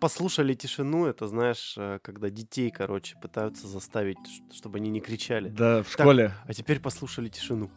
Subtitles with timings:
[0.00, 4.18] послушали тишину, это знаешь, э, когда детей, короче, пытаются заставить,
[4.52, 5.48] чтобы они не кричали.
[5.48, 6.00] Да, в Так.
[6.04, 6.34] школе.
[6.46, 7.70] А теперь послушали тишину.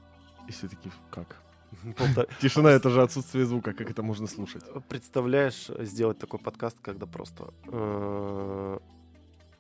[0.48, 1.42] И все таки как?
[2.42, 4.64] Тишина— это же отсутствие звука, как это можно слушать?
[4.90, 8.80] Представляешь, сделать такой подкаст, когда просто э,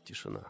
[0.03, 0.43] тишина.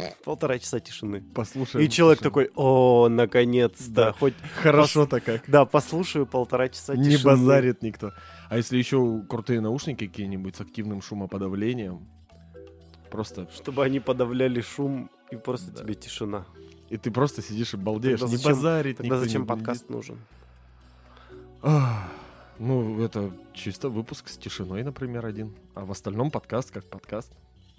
[0.24, 1.22] Полтора часа тишины.
[1.34, 1.84] Послушай.
[1.84, 4.12] И человек такой, о, наконец-то, Да.
[4.12, 5.42] хоть, Хорошо-то как.
[5.48, 7.24] да, послушаю полтора часа Не тишины.
[7.24, 8.12] базарит никто.
[8.48, 12.06] А если еще крутые наушники какие-нибудь с активным шумоподавлением,
[13.10, 13.48] просто...
[13.54, 15.82] Чтобы они подавляли шум, и просто Да.
[15.82, 16.46] тебе тишина.
[16.90, 18.20] И ты просто сидишь и балдеешь.
[18.20, 20.18] Тогда не зачем- базарит Тогда зачем не подкаст нужен?
[21.62, 22.08] Ах,
[22.58, 25.54] Ну, это чисто выпуск с тишиной, например, один.
[25.74, 27.32] А в остальном подкаст как подкаст.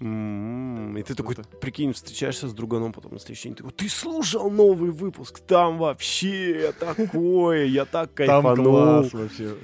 [0.04, 4.50] М, И ты такой, прикинь, встречаешься с друганом потом на следующий день, такой, ты слушал
[4.50, 5.40] новый выпуск?
[5.40, 8.64] Там вообще такое, я так Там кайфанул.
[8.64, 9.54] класс вообще.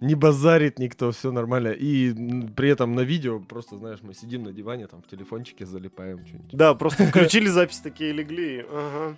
[0.00, 1.68] Не базарит никто, все нормально.
[1.68, 2.12] И
[2.56, 6.50] при этом на видео просто, знаешь, мы сидим на диване, там в телефончике залипаем что-нибудь.
[6.52, 9.16] Да, просто включили запись, такие легли, ага.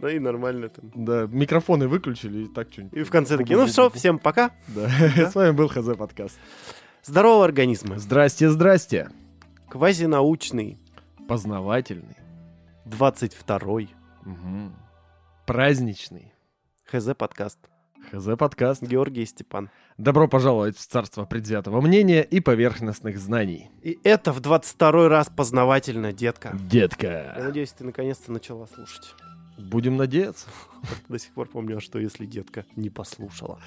[0.00, 0.90] Да и нормально там.
[0.94, 2.98] Да, микрофоны выключили и так что-нибудь.
[2.98, 4.50] И в конце такие, ну все, всем пока.
[4.68, 4.88] Да,
[5.30, 6.38] с вами был ХЗ подкаст.
[7.04, 7.98] Здорово, организмы.
[7.98, 9.10] Здрасте, здрасте.
[9.70, 10.78] Квазинаучный,
[11.28, 12.16] Познавательный.
[12.86, 13.88] 22-й,
[14.24, 14.74] Мгм.
[15.46, 16.32] Праздничный.
[16.86, 17.58] ХЗ подкаст.
[18.10, 18.82] ХЗ подкаст.
[18.82, 19.70] Георгий Степан.
[19.96, 23.70] Добро пожаловать в царство предвзятого мнения и поверхностных знаний.
[23.82, 26.50] И это в 22 раз познавательно, детка.
[26.52, 27.36] Я Детка.
[27.38, 29.14] надеюсь, ты наконец-то начала слушать.
[29.56, 30.48] Будем надеяться.
[31.08, 33.60] До сих пор помню, а что если детка не послушала.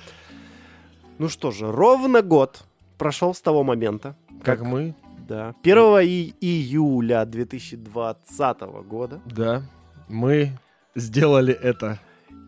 [1.17, 2.65] Ну что же, ровно год
[2.97, 4.95] прошел с того момента, Как мы,
[5.27, 9.21] да, 1 и- июля 2020 года.
[9.25, 9.63] да,
[10.07, 10.52] мы
[10.95, 11.99] сделали это.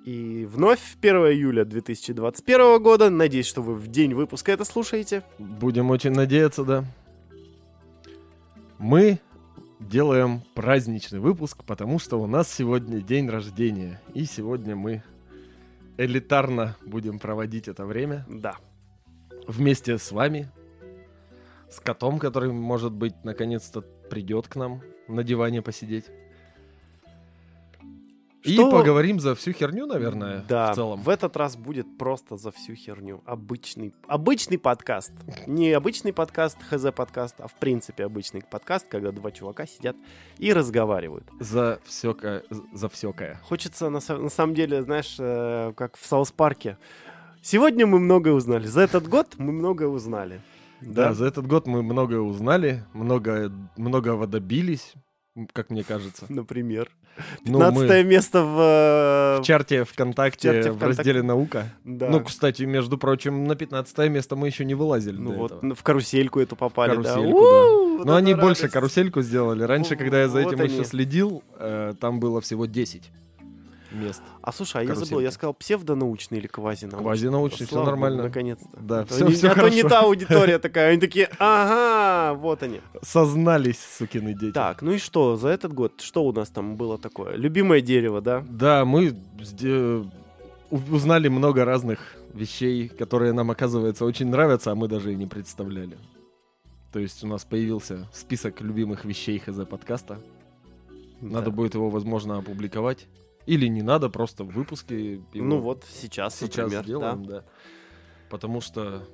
[0.06, 3.10] И вновь 1 июля 2021 года.
[3.10, 5.24] Надеюсь, что вы в день выпуска это слушаете.
[5.40, 6.86] Будем очень надеяться, да.
[8.78, 9.20] Мы
[9.80, 14.00] делаем праздничный выпуск, потому что у нас сегодня день рождения.
[14.14, 15.02] И сегодня мы
[15.98, 18.58] элитарно будем проводить это время Да.
[19.48, 20.50] вместе с вами,
[21.70, 26.06] с котом, который, может быть, наконец-то придет к нам на диване посидеть.
[28.44, 31.02] И Что- поговорим за всю херню, наверное, Да, в целом.
[31.02, 33.24] в этот раз будет просто за всю херню.
[33.26, 35.12] Обычный, обычный подкаст.
[35.48, 39.96] Не обычный подкаст, хз-подкаст, а в принципе обычный подкаст, когда два чувака сидят
[40.38, 41.26] и разговаривают.
[41.40, 43.42] За всёкое, за всёкое.
[43.46, 46.78] Хочется, на, на самом деле, знаешь, э, как в Саус Парке.
[47.42, 48.68] Сегодня мы многое узнали.
[48.68, 50.40] За этот год мы многое узнали.
[50.82, 54.94] Да, за этот год мы многое узнали, много, многого добились,
[55.54, 56.26] как мне кажется.
[56.30, 56.90] Например.
[57.46, 58.60] Ну, 15 мы место в...
[58.60, 60.98] э, в чарте ВКонтакте, в чарте в ВКонтакте.
[60.98, 61.74] разделе «Наука».
[61.86, 62.10] да.
[62.10, 65.76] Ну, кстати, между прочим, на 15 место мы еще не вылазили Ну вот, этого.
[65.76, 67.14] в карусельку эту попали, да.
[67.14, 68.74] Карусельку, У, вот Но они больше радость.
[68.74, 69.64] карусельку сделали.
[69.64, 70.74] Раньше, когда я за Вот этим они.
[70.74, 73.12] еще следил, э, там было всего 10
[73.96, 74.22] мест.
[74.42, 77.04] А слушай, а я забыл, я сказал псевдонаучный или квазинаучный?
[77.04, 78.24] Квазинаучный, богу, нормально.
[78.24, 78.70] наконец-то.
[78.80, 79.90] Да, А всё- не- всё а то не хорошо.
[79.90, 80.92] та аудитория такая.
[80.92, 82.82] Они такие, ага, вот они.
[83.02, 84.54] Сознались, сукины дети.
[84.54, 87.36] Так, ну и что, за этот год, что у нас там было такое?
[87.36, 88.44] Любимое дерево, да?
[88.50, 89.16] Да, мы
[90.72, 92.00] узнали много разных
[92.34, 95.98] вещей, которые нам, оказывается, очень нравятся, а мы даже и не представляли.
[96.92, 100.20] То есть у нас появился список любимых вещей ХЗ подкаста.
[101.22, 101.52] Надо Да.
[101.52, 103.08] будет его, возможно, опубликовать.
[103.46, 107.44] Или не надо, просто в выпуске Ну вот, сейчас, сейчас например, сделаем, да.
[108.30, 109.08] Потому что,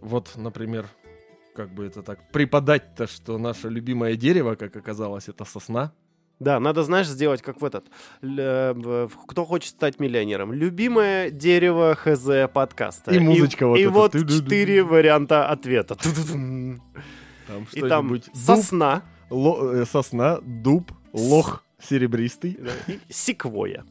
[0.00, 0.86] вот, например,
[1.54, 5.92] как бы это так преподать-то, что наше любимое дерево, как оказалось, это сосна.
[6.38, 7.84] Да, надо, знаешь, сделать как в этот.
[8.22, 10.54] Э, Кто хочет стать миллионером?
[10.54, 13.10] Любимое дерево ХЗ подкаста.
[13.14, 13.90] И музычка вот И эта.
[13.90, 15.96] вот четыре варианта ответа.
[15.96, 18.08] Там И там.
[18.08, 22.58] Дуб, сосна ло- э, сосна, дуб, лох серебристый.
[22.60, 23.84] да, и секвоя.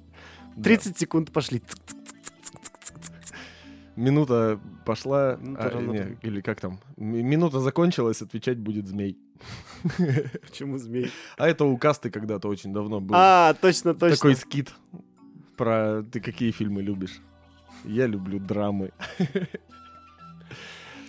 [0.55, 0.63] Да.
[0.63, 1.61] 30 секунд пошли.
[3.95, 6.79] Минута пошла, Минута а, не, или как там?
[6.95, 9.17] Минута закончилась, отвечать будет змей.
[10.41, 11.11] Почему змей?
[11.37, 13.15] А это у Касты когда-то очень давно был.
[13.17, 14.15] А, точно, точно.
[14.15, 14.73] Такой скит
[15.57, 17.19] про ты какие фильмы любишь.
[17.83, 18.91] Я люблю драмы.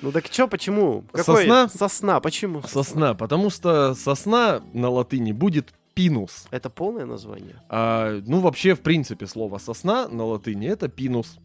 [0.03, 1.05] Ну так чё, почему?
[1.15, 1.69] Сосна?
[1.69, 2.63] Сосна, почему?
[2.63, 6.47] Сосна, потому что сосна на латыни будет пинус.
[6.51, 7.57] Это полное название?
[7.69, 11.39] А, ну, вообще, в принципе, слово сосна на латыни это пинус.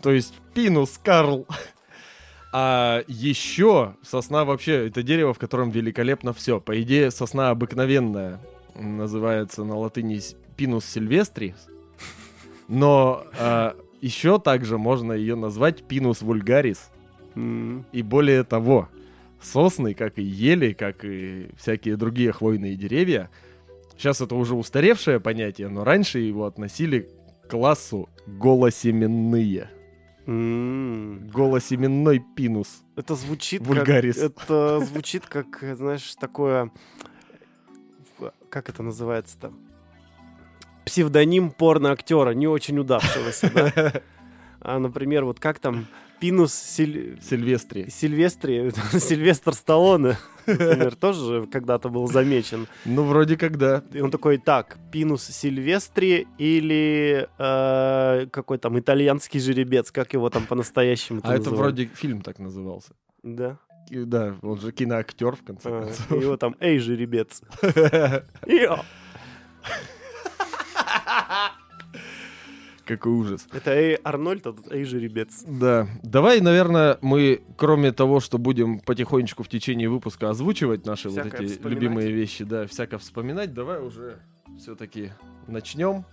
[0.00, 1.44] То есть пинус, Карл.
[2.52, 6.60] А еще сосна вообще это дерево, в котором великолепно все.
[6.60, 8.38] По идее, сосна обыкновенная
[8.76, 10.20] называется на латыни
[10.56, 11.66] пинус сильвестрис.
[12.68, 13.24] Но
[14.00, 16.90] еще также можно ее назвать пинус вульгарис.
[17.34, 18.88] И более того,
[19.42, 23.30] сосны, как и ели, как и всякие другие хвойные деревья.
[23.98, 27.10] Сейчас это уже устаревшее понятие, но раньше его относили
[27.46, 29.70] к классу голосеменные.
[30.26, 32.82] М, Голосеменной пинус.
[32.96, 34.16] Это звучит Вульгарис.
[34.16, 34.32] как...
[34.44, 36.70] Это звучит как, знаешь, такое...
[38.50, 39.52] Как это называется-то?
[40.84, 44.02] Псевдоним порно-актера, не очень удавшегося, да?
[44.60, 45.86] А, например, вот как там
[46.20, 47.88] Пинус Силь- Сильвестри.
[47.90, 50.16] Сильвестри, Сильвестр Сталлоне,
[50.48, 52.66] например, тоже же когда-то был замечен.
[52.84, 53.82] Ну, вроде как да.
[53.92, 60.46] И он такой, так, Пинус Сильвестри или э, какой там итальянский жеребец, как его там
[60.46, 62.92] по-настоящему А это вроде фильм так назывался.
[63.22, 63.58] Да.
[63.90, 66.22] И Да, он же киноактер, в конце А, концов.
[66.22, 67.42] Его там, эй, жеребец.
[72.88, 73.46] Какой ужас.
[73.52, 75.44] Это эй, Арнольд, а тут эй, жеребец.
[75.46, 75.86] Да.
[76.02, 81.42] Давай, наверное, мы, кроме того, что будем потихонечку в течение выпуска озвучивать наши вот Всякое
[81.42, 81.82] эти вспоминать.
[81.82, 84.18] любимые вещи, да, всяко вспоминать, давай уже
[84.58, 85.12] все-таки
[85.46, 86.04] начнем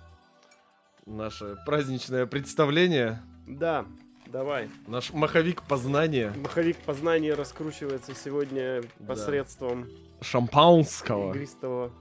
[1.06, 3.86] наше праздничное представление, Да,
[4.28, 4.70] давай.
[4.88, 9.06] наш маховик познания Маховик познания раскручивается сегодня Да.
[9.08, 9.88] посредством
[10.22, 11.32] шампанского.
[11.32, 11.92] игристого.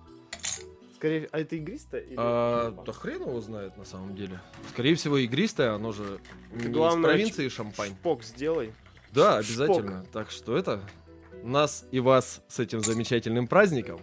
[0.95, 2.03] Скорее, а это игристое?
[2.03, 4.41] или А, да хрен его знает на самом деле.
[4.71, 6.21] Скорее всего, игристое, оно же
[6.53, 7.91] Ты, не главное, из провинции Шампань.
[7.91, 8.73] Шпок сделай.
[9.13, 9.51] Да, Шпок.
[9.67, 10.05] обязательно.
[10.13, 10.81] Так что это
[11.43, 14.01] нас и вас с этим замечательным праздником.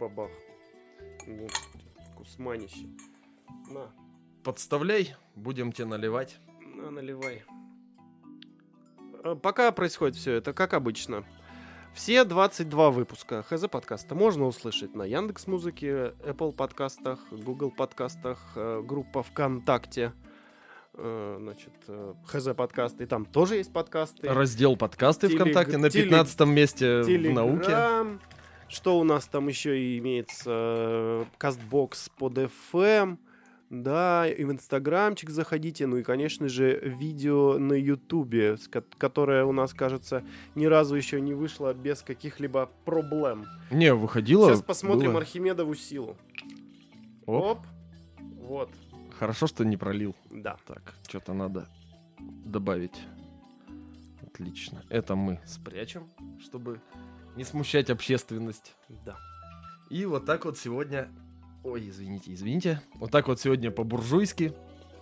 [0.00, 0.30] Бабах.
[2.16, 2.86] Кусманище.
[3.70, 3.90] На,
[4.42, 6.38] Подставляй, будем тебе наливать.
[6.74, 7.44] на, наливай.
[9.24, 11.24] А, Пока происходит все это, как обычно.
[11.96, 18.82] Все 22 выпуска ХЗ подкаста можно услышать на Яндекс Музыке, Apple подкастах, Google подкастах, э,
[18.84, 20.12] группа ВКонтакте,
[20.92, 24.28] э, значит, э, ХЗ подкасты, и там тоже есть подкасты.
[24.28, 27.64] Раздел подкасты Телег- ВКонтакте на телег- 15 месте в науке.
[27.64, 28.20] Телеграм.
[28.68, 31.26] Что у нас там еще имеется?
[31.38, 33.16] Кастбокс под FM.
[33.68, 35.86] Да, и в Инстаграмчик заходите.
[35.86, 38.56] Ну и, конечно же, видео на Ютубе,
[38.98, 40.22] которое у нас, кажется,
[40.54, 43.46] ни разу еще не вышло без каких-либо проблем.
[43.72, 44.48] Не, выходило.
[44.48, 45.20] Сейчас посмотрим было.
[45.20, 46.16] Архимедову силу.
[47.26, 47.58] Оп.
[47.58, 47.66] Оп.
[48.42, 48.70] Вот,
[49.18, 50.14] Хорошо, что не пролил.
[50.30, 50.56] да.
[50.66, 51.66] Так, что-то надо
[52.44, 52.94] добавить.
[54.22, 54.84] Отлично.
[54.88, 56.08] Это мы спрячем,
[56.40, 56.80] чтобы
[57.34, 58.76] не смущать общественность.
[59.04, 59.16] Да.
[59.90, 61.08] И вот так вот сегодня...
[61.66, 62.80] Ой, извините, извините.
[62.94, 64.52] Вот так вот сегодня по-буржуйски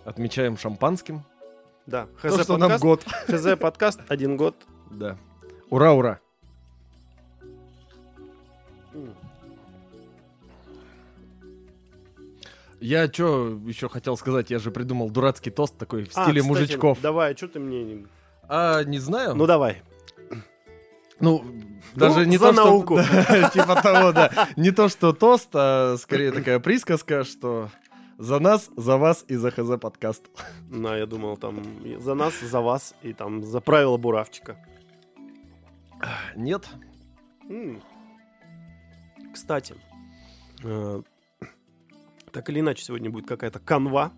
[0.03, 1.21] отмечаем шампанским.
[1.85, 2.07] Да.
[2.23, 3.03] То, ХЗ что нам подкаст, год.
[3.27, 4.55] ХЗ подкаст один год.
[4.89, 5.15] Да.
[5.69, 6.19] Ура, ура.
[12.79, 14.49] Я что еще хотел сказать?
[14.49, 16.99] Я же придумал дурацкий тост такой в А, стиле кстати, мужичков.
[16.99, 18.07] Давай, а что ты мне не...
[18.49, 19.35] А, не знаю.
[19.35, 19.83] Ну давай.
[21.19, 21.45] Ну,
[21.93, 22.65] даже не за то, что...
[22.65, 22.99] науку.
[23.29, 24.49] Да, Типа того, да.
[24.55, 27.69] Не то, что тост, а скорее такая присказка, что
[28.17, 30.23] за нас, за вас и за ХЗ подкаст.
[30.69, 31.61] На, я думал, там
[31.99, 34.57] за нас, за вас и там за правила буравчика.
[36.35, 36.67] Нет?
[39.33, 39.75] Кстати,
[40.63, 41.01] э,
[42.31, 44.11] так или иначе сегодня будет какая-то канва.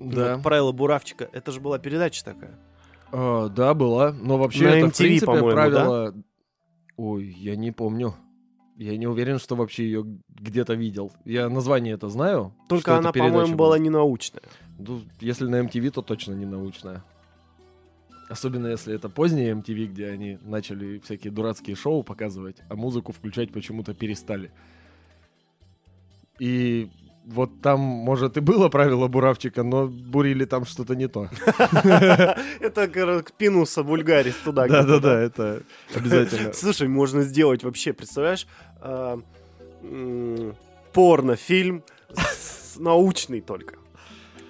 [0.00, 0.36] Да.
[0.36, 1.28] вот правила буравчика.
[1.32, 2.58] Это же была передача такая.
[3.12, 4.12] А, да, была.
[4.12, 6.14] Но вообще На это, в принципе, правило...
[7.02, 8.14] Ой, я не помню.
[8.76, 11.10] Я не уверен, что вообще ее где-то видел.
[11.24, 12.54] Я название это знаю.
[12.68, 14.42] Только она, по-моему, была не научная.
[14.78, 17.02] Ну, если на MTV, то точно не научная.
[18.28, 23.50] Особенно если это позднее MTV, где они начали всякие дурацкие шоу показывать, а музыку включать
[23.50, 24.52] почему-то перестали.
[26.38, 26.90] И
[27.24, 31.28] вот там, может, и было правило буравчика, но бурили там что-то не то.
[32.60, 34.66] Это, короче, пинуса вульгарис туда.
[34.66, 35.62] Да-да-да, это
[35.94, 36.52] обязательно.
[36.54, 38.46] Слушай, можно сделать вообще, представляешь,
[38.80, 39.20] а,
[40.92, 41.84] порнофильм
[42.78, 43.74] научный только.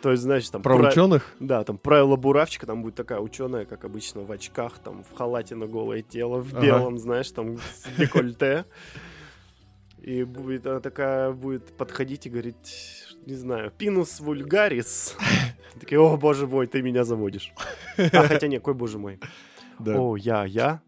[0.02, 0.62] То есть, значит, там...
[0.62, 1.34] Про пра- ученых?
[1.40, 5.54] Да, там правило буравчика, там будет такая ученая, как обычно, в очках, там, в халате
[5.56, 6.64] на голое тело, в Ага.
[6.64, 8.64] белом, знаешь, там, с декольте.
[10.02, 15.16] И будет она такая, будет подходить и говорить, не знаю, пинус вульгарис.
[15.80, 17.52] Такие, о, боже мой, ты меня заводишь.
[17.96, 19.20] А хотя не, какой боже мой.
[19.78, 19.98] Да.
[19.98, 20.80] О, я, я.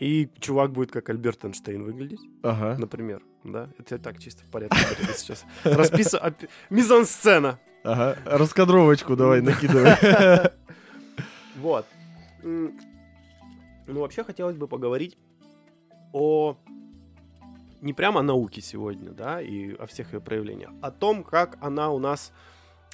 [0.00, 2.76] И чувак будет как Альберт Эйнштейн выглядеть, Ага.
[2.78, 3.22] например.
[3.44, 4.78] Да, это я так чисто в порядке
[5.16, 5.44] сейчас.
[5.64, 6.34] Расписываю.
[6.70, 7.58] Мизансцена.
[7.84, 8.16] Ага.
[8.24, 9.92] Раскадровочку давай накидывай.
[11.56, 11.86] Вот.
[12.42, 12.72] Ну,
[13.86, 15.16] вообще хотелось бы поговорить
[16.12, 16.56] о
[17.82, 21.90] не прямо о науке сегодня, да, и о всех ее проявлениях, о том, как она
[21.90, 22.32] у нас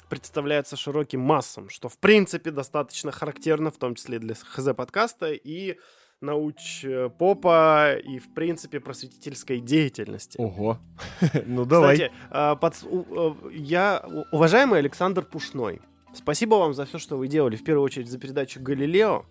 [0.09, 5.77] представляется широким массам, что, в принципе, достаточно характерно, в том числе для ХЗ-подкаста, и
[6.21, 10.37] науч-попа и, в принципе, просветительской деятельности.
[10.37, 10.79] Ого.
[11.45, 11.95] Ну давай.
[11.95, 15.81] Кстати, а, под- э, я, уважаемый Александр Пушной,
[16.13, 19.25] спасибо вам за все, что вы делали, в первую очередь, за передачу «Галилео».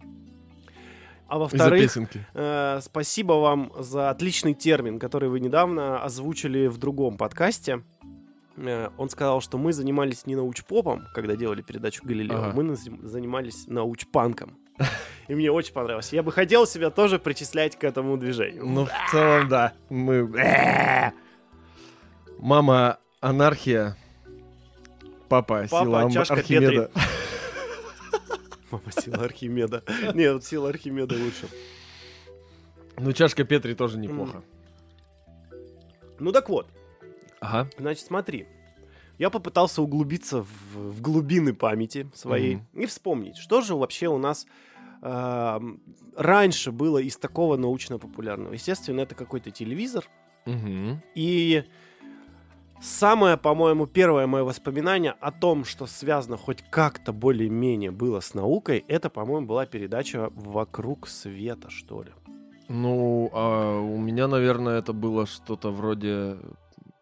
[1.28, 1.94] А во-вторых,
[2.34, 7.82] э, спасибо вам за отличный термин, который вы недавно озвучили в другом подкасте.
[8.56, 12.52] Э, он сказал, что мы занимались не научпопом, когда делали передачу «Галилео», Ага.
[12.54, 14.56] мы занимались научпанком.
[15.28, 16.12] И мне очень понравилось.
[16.12, 18.66] Я бы хотел себя тоже причислять к этому движению.
[18.66, 19.74] Ну, в целом, да.
[19.90, 21.12] Мы...
[22.38, 23.96] Мама анархия.
[25.28, 26.90] Папа, Папа, сила чашка Архимеда.
[28.70, 29.82] Мама, сила Архимеда.
[30.14, 31.48] Нет, сила Архимеда лучше.
[32.98, 34.42] Ну, чашка Петри тоже неплохо.
[36.18, 36.66] Ну так вот,
[37.40, 37.70] Ага.
[37.78, 38.46] значит, смотри.
[39.18, 44.46] Я попытался углубиться в, в глубины памяти своей и вспомнить, что же вообще у нас
[45.02, 45.80] эм,
[46.16, 48.52] раньше было из такого научно-популярного.
[48.52, 50.04] Естественно, это какой-то телевизор.
[50.46, 51.02] Мгм.
[51.16, 51.64] И
[52.80, 58.84] самое, по-моему, первое мое воспоминание о том, что связано хоть как-то более-менее было с наукой,
[58.88, 62.10] это, по-моему, была передача «Вокруг света», что ли.
[62.68, 66.36] Ну, а у меня, наверное, это было что-то вроде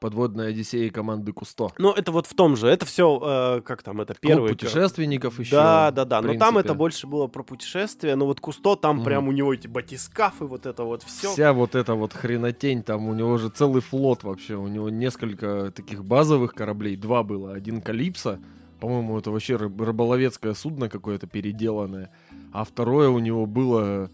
[0.01, 1.69] подводной Одиссеи команды Кусто.
[1.79, 2.69] Ну, это вот в том же.
[2.69, 4.49] Это все, как там, это первый...
[4.49, 5.53] Клуб путешественников еще.
[5.53, 6.21] Да, да, да.
[6.21, 8.17] Но там это больше было про путешествия.
[8.17, 9.05] Но вот Кусто, там Мгм.
[9.05, 11.33] прям у него эти батискафы, вот это вот все.
[11.33, 15.73] Вся вот эта вот хренотень, там у него же целый флот вообще, у него несколько
[15.75, 18.39] таких базовых кораблей, два было, один Калипсо,
[18.81, 22.11] по-моему, это вообще рыб- рыболовецкое судно какое-то переделанное,
[22.53, 24.11] а второе у него было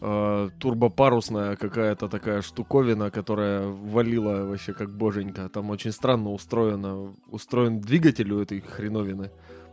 [0.00, 7.80] э, турбопарусная какая-то такая штуковина, которая валила вообще как боженька, там очень странно устроено, устроен
[7.80, 9.30] двигатель у этой хреновины,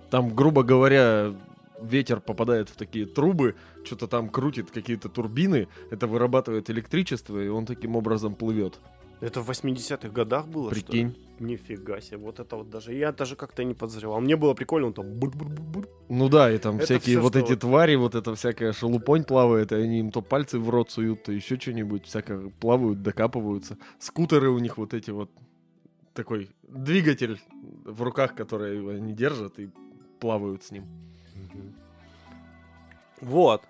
[0.09, 1.33] там, грубо говоря,
[1.81, 7.65] ветер попадает в такие трубы, что-то там крутит какие-то турбины, это вырабатывает электричество, и он
[7.65, 8.79] таким образом плывет.
[9.19, 11.05] Это в 80-х годах было, что ли?
[11.05, 11.17] Прикинь.
[11.39, 12.17] Нифига себе.
[12.17, 12.93] Вот это вот даже...
[12.93, 14.21] Я даже как-то не подозревал.
[14.21, 15.05] Мне было прикольно, он там...
[16.09, 19.23] Ну да, и там Это всякие всё, вот эти вот- твари, вот это всякая шелупонь
[19.23, 23.77] плавает, и они им то пальцы в рот суют, то еще что-нибудь, всякое плавают, докапываются.
[23.99, 25.31] Скутеры у них вот эти вот,
[26.13, 27.39] такой двигатель
[27.85, 29.69] в руках, который они держат и
[30.19, 30.85] плавают с ним.
[33.21, 33.63] Вот.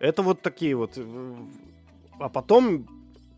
[0.00, 0.92] Это вот такие вот.
[0.96, 1.34] э,
[2.20, 2.86] А потом,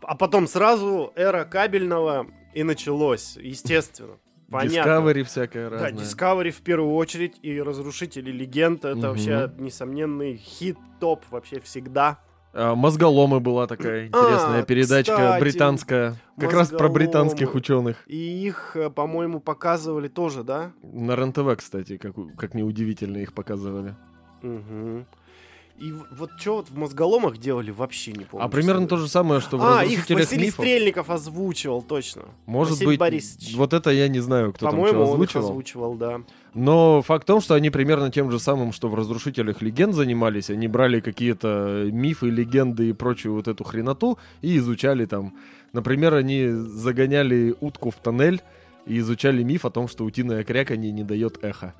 [0.07, 4.13] а потом сразу эра кабельного и началось, естественно.
[4.49, 4.89] Понятно.
[4.89, 6.03] Discovery всякое Да, разное.
[6.03, 8.85] Discovery в первую очередь и Разрушители Легенд.
[8.85, 9.07] Это Мгм.
[9.09, 12.19] вообще несомненный хит-топ вообще всегда.
[12.53, 16.15] А, Мозголомы была такая интересная А, передачка кстати, британская.
[16.39, 18.03] Как раз про британских ученых.
[18.07, 20.71] И их, э, по-моему, показывали тоже, да?
[20.81, 23.95] На РЕН-ТВ, кстати, как, как неудивительно их показывали.
[24.41, 25.05] Угу.
[25.79, 28.43] И вот что вот в мозголомах делали, вообще не помню.
[28.43, 30.65] а примерно то же самое, что в А, их «Разрушителях Василий мифов».
[30.65, 32.23] Стрельников озвучивал, точно.
[32.47, 33.55] Может Василий быть, Борисович.
[33.55, 35.45] вот это я не знаю, кто там По-моему, что он их озвучивал.
[35.45, 36.21] озвучивал, да.
[36.55, 40.49] Но факт в том, что они примерно тем же самым, что в «Разрушителях легенд» занимались.
[40.49, 45.35] Они брали какие-то мифы, легенды и прочую вот эту хреноту и изучали там.
[45.73, 48.41] Например, они загоняли утку в тоннель
[48.87, 51.75] и изучали миф о том, что утиное кряканье не дает эхо.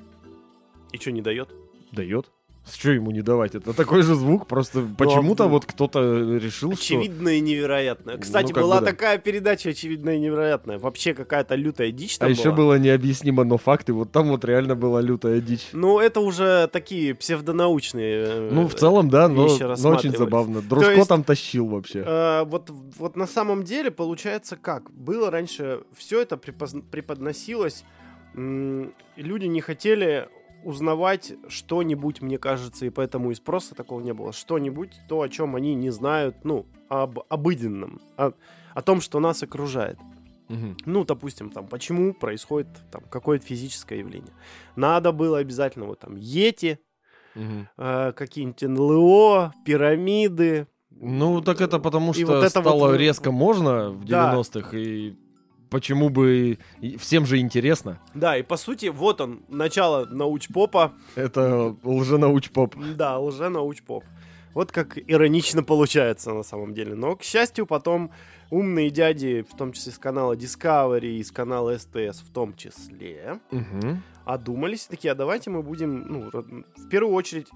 [0.92, 1.50] И что, не дает?
[1.92, 2.30] Дает.
[2.70, 3.56] С чего ему не давать?
[3.56, 6.00] Это такой же звук, просто почему-то а, вот кто-то
[6.38, 6.98] решил, что...
[7.00, 8.18] Очевидно и невероятно.
[8.18, 8.92] Кстати, Ну, как была бы да.
[8.92, 10.78] такая передача очевидно и невероятная.
[10.78, 12.56] Вообще какая-то лютая дичь А там еще была.
[12.56, 13.94] было необъяснимо, но факты.
[13.94, 15.70] Вот там вот реально была лютая дичь.
[15.72, 20.62] Ну, это уже такие псевдонаучные э, Ну, в целом, да, но, очень забавно.
[20.62, 22.04] Дружко есть- там тащил вообще.
[22.06, 24.92] Э, вот, вот на самом деле получается как?
[24.92, 27.84] Было раньше, все это препоз- преподносилось,
[28.36, 30.30] люди не хотели
[30.68, 34.34] узнавать что-нибудь, мне кажется, и поэтому и спроса такого не было.
[34.34, 38.32] Что-нибудь, то, о чем они не знают, ну, об обыденном, о,
[38.74, 39.98] о том, что нас окружает.
[40.50, 40.76] Мгм.
[40.86, 44.34] Ну, допустим, там, почему происходит там какое-то физическое явление.
[44.76, 46.80] Надо было обязательно вот там Йети,
[47.36, 47.68] Мгм.
[47.78, 53.32] э, какие-нибудь НЛО, пирамиды, Ну, так это потому, И что вот это стало вот, резко
[53.32, 54.34] можно в да.
[54.34, 55.16] 90-х, и
[55.70, 56.58] почему бы...
[57.00, 58.00] Всем же интересно.
[58.14, 60.94] Да, и по сути, вот он, начало научпопа.
[61.16, 62.76] Это лженаучпоп.
[62.96, 64.04] Да, лже-научпоп.
[64.54, 66.96] Вот как иронично получается на самом деле.
[66.96, 68.12] Но, к счастью, потом
[68.50, 73.40] умные дяди, в том числе с канала Discovery и с канала СТС в том числе,
[73.52, 74.02] Мгм.
[74.26, 77.48] одумались, такие, а давайте мы будем, ну, в первую очередь,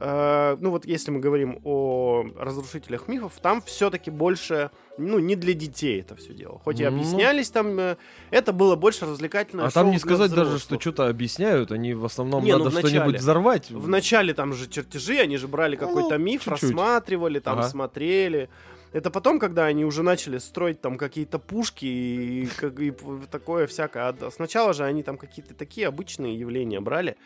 [0.00, 5.54] э, ну вот если мы говорим о разрушителях мифов, там все-таки больше, ну не для
[5.54, 6.60] детей это все дело.
[6.64, 6.88] Хоть и Ну.
[6.88, 7.96] объяснялись там, э,
[8.30, 12.44] это было больше развлекательное А там не сказать даже, что что-то объясняют, они в основном
[12.44, 12.94] Не, ну, надо начале.
[12.96, 13.70] что-нибудь взорвать.
[13.70, 16.62] В начале там же чертежи, они же брали Ну, какой-то миф, чуть-чуть.
[16.62, 17.68] рассматривали, там Ага.
[17.68, 18.48] смотрели.
[18.92, 22.44] Это потом, когда они уже начали строить там какие-то пушки и,
[22.78, 24.08] и п- такое всякое.
[24.08, 27.16] А сначала же они там какие-то такие обычные явления брали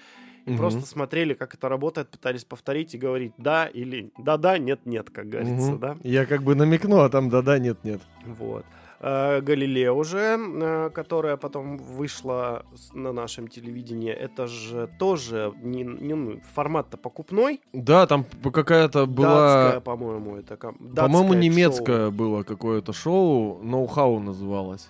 [0.47, 0.59] и Мгм.
[0.59, 5.71] просто смотрели, как это работает, пытались повторить и говорить да или да-да, нет-нет, как говорится,
[5.73, 5.79] Мгм.
[5.79, 5.97] да.
[6.03, 8.01] Я как бы намекну, а там да-да, нет-нет.
[8.27, 8.65] Вот.
[9.05, 16.15] Э, Галилео уже, э, которая потом вышла на нашем телевидении, это же тоже не, не,
[16.15, 17.61] ну, формат-то покупной.
[17.73, 19.55] Да, там какая-то была...
[19.55, 22.13] Датская, по-моему, это По-моему, немецкое шоу.
[22.13, 24.89] было какое-то шоу, ноу-хау называлось.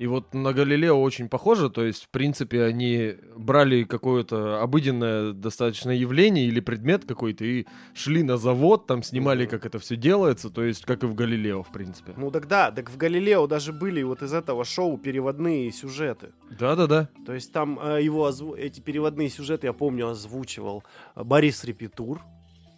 [0.00, 5.90] И вот на Галилео очень похоже, то есть, в принципе, они брали какое-то обыденное достаточно
[5.90, 10.64] явление или предмет какой-то и шли на завод, там снимали, как это все делается, то
[10.64, 12.14] есть, как и в Галилео, в принципе.
[12.16, 16.32] Ну так да, так в Галилео даже были вот из этого шоу переводные сюжеты.
[16.58, 17.10] Да-да-да.
[17.26, 20.82] То есть там э, его озву- эти переводные сюжеты, я помню, озвучивал
[21.14, 22.22] э, Борис Репетур,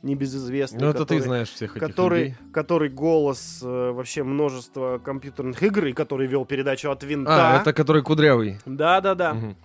[0.03, 0.81] небезызвестный.
[0.81, 2.35] Ну, это который- ты знаешь всех этих который, людей.
[2.53, 7.57] который голос э, вообще множества компьютерных игр, и который вел передачу от винта.
[7.57, 8.59] А, это который кудрявый.
[8.67, 9.35] Да, да, да.
[9.35, 9.57] Мгм.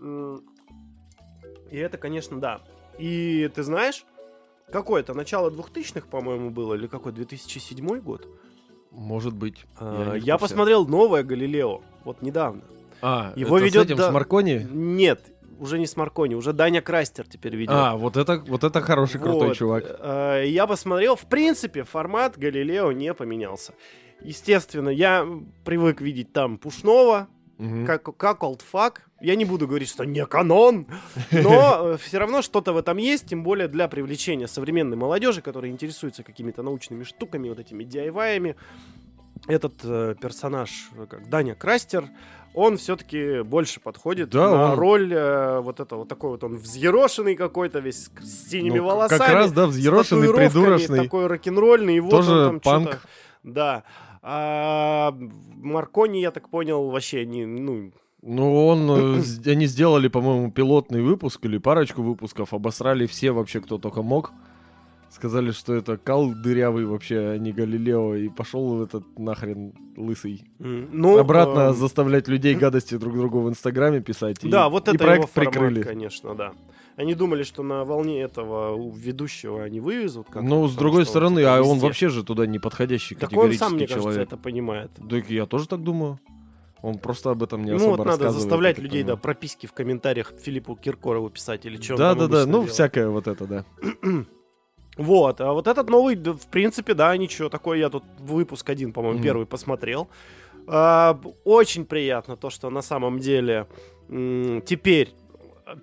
[0.00, 0.42] М,
[1.70, 2.60] И это, конечно, да.
[2.98, 4.04] И ты знаешь,
[4.70, 8.28] какое-то начало 2000-х, по-моему, было, или какой, 2007 год?
[8.90, 9.64] Может быть.
[9.80, 10.38] А, Я курсе.
[10.54, 12.60] посмотрел новое Галилео, вот недавно.
[13.00, 14.68] А, Его это ведет с этим, да- с Маркони?
[14.70, 15.24] Нет,
[15.62, 17.74] уже не с Маркони, уже Даня Крастер теперь ведет.
[17.74, 19.84] А, вот это, вот это хороший, крутой Вот, чувак.
[20.00, 23.72] э, Я посмотрел, в принципе, формат Галилео не поменялся.
[24.20, 25.26] Естественно, я
[25.64, 27.28] привык видеть там Пушного,
[27.58, 27.86] Мгм.
[27.86, 29.08] как, как олдфак.
[29.20, 30.86] Я не буду говорить, что не канон,
[31.30, 36.24] но все равно что-то в этом есть, тем более для привлечения современной молодежи, которая интересуется
[36.24, 38.56] какими-то научными штуками, вот этими DIY-ами.
[39.48, 42.04] Этот э, персонаж, э, как Даня Крастер,
[42.54, 46.56] он все-таки больше подходит Да, на он- роль э, вот этого вот такой вот он
[46.56, 49.18] взъерошенный какой-то весь с синими Ну, волосами.
[49.18, 50.98] Как раз, да, взъерошенный, придурочный.
[51.04, 51.96] Такой рок-н-ролльный.
[51.96, 53.02] И вот Тоже он там панк.
[53.42, 53.84] Да.
[54.22, 55.14] А
[55.56, 57.90] Маркони, я так понял, вообще не, ну,
[58.22, 63.78] Ну, он, э, они сделали, по-моему, пилотный выпуск или парочку выпусков, обосрали все вообще, кто
[63.78, 64.32] только мог.
[65.22, 70.42] Сказали, что это кал дырявый вообще, а не Галилео, и пошел этот нахрен лысый.
[70.58, 74.42] ну, Обратно э, заставлять людей гадости друг другу в Инстаграме писать.
[74.42, 75.82] и- Да, вот и это проект его формат, прикрыли.
[75.82, 76.54] конечно, да.
[76.96, 80.26] Они думали, что на волне этого ведущего они вывезут.
[80.26, 81.86] как-то, Ну, с другой он, стороны, а он везде.
[81.86, 84.26] вообще же туда не подходящий Так он категорический сам, мне кажется, человек.
[84.26, 84.90] это понимает.
[84.98, 86.18] Да, я тоже так думаю.
[86.82, 90.32] Он просто об этом не ну особо вот надо заставлять людей, да, прописки в комментариях
[90.42, 93.64] Филиппу Киркорову писать или что Да, да, да, ну всякое вот это, да.
[94.96, 99.16] Вот, а вот этот новый, в принципе, да, ничего, такой я тут выпуск один, по-моему,
[99.18, 99.24] Мгм.
[99.24, 100.08] первый посмотрел.
[100.66, 103.66] А, очень приятно то, что на самом деле
[104.08, 105.14] теперь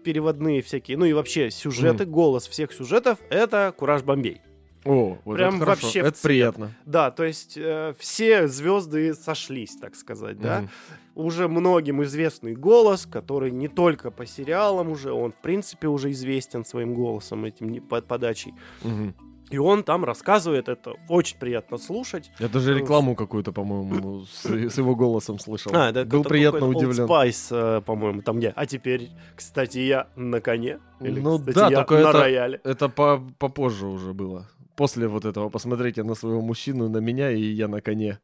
[0.04, 4.42] переводные всякие, ну и вообще сюжеты, голос всех сюжетов— это Кураж Бомбей.
[4.86, 5.82] О, вот Прям это хорошо.
[5.86, 6.22] вообще Это цвет.
[6.24, 6.72] приятно.
[6.86, 10.60] Да, то есть э, все звезды сошлись, так сказать, да.
[10.62, 10.70] Мгм.
[11.16, 16.64] Уже многим известный голос, который не только по сериалам уже, он в принципе уже известен
[16.64, 18.54] своим голосом, этим подачей.
[18.84, 19.14] Мгм.
[19.52, 22.30] И он там рассказывает, это очень приятно слушать.
[22.40, 25.72] Я даже рекламу какую-то, по-моему, с, с его голосом слышал.
[25.76, 27.08] А, это Был приятно какой-то Old удивлен.
[27.08, 28.54] Spice, э, по-моему, там где.
[28.56, 30.78] А теперь, кстати, я на коне.
[31.02, 32.62] Или, Ну кстати, да, только на это- рояле.
[32.64, 34.48] Это по попозже уже было.
[34.80, 38.18] После вот этого посмотрите на своего мужчину, на меня, и я на коне.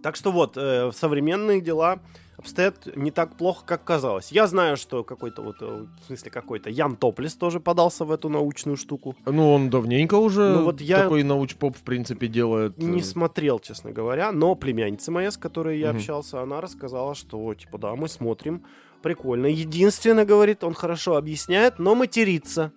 [0.00, 1.98] Так что вот, э, современные дела
[2.38, 4.30] обстоят не так плохо, как казалось.
[4.30, 8.28] Я знаю, что какой-то вот, э, в смысле какой-то Ян Топлис тоже подался в эту
[8.28, 9.16] научную штуку.
[9.26, 12.78] Ну, он давненько уже Ну, вот я- такой науч-поп, в принципе, делает.
[12.78, 15.96] Не э, смотрел, честно говоря, но племянница моя, с которой я Мгм.
[15.96, 18.62] общался, она рассказала, что, типа, да, мы смотрим,
[19.02, 19.46] прикольно.
[19.46, 22.70] Единственное, говорит, он хорошо объясняет, но матерится.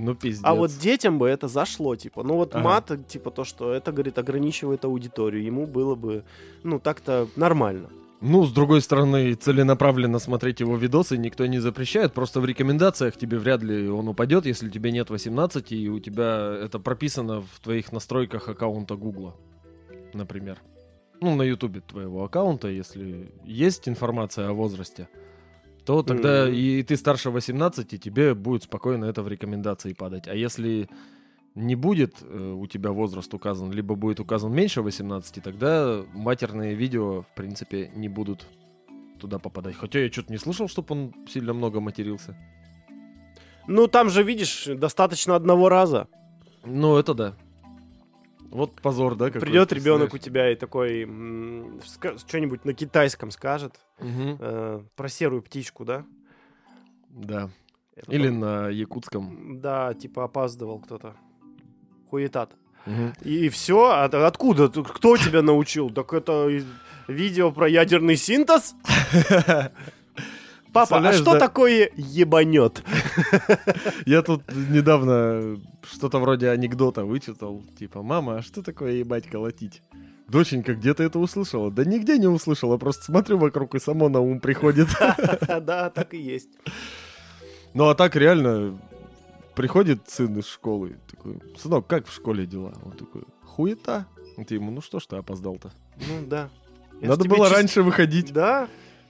[0.00, 0.44] Ну, пиздец.
[0.44, 2.22] А вот детям бы это зашло, типа.
[2.22, 2.64] Ну вот Ага.
[2.64, 5.42] мат, типа то, что это, говорит, ограничивает аудиторию.
[5.42, 6.24] Ему было бы,
[6.62, 7.88] ну, так-то нормально.
[8.20, 12.12] Ну, с другой стороны, целенаправленно смотреть его видосы никто не запрещает.
[12.14, 16.58] Просто в рекомендациях тебе вряд ли он упадет, если тебе нет 18, и у тебя
[16.60, 19.36] это прописано в твоих настройках аккаунта Гугла,
[20.14, 20.58] например.
[21.20, 25.08] Ну, на Ютубе твоего аккаунта, если есть информация о возрасте,
[25.88, 26.54] то тогда Мгм.
[26.54, 30.28] и ты старше 18, и тебе будет спокойно это в рекомендации падать.
[30.28, 30.86] А если
[31.54, 37.22] не будет э, у тебя возраст указан, либо будет указан меньше 18, тогда матерные видео,
[37.22, 38.46] в принципе, не будут
[39.18, 39.76] туда попадать.
[39.76, 42.36] Хотя я что-то не слышал, чтобы он сильно много матерился.
[43.66, 46.06] Ну, там же, видишь, достаточно одного раза.
[46.66, 47.34] Ну, это да.
[48.50, 49.26] Вот позор, да?
[49.26, 51.04] какой, Придет ребенок у тебя и такой
[52.16, 56.04] что-нибудь на китайском скажет э, про серую птичку, да?
[57.10, 57.50] Да.
[57.94, 59.60] Это Или там- на якутском.
[59.60, 61.14] Да, типа опаздывал кто-то.
[62.10, 62.54] Хуетат.
[62.86, 63.12] Мгм.
[63.22, 63.90] И все?
[63.90, 64.68] откуда?
[64.68, 65.90] Ты- Кто тебя научил?
[65.90, 66.48] Так это
[67.06, 68.74] видео про ядерный синтез?
[70.72, 71.38] Папа, а что да?
[71.38, 72.82] такое ебанет?
[74.06, 77.62] Я тут недавно что-то вроде анекдота вычитал.
[77.78, 79.82] Типа, мама, а что такое ебать колотить?
[80.28, 81.70] Доченька, где ты это услышала?
[81.70, 84.88] Да нигде не услышала, просто смотрю вокруг и само на ум приходит.
[85.60, 86.50] Да, так и есть.
[87.74, 88.78] Ну а так реально
[89.54, 92.74] приходит сын из школы, такой, сынок, как в школе дела?
[92.84, 94.06] Он такой, хуета.
[94.46, 95.72] Ты ему, ну что ж ты опоздал-то?
[95.96, 96.48] Ну да.
[97.00, 98.32] Надо было раньше выходить.
[98.32, 98.68] Да,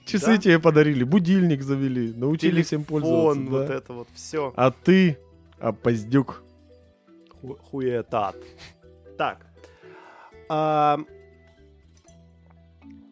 [0.09, 0.37] Часы да.
[0.37, 3.35] тебе подарили, будильник завели, научили всем пользоваться.
[3.39, 3.73] телефон, вот да.
[3.75, 4.53] это вот все.
[4.55, 5.17] А ты,
[5.59, 6.43] опоздюк.
[7.69, 8.35] Хуетат.
[9.17, 9.45] Так.
[10.49, 10.99] А,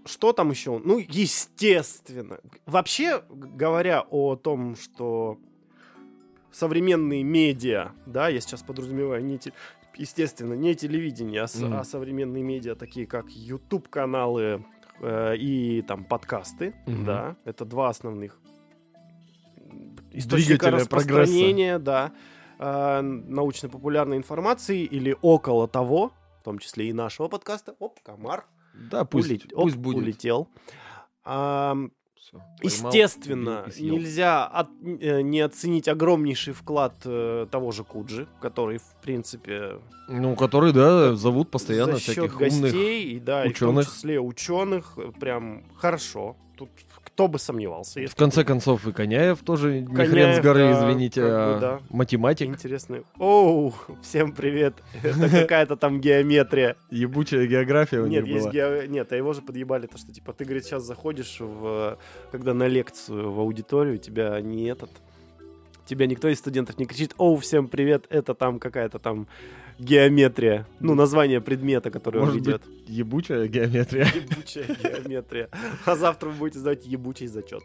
[0.06, 0.80] Что там еще?
[0.84, 2.40] Ну, естественно.
[2.66, 5.38] Вообще, говоря о том, что
[6.52, 9.54] современные медиа, да, я сейчас подразумеваю, не те-
[9.98, 11.74] естественно, не телевидение, а, Мгм.
[11.74, 14.66] а современные медиа, такие как YouTube-каналы
[15.02, 17.06] и там подкасты, Мгм.
[17.06, 18.40] да, это два основных
[20.12, 22.12] источника распространения, да,
[22.60, 27.76] э, научно-популярной информации или около того, в том числе и нашего подкаста.
[27.80, 28.46] Оп, комар.
[28.74, 29.98] Да, пусть, улет- пусть оп, будет.
[29.98, 30.48] улетел.
[32.28, 38.28] Всё, поймал, Естественно, убил нельзя от- э, не оценить огромнейший вклад э, того же Куджи,
[38.42, 42.62] который, в принципе, Ну, которые, да, зовут постоянно за счет всяких умных.
[42.64, 43.86] гостей, и, да, и в том ученых.
[43.88, 46.36] числе ученых, прям хорошо.
[46.58, 46.70] Тут
[47.18, 48.06] кто бы сомневался.
[48.06, 51.36] В конце концов, и Коняев тоже не хрен с Коняев, горы, да, извините, как бы,
[51.56, 51.80] а да.
[51.90, 53.06] математик, Интересный.
[53.18, 54.76] Оу, всем привет.
[55.04, 56.76] Это какая-то там геометрия.
[56.92, 58.54] ебучая география у Нет, них есть была.
[58.54, 61.98] гео- Нет, а его же подъебали, то что типа ты, говорит, сейчас заходишь в
[62.32, 64.92] когда на лекцию в аудиторию, тебя не этот.
[65.88, 69.26] Тебя никто из студентов не кричит, оу, всем привет, это там какая-то там
[69.80, 70.68] геометрия.
[70.80, 72.90] Ну, название предмета, который он Может быть, ведет.
[72.90, 74.06] ебучая геометрия.
[74.14, 75.50] Ебучая геометрия.
[75.86, 77.64] А завтра вы будете сдавать ебучий зачет.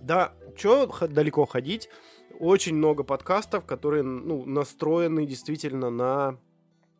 [0.00, 1.88] Да, чё далеко ходить?
[2.38, 6.38] Очень много подкастов, которые ну, настроены действительно на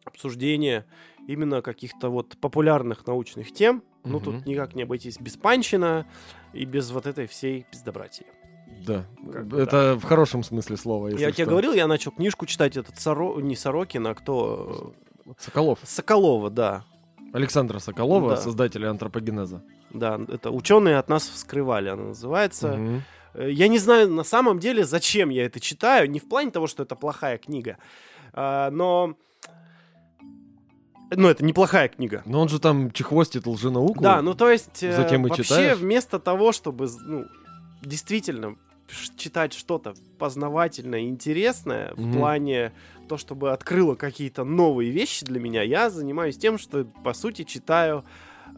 [0.04, 0.84] обсуждение
[1.26, 3.82] именно каких-то вот популярных научных тем.
[4.04, 4.24] Ну, Мгм.
[4.24, 6.06] тут никак не обойтись без Панчина
[6.52, 8.26] и без вот этой всей пиздобратьи.
[8.86, 11.50] Да, Как бы это в хорошем смысле слова, если Я тебе что.
[11.50, 13.40] говорил, я начал книжку читать, этот Соро...
[13.40, 14.94] не Сорокин, а кто?
[15.38, 15.78] Соколов.
[15.84, 16.84] Соколова, да.
[17.32, 18.36] Александра Соколова, Да.
[18.36, 19.62] создателя антропогенеза.
[19.92, 23.02] Да, это ученые от нас вскрывали, она называется.
[23.34, 26.10] Э, Я не знаю на самом деле, зачем я это читаю.
[26.10, 27.76] Не в плане того, что это плохая книга,
[28.32, 29.14] а, но...
[31.12, 32.22] Ну, это неплохая книга.
[32.24, 34.00] Но он же там чехвостит лженауку.
[34.00, 35.78] Да, ну то есть э, затем и вообще читаешь.
[35.78, 37.24] вместо того, чтобы ну,
[37.82, 38.54] действительно
[39.16, 42.12] читать что-то познавательное, интересное в Мгм.
[42.12, 42.72] плане
[43.08, 48.04] то, чтобы открыло какие-то новые вещи для меня, я занимаюсь тем, что по сути читаю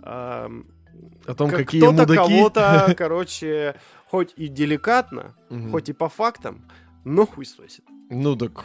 [0.03, 0.67] ам,
[1.27, 2.17] О том, как какие кто-то мудаки.
[2.17, 3.77] кого-то, короче,
[4.09, 5.35] хоть и деликатно,
[5.71, 6.63] хоть и по фактам,
[7.05, 7.85] но хуесосит.
[8.11, 8.65] Ну так.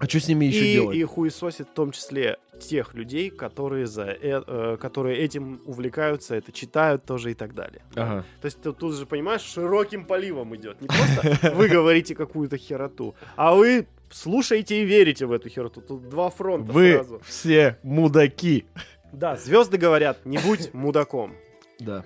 [0.00, 0.96] А что с ними еще И, делать?
[0.96, 6.52] и хуесосит в том числе тех людей, которые, за, э- э, которые этим увлекаются, это
[6.52, 7.82] читают тоже и так далее.
[7.96, 8.24] Ага.
[8.40, 10.80] То есть ты тут же, понимаешь, широким поливом идет.
[10.80, 15.80] Не просто вы говорите какую-то хероту, а вы слушаете и верите в эту хероту.
[15.80, 17.20] Тут два фронта Вы сразу.
[17.24, 18.66] все мудаки.
[19.12, 21.34] Да, звезды говорят, не будь мудаком.
[21.80, 22.04] Да.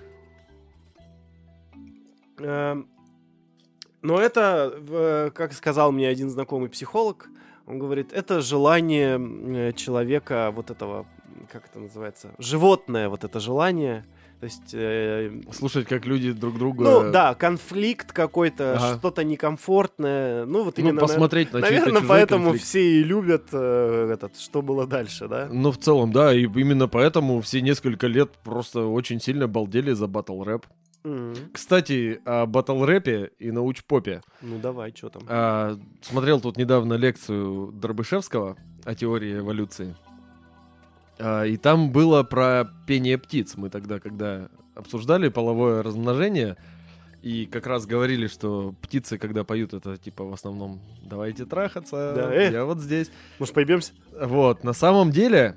[2.39, 2.87] Эм,
[4.01, 7.29] Но это, э, как сказал мне один знакомый психолог,
[7.65, 11.05] он говорит, это желание э, человека, вот этого,
[11.51, 14.05] как это называется, животное вот это желание.
[14.39, 16.83] То есть, э, Слушать, как люди друг друга...
[16.83, 18.97] ну да, конфликт какой-то, Ага.
[18.97, 20.43] что-то некомфортное.
[20.45, 22.65] Ну вот ну, именно, посмотреть на чей-то наверное, поэтому конфликт.
[22.65, 25.47] все и любят э, этот, что было дальше, да?
[25.49, 30.07] Ну, в целом, да, и именно поэтому все несколько лет просто очень сильно балдели за
[30.07, 30.43] батл
[31.51, 34.21] Кстати, о батл рэпе и научпопе.
[34.41, 35.23] Ну давай, что там?
[35.27, 39.95] А, смотрел тут недавно лекцию Дробышевского о теории эволюции.
[41.19, 43.55] А, и там было про пение птиц.
[43.55, 46.57] Мы тогда, когда обсуждали половое размножение,
[47.21, 52.33] и как раз говорили, что птицы, когда поют, это типа в основном «давайте трахаться, Да,
[52.33, 52.51] э.
[52.51, 53.11] я вот здесь».
[53.39, 53.93] Может, поебемся?
[54.19, 55.55] Вот, на самом деле,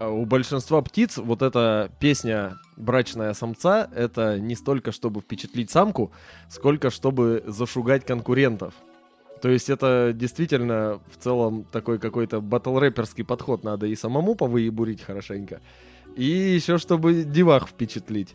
[0.00, 6.12] у большинства птиц вот эта песня «Брачная самца»— это не столько, чтобы впечатлить самку,
[6.48, 8.74] сколько, чтобы зашугать конкурентов.
[9.40, 13.64] То есть это действительно в целом такой какой-то батл-рэперский подход.
[13.64, 15.60] Надо и самому повыебурить хорошенько,
[16.16, 18.34] и еще чтобы девах впечатлить.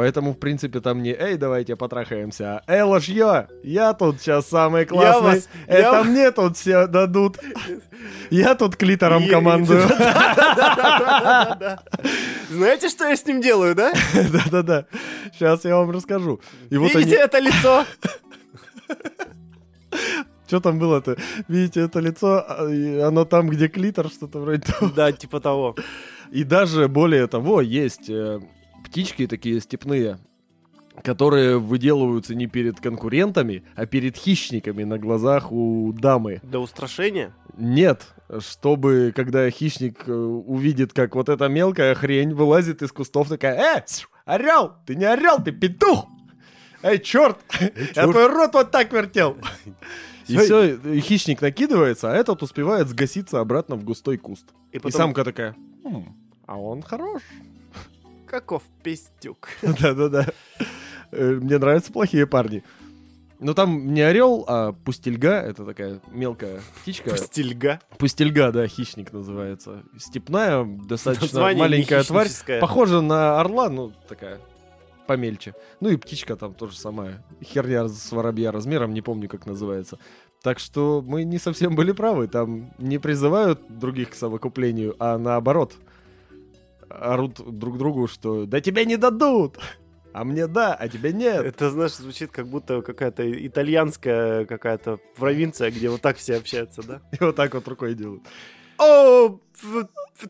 [0.00, 4.86] Поэтому, в принципе, там не «Эй, давайте потрахаемся», а «Эй, ложьё, я тут сейчас самый
[4.86, 7.36] классный, вас- это я- мне тут все дадут,
[8.30, 9.82] я тут клитором командую».
[12.50, 13.92] Знаете, что я с ним делаю, да?
[14.32, 14.86] Да-да-да,
[15.34, 16.40] сейчас я вам расскажу.
[16.70, 17.84] Видите это лицо?
[20.46, 21.18] Что там было-то?
[21.46, 22.42] Видите это лицо?
[22.48, 22.64] А,
[23.06, 24.90] Оно там, где клитор, что-то вроде того.
[24.96, 25.76] Да, типа того.
[26.32, 28.40] И даже более того, есть э,
[28.90, 30.18] птички такие степные,
[31.04, 36.40] которые выделываются не перед конкурентами, а перед хищниками на глазах у дамы.
[36.42, 37.32] До устрашения?
[37.56, 38.06] Нет,
[38.40, 43.84] чтобы, когда хищник э, увидит, как вот эта мелкая хрень вылазит из кустов, такая, э,
[44.24, 46.06] орел, ты не орел, ты петух!
[46.82, 47.38] Эй, черт!
[47.60, 49.36] Я чёрт!» твой рот вот так вертел!
[50.26, 54.46] И Всё, все, хищник накидывается, а этот успевает сгаситься обратно в густой куст.
[54.72, 56.14] И И потом, самка такая, «Хм,
[56.46, 57.22] а он хорош.
[58.30, 59.48] Каков пиздюк.
[59.62, 60.26] Да-да-да.
[61.10, 62.62] Э, Мне нравятся плохие парни.
[63.40, 67.16] Ну там не орел, а пустельга, это такая мелкая птичка.
[67.16, 67.80] Стильга.
[67.98, 69.82] Пустельга, да, хищник называется.
[69.98, 72.28] Степная, достаточно Название маленькая тварь.
[72.60, 74.38] Похожа на орла, ну, такая
[75.06, 75.54] помельче.
[75.80, 77.24] Ну и птичка там тоже самая.
[77.42, 79.98] Херня с воробья размером, не помню, как называется.
[80.42, 82.28] Так что мы не совсем были правы.
[82.28, 85.74] Там не призывают других к совокуплению, а наоборот.
[86.90, 89.58] Орут друг другу, что «Да тебе не дадут!»
[90.12, 91.44] А мне да, а тебе нет.
[91.44, 97.00] Это, знаешь, звучит как будто какая-то итальянская какая-то провинция, где вот так все общаются, да?
[97.12, 98.24] И вот так вот рукой делают.
[98.78, 99.38] О,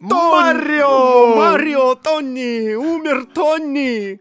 [0.00, 1.36] Марио!
[1.36, 2.74] Марио, Тони!
[2.74, 4.20] Умер Тони!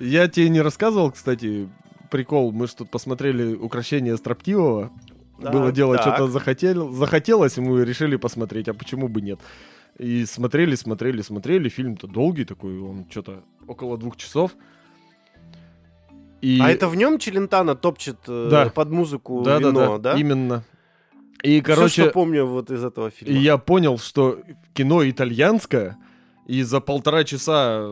[0.00, 1.68] Я тебе не рассказывал, кстати,
[2.10, 2.50] прикол.
[2.52, 4.90] Мы тут посмотрели «Украшение строптивого».
[5.38, 9.40] Да, Было дело, что-то захотел, захотелось, и мы решили посмотреть, а почему бы нет.
[10.00, 11.68] И смотрели, смотрели, смотрели.
[11.68, 14.52] Фильм-то долгий такой, он что-то около двух часов.
[16.40, 16.58] И...
[16.58, 18.70] А это в нем Челентано топчет э, Да.
[18.70, 20.18] под музыку да, вино, да, да?
[20.18, 20.64] именно.
[21.42, 23.38] И, короче, что помню вот из этого и фильма.
[23.40, 24.40] я понял, что
[24.72, 25.98] кино итальянское,
[26.50, 27.88] и за полтора часа,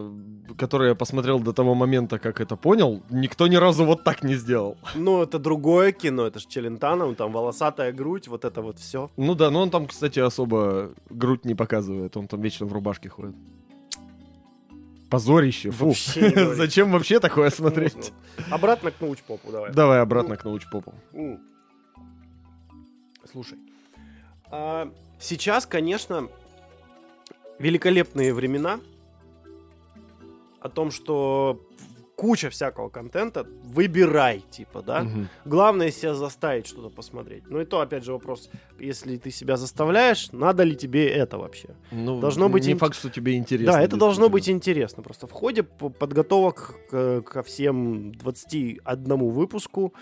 [0.58, 4.34] которые я посмотрел до того момента, как это понял, никто ни разу вот так не
[4.34, 4.76] сделал.
[4.96, 9.10] Ну, это другое кино, это же Челентано, там волосатая грудь, вот это вот все.
[9.16, 12.16] Ну да, но он там, кстати, особо грудь не показывает.
[12.16, 13.36] Он там вечно в рубашке ходит.
[15.08, 15.86] Позорище, фу.
[15.86, 16.54] Вообще.
[16.56, 18.12] Зачем вообще такое смотреть?
[18.50, 19.72] Обратно к научпопу давай.
[19.72, 20.94] Давай обратно к научпопу.
[23.30, 23.58] Слушай,
[24.50, 24.90] а,
[25.20, 26.28] сейчас, конечно,
[27.58, 28.80] великолепные времена
[30.60, 31.60] о том, что
[32.16, 35.02] куча всякого контента, выбирай, типа, да?
[35.04, 35.28] Мгм.
[35.44, 37.44] Главное себя заставить что-то посмотреть.
[37.48, 41.68] Ну и то, опять же, вопрос, если ты себя заставляешь, надо ли тебе это вообще?
[41.92, 43.72] Ну, Должно быть не ин- факт, что тебе интересно.
[43.74, 45.04] да, это должно быть интересно.
[45.04, 49.94] Просто в ходе подготовок ко всем 21 выпуску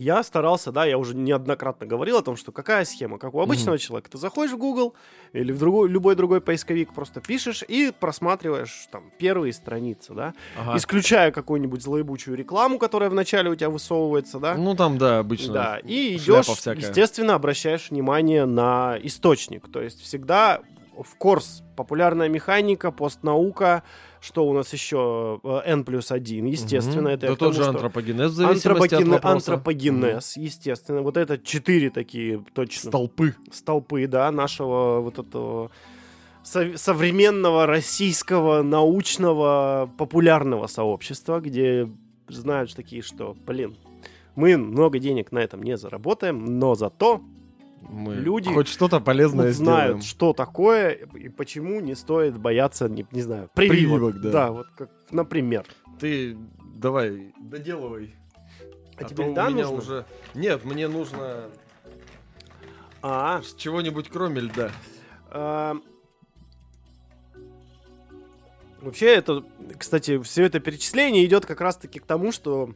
[0.00, 3.78] я старался, да, я уже неоднократно говорил о том, что какая схема, как у обычного
[3.78, 4.10] человека.
[4.10, 4.94] Ты заходишь в Google
[5.32, 10.78] или в другой, любой другой поисковик, просто пишешь и просматриваешь там первые страницы, да, Ага.
[10.78, 14.54] исключая какую-нибудь злоебучую рекламу, которая вначале у тебя высовывается, да.
[14.54, 15.52] Ну там, да, обычно.
[15.52, 16.80] Да, и идешь, всякая.
[16.80, 19.70] естественно, обращаешь внимание на источник.
[19.70, 20.60] То есть всегда
[20.96, 23.82] в курс популярная механика, постнаука,
[24.20, 27.08] что у нас еще э, N плюс 1, естественно, Мгм.
[27.10, 29.34] это Да тот тому, же антропогенез в зависимости от антропоген- вопроса.
[29.54, 31.02] антропогенез, естественно.
[31.02, 33.34] Вот это четыре такие точно Столпы.
[33.50, 35.70] столпы, да, нашего вот этого
[36.42, 41.88] со- современного российского научного популярного сообщества, где
[42.28, 43.76] знают такие, что, блин,
[44.36, 47.20] мы много денег на этом не заработаем, но зато
[47.80, 50.02] Мы Люди хоть что-то полезное знают, сделаем.
[50.02, 54.12] что такое и почему не стоит бояться, не, не знаю, прививок.
[54.12, 54.50] Прививок, да.
[54.50, 55.64] вот как, например.
[55.98, 56.36] Ты
[56.76, 58.14] давай, доделывай.
[58.96, 59.78] А, то тебе у да, меня нужно?
[59.78, 60.06] уже...
[60.34, 61.46] Нет, мне нужно
[63.02, 64.70] А, с чего-нибудь кроме льда.
[65.30, 65.76] А,
[68.80, 69.44] Вообще, это,
[69.78, 72.70] кстати, все это перечисление идет как раз-таки к тому, что,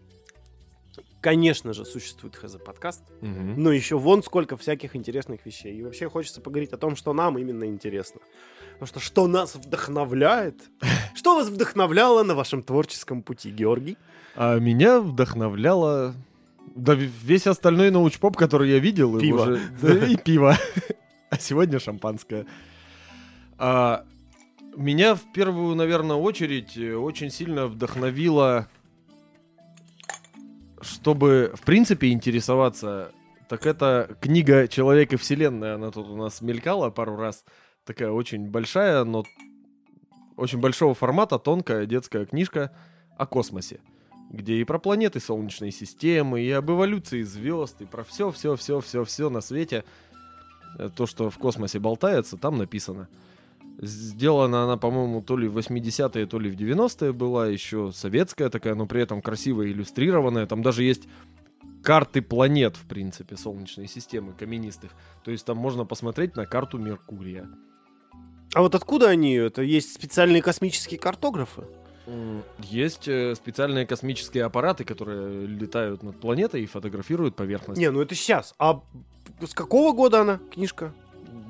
[1.25, 5.75] конечно же, существует ХЗ-подкаст, но еще вон сколько всяких интересных вещей.
[5.75, 8.21] И вообще хочется поговорить о том, что нам именно интересно.
[8.75, 10.57] Потому что что нас вдохновляет?
[11.15, 13.97] Что вас вдохновляло на вашем творческом пути, Георгий?
[14.37, 16.15] А меня вдохновляло...
[16.75, 19.43] Да весь остальной научпоп, который я видел, Пиво.
[19.43, 20.57] уже- да, и пиво.
[21.31, 22.47] А сегодня шампанское.
[23.59, 24.05] А,
[24.77, 28.69] меня в первую, наверное, очередь э, очень сильно вдохновило,
[30.85, 33.13] чтобы, в принципе, интересоваться.
[33.49, 35.75] Так это книга «Человек и Вселенная».
[35.75, 37.45] Она тут у нас мелькала пару раз.
[37.85, 39.25] Такая очень большая, но
[40.37, 42.75] очень большого формата, тонкая детская книжка
[43.17, 43.81] о космосе.
[44.31, 49.85] Где и про планеты Солнечной системы, и об эволюции звезд, и про все-все-все-все-все на свете.
[50.79, 53.09] Э, То, что в космосе болтается, там написано.
[53.81, 58.75] Сделана она, по-моему, то ли в 80-е, то ли в 90-е была, еще советская такая,
[58.75, 60.47] но при этом красиво иллюстрированная.
[60.47, 61.09] Там даже есть
[61.83, 64.93] карты планет, в принципе, Солнечной системы, каменистых.
[65.25, 67.49] То есть там можно посмотреть на карту Меркурия.
[68.55, 69.35] А вот откуда они?
[69.35, 71.65] Это есть специальные космические картографы?
[72.59, 77.81] Есть э, специальные космические аппараты, которые летают над планетой и фотографируют поверхность.
[77.81, 78.55] Не, ну это сейчас.
[78.59, 78.83] А
[79.41, 80.93] с какого года она, книжка?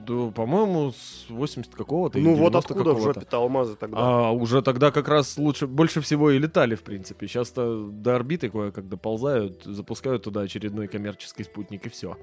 [0.06, 3.98] Да, по-моему, с 80 какого-то ну вот 90 откуда в жопе-то алмазы тогда?
[3.98, 7.26] А уже тогда как раз лучше, больше всего и летали, в принципе.
[7.26, 12.16] Сейчас-то до орбиты кое-как доползают, запускают туда очередной коммерческий спутник, и все.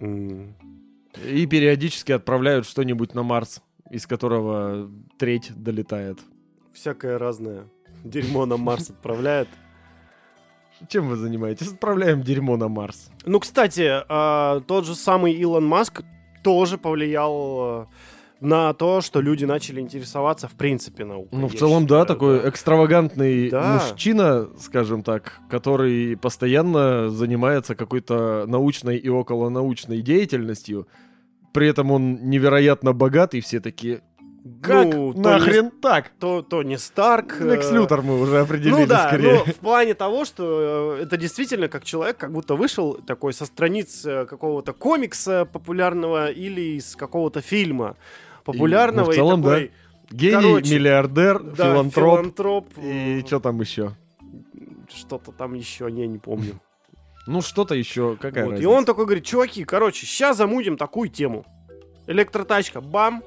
[0.00, 0.54] М.
[1.26, 6.18] И периодически отправляют что-нибудь на Марс, из которого треть долетает.
[6.72, 7.68] Всякое разное.
[8.04, 9.48] Дерьмо на Марс отправляет.
[10.88, 11.72] Чем вы занимаетесь?
[11.72, 13.10] Отправляем дерьмо на Марс.
[13.24, 16.02] Ну, кстати, а, тот же самый Илон Маск
[16.42, 17.86] тоже повлиял а,
[18.40, 21.38] на то, что люди начали интересоваться в принципе наукой.
[21.38, 23.80] Ну, в целом, да, считаю, такой экстравагантный Да.
[23.90, 30.86] мужчина, скажем так, который постоянно занимается какой-то научной и околонаучной деятельностью.
[31.52, 34.02] При этом он невероятно богат, и все такие,
[34.62, 36.10] как Ну, нахрен так?
[36.18, 37.40] То, Тони Старк.
[37.40, 39.42] э, Лекс Лютер мы уже определили Ну да, скорее.
[39.46, 43.46] ну, в плане того, что э, это действительно как человек как будто вышел такой со
[43.46, 47.96] страниц э, какого-то комикса популярного или из какого-то фильма
[48.44, 49.06] популярного.
[49.06, 49.70] ну, в целом, такой,
[50.10, 52.18] Гений, короче, миллиардер, да, филантроп.
[52.20, 53.94] филантроп, И э, что там еще?
[54.88, 56.60] Что-то там еще, не, не помню.
[57.30, 61.44] Ну, что-то еще, какая Вот, И он такой говорит, чуваки, короче, сейчас замутим такую тему.
[62.06, 63.22] Электротачка, бам.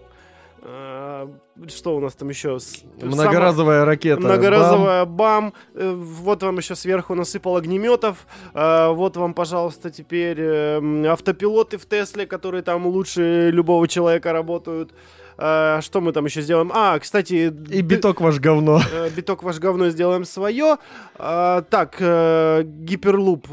[0.64, 1.28] Э,
[1.68, 2.58] Что у нас там еще?
[3.02, 4.22] Многоразовая ракета.
[4.22, 5.54] Многоразовая бам.
[5.74, 8.28] Э, Вот вам еще сверху насыпал огнеметов.
[8.54, 14.94] Э, Вот вам, пожалуйста, теперь э, автопилоты в Тесле, которые там лучше любого человека работают.
[15.40, 16.72] Э, Что мы там еще сделаем?
[16.76, 17.50] А, кстати...
[17.50, 18.82] бам, И биток ваш говно.
[18.94, 20.78] Э, Биток ваш говно сделаем свое.
[21.16, 23.48] А, так, э, Hyperloop.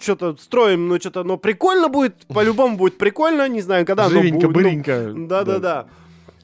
[0.00, 2.26] Что-то строим, но что-то оно прикольно будет.
[2.28, 3.46] По-любому будет прикольно.
[3.50, 4.48] Не знаю, когда оно Живенько, будет.
[4.48, 5.12] ну, быренько.
[5.14, 5.86] Да-да-да.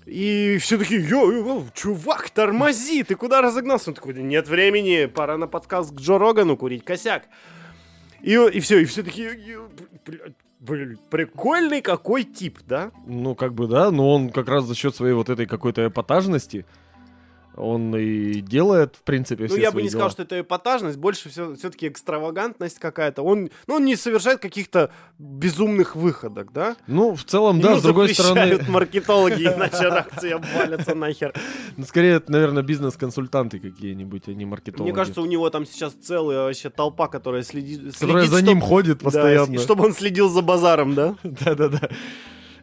[0.09, 3.90] И все такие, йо, йо, чувак, тормози, ты куда разогнался?
[3.90, 7.25] Он такой, «Да нет времени, пора на подкаст к Джо Рогану курить косяк.
[8.23, 9.68] И, и все, и все такие, «Ё,
[10.07, 12.90] блядь, блин, прикольный какой тип, да?
[13.07, 16.64] Ну, как бы, да, но он как раз за счет своей вот этой какой-то эпатажности,
[17.59, 19.99] он и делает, в принципе, Ну, все я бы не дела.
[20.01, 23.23] сказал, что это эпатажность, больше все, все-таки экстравагантность какая-то.
[23.23, 26.77] Он, ну, он не совершает каких-то безумных выходок, да?
[26.87, 31.33] Ну, в целом, да, Ему с другой стороны, маркетологи, иначе акции обвалятся нахер.
[31.77, 34.90] ну, скорее, это, наверное, бизнес-консультанты какие-нибудь, а не маркетологи.
[34.90, 38.99] Мне кажется, у него там сейчас целая вообще толпа, которая следит, Которая за ним ходит
[38.99, 39.59] Да, постоянно.
[39.59, 41.16] чтобы он следил за базаром, да?
[41.23, 41.88] Да-да-да.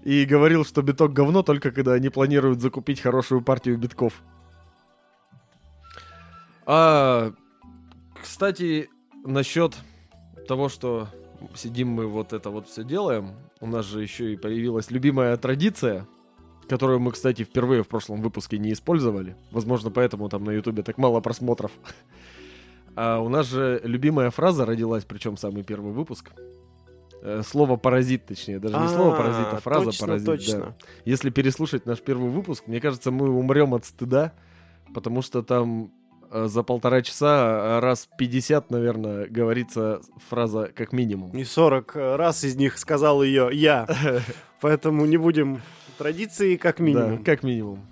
[0.03, 4.13] И говорил, что биток говно только когда они планируют закупить хорошую партию битков.
[6.65, 7.33] А,
[8.21, 8.89] кстати,
[9.23, 9.75] насчет
[10.47, 11.07] того, что
[11.53, 16.07] сидим мы вот это вот все делаем, у нас же еще и появилась любимая традиция,
[16.67, 19.35] которую мы, кстати, впервые в прошлом выпуске не использовали.
[19.51, 21.71] Возможно, поэтому там на ютубе так мало просмотров.
[22.97, 26.31] А у нас же любимая фраза родилась, причем самый первый выпуск.
[27.21, 30.25] Э, Слово паразит, точнее, даже не слово паразит, а фраза точно, паразит.
[30.25, 30.31] да.
[30.37, 30.75] Точно.
[31.03, 34.31] Если переслушать наш первый выпуск, мне кажется, мы умрем от стыда,
[34.93, 35.91] потому что там
[36.47, 41.31] за полтора часа э, раз 50, наверное, говорится фраза как минимум.
[41.31, 43.87] И 40 раз из них сказал ее я.
[44.61, 45.61] Поэтому не будем
[45.97, 47.17] традиции как минимум.
[47.17, 47.85] Да, как минимум.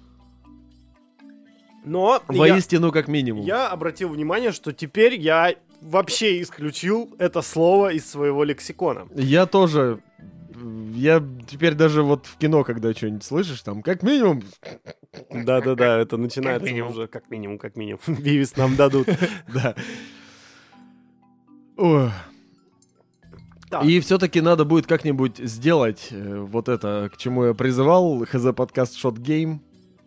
[1.85, 3.45] Но я, Воистину, как минимум.
[3.45, 9.07] я обратил внимание, что теперь я вообще исключил это слово из своего лексикона.
[9.15, 9.99] Я тоже.
[10.93, 14.43] Я теперь даже вот в кино, когда что-нибудь слышишь, там, как минимум,
[15.31, 16.91] Да-да-да, это начинается минимум.
[16.91, 17.99] уже как минимум, как минимум.
[18.07, 19.07] Бивис нам дадут.
[19.53, 19.75] да.
[21.77, 22.11] Ой.
[23.69, 23.85] Так.
[23.85, 29.03] И все-таки надо будет как-нибудь сделать э, вот это, к чему я призывал, хз подкаст
[29.03, 29.59] Shot Game,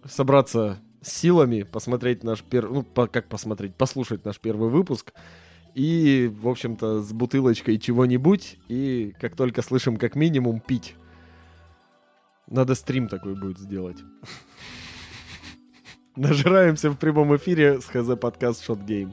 [0.08, 5.12] собраться с силами, посмотреть наш первый, ну, по- как посмотреть, послушать наш первый выпуск,
[5.76, 10.96] и, в общем-то, с бутылочкой чего-нибудь, и как только слышим как минимум пить.
[12.48, 13.98] Надо стрим такой будет сделать.
[16.16, 19.12] Нажираемся в прямом эфире с ХЗ подкаст Shot Game.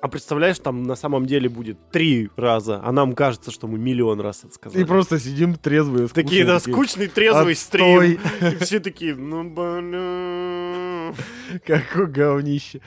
[0.00, 4.20] А представляешь, там на самом деле будет три раза, а нам кажется, что мы миллион
[4.22, 4.82] раз это сказали.
[4.82, 8.18] И просто сидим трезвые, Такие, да, скучные, скучный, трезвый Отстой.
[8.18, 8.52] стрим.
[8.52, 11.14] И все такие, ну, бля.
[11.66, 12.80] Какое говнище.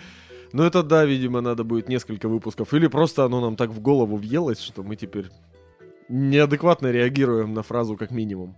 [0.55, 2.73] Ну это да, видимо, надо будет несколько выпусков.
[2.73, 5.25] Или просто оно нам так в голову въелось, что мы теперь
[6.07, 8.55] неадекватно реагируем на фразу как минимум.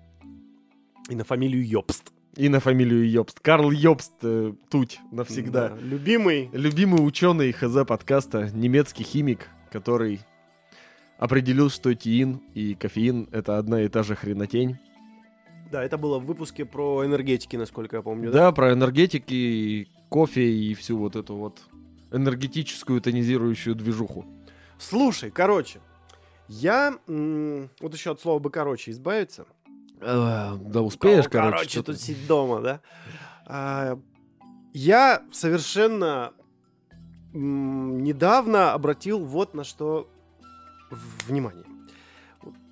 [1.09, 2.13] И на фамилию Йобст.
[2.35, 3.39] И на фамилию Йобст.
[3.39, 5.69] Карл Йобст, э, туть навсегда.
[5.69, 6.51] Да, Любимый.
[6.53, 10.19] Любимый ученый ХЗ подкаста, немецкий химик, который
[11.17, 14.77] определил, что тиин и кофеин это одна и та же хренотень.
[15.71, 18.31] Да, это было в выпуске про энергетики, насколько я помню.
[18.31, 21.63] Да, про энергетики, кофе и всю вот эту вот
[22.11, 24.25] энергетическую тонизирующую движуху.
[24.77, 25.79] Слушай, короче,
[26.47, 26.97] я...
[27.07, 29.45] м, вот еще от слова бы короче избавиться.
[29.99, 31.51] Э, да успеешь, Кого, короче.
[31.57, 31.91] короче, что-то.
[31.93, 32.81] тут сидеть дома, да?
[33.45, 33.99] А,
[34.73, 36.33] я совершенно
[37.33, 40.09] м, недавно обратил вот на что
[41.27, 41.65] внимание.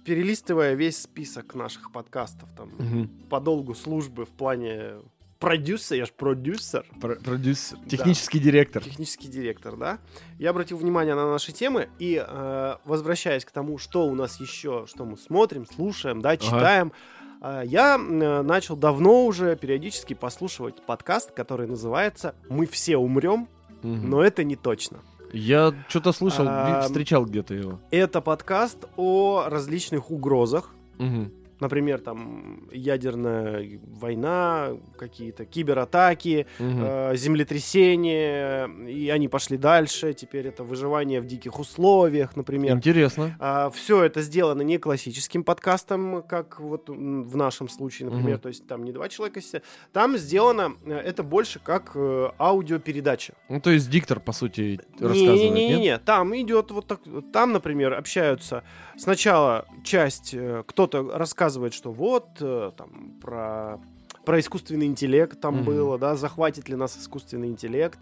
[0.06, 3.08] Перелистывая весь список наших подкастов, там, Мгм.
[3.30, 4.98] по долгу службы в плане
[5.40, 8.84] продюсера, я же продюсер, Про- Продюсер, технический директор.
[8.84, 10.00] технический директор, да,
[10.40, 14.86] я обратил внимание на наши темы и, э, возвращаясь к тому, что у нас еще,
[14.88, 16.94] что мы смотрим, слушаем, да, читаем,
[17.42, 23.48] э, я э, начал давно уже периодически послушивать подкаст, который называется «Мы все умрем,
[23.84, 24.10] Мгм.
[24.10, 25.00] но это не точно».
[25.34, 27.80] Я что-то слышал, А, встречал где-то его.
[27.92, 31.30] Это подкаст о различных угрозах, Мгм.
[31.60, 36.84] Например, там ядерная война, какие-то кибератаки, Мгм.
[36.84, 40.14] э, землетрясение, и они пошли дальше.
[40.14, 42.76] Теперь это выживание в диких условиях, например.
[42.76, 43.38] Интересно.
[43.74, 48.40] все это сделано не классическим подкастом, как вот в нашем случае, например, Мгм.
[48.42, 49.64] то есть там не два человека сидят.
[49.94, 53.34] Там сделано э, это больше как э, аудиопередача.
[53.50, 55.54] Ну, то есть диктор, по сути, рассказывает, нет?
[55.54, 57.00] Не-не-не, там идет вот так.
[57.34, 58.64] Там, например, общаются
[58.98, 63.80] сначала часть, э, кто-то рассказывает, что вот э, там про
[64.26, 65.66] про искусственный интеллект там Мгм.
[65.66, 68.00] было, да, захватит ли нас искусственный интеллект.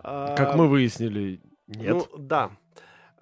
[0.00, 1.94] А, Как мы выяснили, нет.
[2.12, 2.50] Ну, да.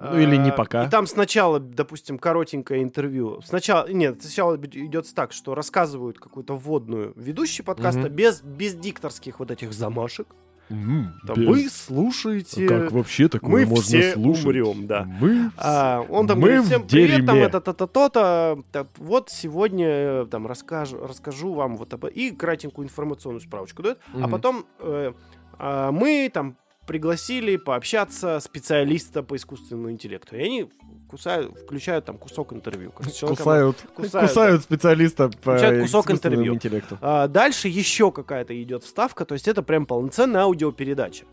[0.00, 0.84] Ну, или не А, пока.
[0.84, 3.40] И там сначала, допустим, коротенькое интервью.
[3.42, 8.08] Сначала, нет, сначала идет так, что рассказывают какую-то вводную ведущий подкаста Мгм.
[8.12, 10.26] без, без дикторских вот этих замашек.
[10.70, 12.66] М, Там, без- Вы слушаете...
[12.66, 14.44] Как вообще такое мы можно все слушать?
[14.46, 15.04] умрем, да.
[15.20, 17.46] Мы А, он там Мы говорит, всем привет, там дерьме».
[17.48, 18.62] это то-то, то-то.
[18.96, 22.06] Вот сегодня э, там расскажу, расскажу вам вот об...
[22.06, 23.98] И кратенькую информационную справочку дает.
[24.14, 24.30] А Мгм.
[24.30, 25.12] потом э,
[25.58, 26.56] а, мы там
[26.86, 30.36] пригласили пообщаться специалиста по искусственному интеллекту.
[30.36, 30.68] И они
[31.08, 32.90] кусают, включают там кусок интервью.
[32.90, 36.54] кусают, кусают, кусают, специалиста по Включают кусок интервью.
[36.54, 36.98] интеллекту.
[37.00, 41.24] А, дальше еще какая-то идет вставка, то есть это прям полноценная аудиопередача.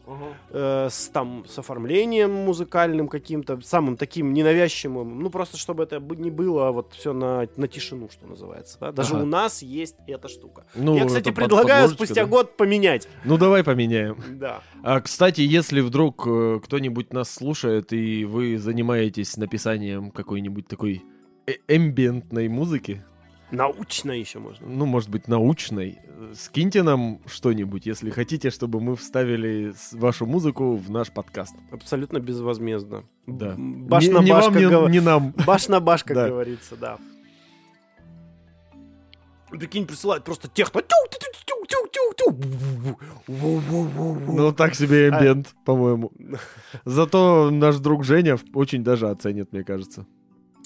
[0.49, 6.29] Э, с, там, с оформлением музыкальным каким-то, самым таким ненавязчивым, ну просто чтобы это не
[6.31, 8.77] было вот все на, на тишину, что называется.
[8.79, 8.91] да.
[8.91, 9.23] Даже Ага.
[9.23, 10.63] у нас есть эта штука.
[10.75, 12.25] Ну, Я, кстати, предлагаю спустя да.
[12.25, 13.07] год поменять.
[13.23, 14.21] Ну, давай поменяем.
[14.31, 14.61] Да.
[14.83, 19.70] А, кстати, если вдруг э, кто-нибудь нас слушает, и вы занимаетесь написанием
[20.13, 21.03] какой-нибудь такой
[21.47, 23.03] э- эмбиентной музыки,
[23.51, 24.65] Научно еще можно.
[24.65, 25.99] ну, может быть, научной,
[26.33, 31.55] скиньте нам что-нибудь, если хотите, чтобы мы вставили вашу музыку в наш подкаст.
[31.71, 33.03] Абсолютно безвозмездно.
[33.27, 33.55] Да.
[33.57, 35.33] Баш не, на не баш, вам, как не, не нам.
[35.45, 36.29] Баш на баш, как Да.
[36.29, 36.97] говорится, да.
[39.51, 40.81] Прикинь, присылают просто техно.
[43.27, 46.11] Ну, так себе эмбиент, по-моему.
[46.85, 50.05] Зато наш друг Женя очень даже оценит, мне кажется.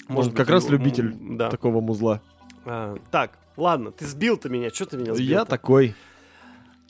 [0.08, 1.50] Может, как быть, раз любитель Да.
[1.50, 2.20] такого музла.
[2.64, 5.26] А, Так, ладно, ты сбил ты меня, что ты меня сбил?
[5.26, 5.94] Я такой.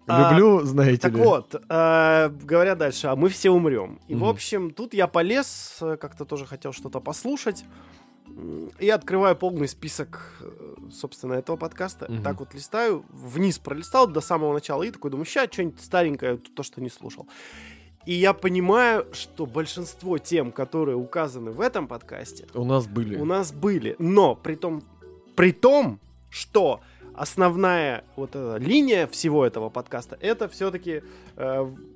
[0.09, 1.18] А, Люблю, знаете Так ли.
[1.18, 3.99] вот, э, говоря дальше, а мы все умрем.
[4.07, 4.28] И, в Мгм.
[4.28, 7.64] общем, тут я полез, э, как-то тоже хотел что-то послушать.
[8.78, 12.07] И открываю полный список, э, собственно, этого подкаста.
[12.09, 12.22] Мгм.
[12.22, 16.62] Так вот листаю, вниз пролистал до самого начала и такой думаю, ща что-нибудь старенькое, то,
[16.62, 17.26] что не слушал.
[18.05, 23.16] И я понимаю, что большинство тем, которые указаны в этом подкасте, У нас были.
[23.16, 23.97] у нас были.
[23.99, 24.82] Но при том,
[25.34, 25.99] при том,
[26.30, 26.80] что
[27.14, 31.03] основная вот эта линия всего этого подкаста, это все-таки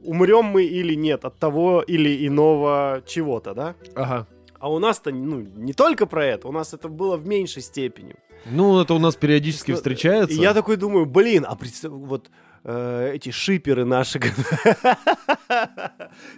[0.03, 3.75] умрем мы или нет от того или иного чего-то, да?
[3.95, 4.27] Ага.
[4.61, 8.15] А у нас-то ну, не только про это, у нас это было в меньшей степени.
[8.47, 10.41] Ну, это у нас периодически И встречается.
[10.41, 12.31] я такой думаю, блин, а представ- вот
[12.65, 14.19] э, эти шиперы наши,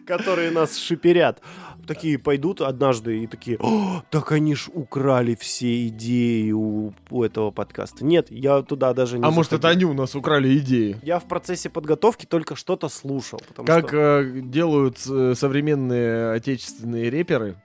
[0.06, 1.40] которые нас шиперят,
[1.86, 7.50] такие пойдут однажды и такие, «О, так они ж украли все идеи у, у этого
[7.50, 8.04] подкаста.
[8.04, 10.98] Нет, я туда даже не А может, это они у нас украли идеи?
[11.02, 13.40] Я в процессе подготовки только что-то слушал.
[13.64, 17.56] Как что- э, делают э, современные отечественные реперы,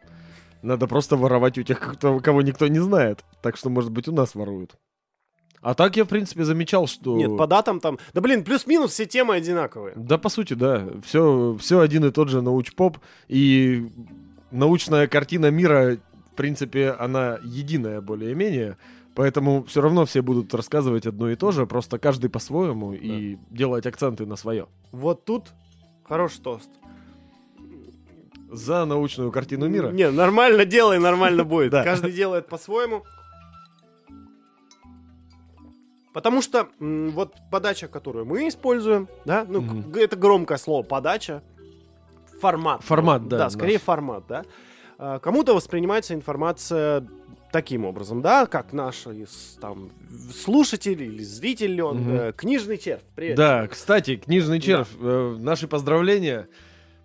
[0.62, 3.26] надо просто воровать у тех, кто- кого никто не знает.
[3.42, 4.76] Так что, может быть, у нас воруют.
[5.62, 7.18] А так я, в принципе, замечал, что...
[7.18, 7.98] Нет, по датам там...
[8.14, 9.94] Да блин, плюс-минус все темы одинаковые.
[9.96, 10.88] Да, по сути, да.
[11.04, 13.00] Все, все один и тот же науч-поп.
[13.28, 13.90] И
[14.52, 15.98] научная картина мира,
[16.32, 18.78] в принципе, она единая более-менее.
[19.16, 23.88] Поэтому все равно все будут рассказывать одно и то же, просто каждый по-своему и делать
[23.88, 24.68] акценты на свое.
[24.92, 25.54] Вот тут
[26.04, 26.70] хороший тост.
[28.50, 29.90] За научную картину мира.
[29.90, 31.72] Не, нормально делай, нормально будет.
[31.72, 31.84] Да.
[31.84, 33.04] Каждый делает по-своему.
[36.14, 39.64] Потому что м, вот подача, которую мы используем, да, ну,
[39.96, 41.44] это громкое слово подача,
[42.42, 42.84] формат.
[42.84, 43.82] Формат, да, Да, скорее наш.
[43.84, 44.46] формат, да.
[44.98, 47.06] А, Кому-то воспринимается информация
[47.52, 49.06] таким образом, да, как наш
[49.62, 49.90] там,
[50.34, 52.12] слушатель или зритель, он Мгм.
[52.16, 53.04] э, книжный червь.
[53.16, 53.38] Привет.
[53.38, 54.90] Да, кстати, книжный червь.
[55.00, 56.48] э, наши поздравления.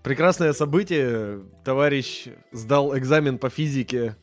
[0.02, 1.40] Прекрасное событие.
[1.64, 4.16] Товарищ сдал экзамен по физике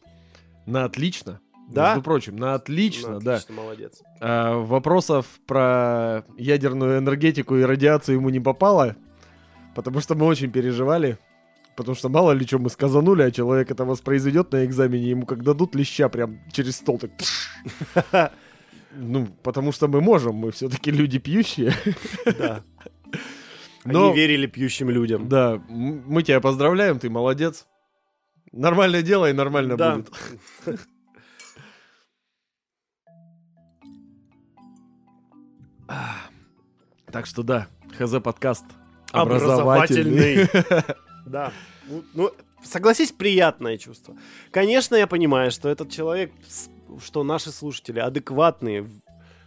[0.66, 1.40] на отлично.
[1.70, 1.90] Да?
[1.90, 3.36] Между прочим, на отлично, Ну, да.
[3.36, 4.02] отлично, молодец.
[4.20, 8.96] А, вопросов про ядерную энергетику и радиацию ему не попало,
[9.76, 11.18] потому что мы очень переживали.
[11.76, 15.44] Потому что мало ли что мы сказанули, а человек это воспроизведет на экзамене, ему как
[15.44, 17.12] дадут леща прям через стол, так...
[18.92, 21.72] Ну, потому что мы можем, мы все-таки люди пьющие.
[22.26, 22.64] Да.
[23.86, 25.30] Но- Они верили пьющим людям.
[25.30, 27.66] Да, мы тебя поздравляем, ты молодец.
[28.52, 29.96] Нормально делай, нормально Да.
[29.98, 30.12] будет.
[37.12, 37.68] Так что да,
[37.98, 38.66] ХЗ подкаст.
[39.12, 40.48] Образовательный.
[41.26, 41.52] Да.
[41.88, 42.32] Ну, Ну,
[42.64, 44.16] согласись, приятное чувство.
[44.50, 46.32] Конечно, я понимаю, что этот человек,
[47.06, 48.88] что наши слушатели адекватные,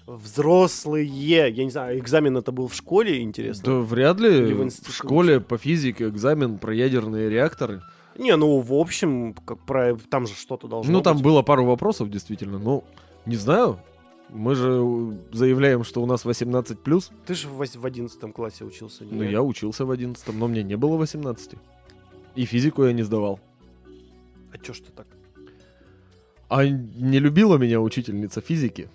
[0.07, 1.07] взрослые.
[1.07, 3.65] Я не знаю, экзамен это был в школе, интересно?
[3.65, 7.83] Да вряд ли в в, школе по физике экзамен про ядерные реакторы.
[8.19, 9.97] Не, ну, в общем, как про...
[10.11, 11.25] там же что-то должно ну, там быть.
[11.25, 12.59] было пару вопросов, действительно.
[12.59, 12.85] Ну,
[13.27, 13.79] не знаю.
[14.29, 17.11] Мы же заявляем, что у нас 18+.
[17.27, 19.33] Ты же в в 11 классе учился, Ну, нет?
[19.33, 21.53] я учился в 11 но мне не было 18.
[22.35, 23.41] И физику я не сдавал.
[24.53, 25.07] А чё ж ты так?
[26.49, 28.89] А не любила меня учительница физики.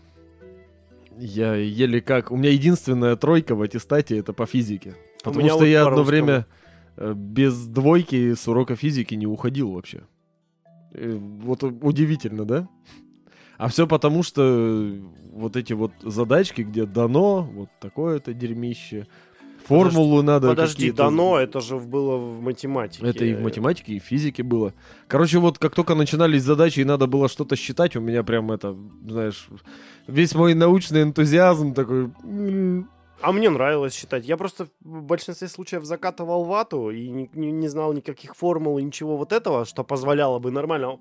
[1.17, 2.31] Я еле как...
[2.31, 4.95] У меня единственная тройка в аттестате это по физике.
[5.23, 6.45] Потому что вот я одно время
[6.95, 10.03] э, без двойки с урока физики не уходил вообще.
[10.93, 12.67] Э, Вот удивительно, да?
[13.57, 14.93] А все потому, что
[15.31, 19.07] вот эти вот задачки, где дано, вот такое-то дерьмище,
[19.67, 23.05] формулу надо Подожди, дано, это же было в математике.
[23.07, 24.73] это и в математике, и в физике было.
[25.07, 28.75] Короче, вот как только начинались задачи, и надо было что-то считать, у меня прям это,
[29.07, 29.47] знаешь,
[30.07, 32.09] весь мой научный энтузиазм такой...
[32.23, 32.89] м,
[33.21, 34.25] А мне нравилось считать.
[34.27, 38.83] Я просто в большинстве случаев закатывал вату и не, не- не знал никаких формул и
[38.83, 40.99] ничего вот этого, что позволяло бы нормально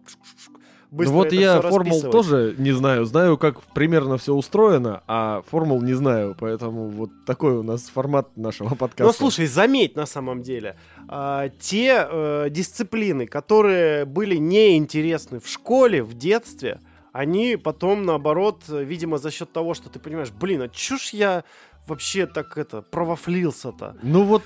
[0.91, 3.05] быстро Ну вот это я формул тоже не знаю.
[3.05, 6.37] Знаю, как примерно все устроено, а формул не знаю.
[6.39, 9.05] Поэтому вот такой у нас формат нашего подкаста.
[9.05, 10.77] Но слушай, заметь на самом деле,
[11.09, 16.81] а, те э, дисциплины, которые были неинтересны в школе, в детстве,
[17.13, 21.45] они потом, наоборот, э, видимо, за счет того, что ты понимаешь, блин, а ж я
[21.87, 23.97] вообще так это провафлился-то?
[24.03, 24.43] Ну вот,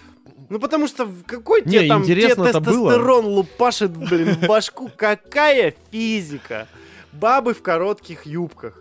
[0.48, 2.90] Ну потому что какой тебе там тебе интересно-то было.
[2.90, 4.90] тестостерон лупашит, блин, в башку?
[4.96, 6.66] Какая физика?
[7.12, 8.78] Бабы в коротких юбках.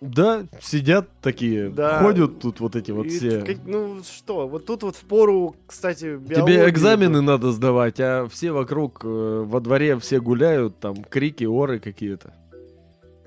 [0.00, 2.00] да, сидят такие, Да.
[2.02, 3.40] ходят тут вот эти вот И все.
[3.42, 8.26] как- ну что, вот тут вот в пору, кстати, Тебе биологию- экзамены надо сдавать, а
[8.28, 9.08] все вокруг э,
[9.46, 12.34] во дворе все гуляют, там крики, оры какие-то.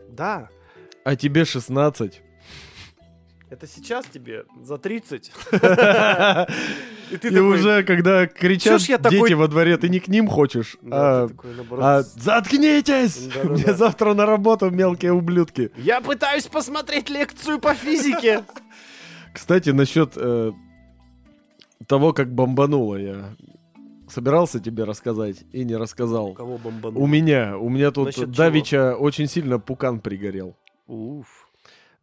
[0.09, 0.49] Да,
[1.05, 2.22] А тебе 16.
[3.49, 5.32] это сейчас тебе за 30.
[7.11, 9.89] И ты И такой, уже, когда кричат «Чё ж я дети такой- во дворе, ты
[9.89, 13.27] не к ним хочешь, Да, а, такой, наоборот, а заткнитесь!
[13.27, 13.49] Да-да-да.
[13.53, 15.71] Мне завтра на работу, мелкие ублюдки.
[15.77, 18.43] Я пытаюсь посмотреть лекцию по физике.
[19.33, 20.51] Кстати, насчет э,
[21.87, 23.35] того, как бомбануло, я
[24.07, 26.33] собирался тебе рассказать и не рассказал.
[26.33, 27.01] Кого бомбанул?
[27.01, 30.55] У меня, у меня тут Насчет Давича очень сильно пукан пригорел.
[30.87, 31.44] Уф.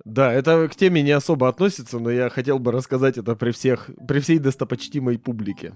[0.05, 3.91] Да, это к теме не особо относится, но я хотел бы рассказать это при всех,
[4.09, 5.75] при всей достопочтимой публике.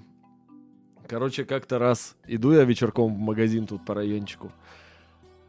[1.08, 4.50] Короче, как-то раз иду я вечерком в магазин тут по райончику.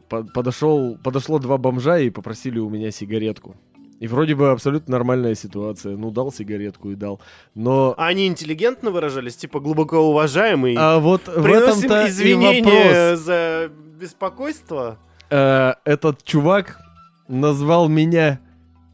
[0.08, 3.56] По- подошел, подошло два бомжа и попросили у меня сигаретку.
[3.98, 5.96] И вроде бы абсолютно нормальная ситуация.
[5.96, 7.20] Ну, дал сигаретку и дал.
[7.56, 7.94] Но...
[7.98, 10.76] А они интеллигентно выражались, типа глубоко уважаемый.
[10.78, 13.70] А вот в Приносим этом-то и извинения за
[14.00, 14.98] беспокойство.
[15.30, 16.80] Э, этот чувак
[17.26, 18.38] назвал меня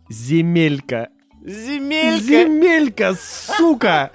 [0.09, 1.09] Земелька.
[1.45, 2.25] Земелька.
[2.25, 4.11] Земелька, сука!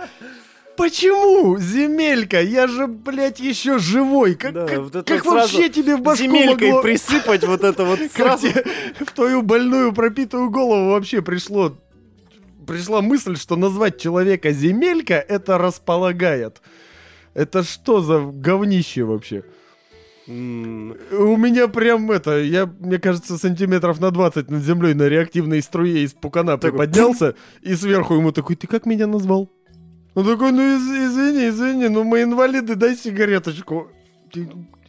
[0.80, 2.42] Почему земелька?
[2.42, 4.36] Я же, блядь, еще живой.
[4.36, 6.82] Как, Да, как, вот как вообще тебе в башку Земелькой могло...
[6.82, 8.48] присыпать вот это вот сразу.
[8.98, 11.78] в твою больную пропитую голову вообще пришло...
[12.66, 16.62] Пришла мысль, что назвать человека земелька это располагает.
[17.34, 19.44] Это что за говнище вообще?
[20.30, 26.04] У меня прям это, я, мне кажется, сантиметров на 20 над землей на реактивной струе
[26.04, 29.50] из пукана приподнялся, и сверху ему такой, ты как меня назвал?
[30.14, 33.88] Он такой, ну из- извини, извини, ну мы инвалиды, дай сигареточку.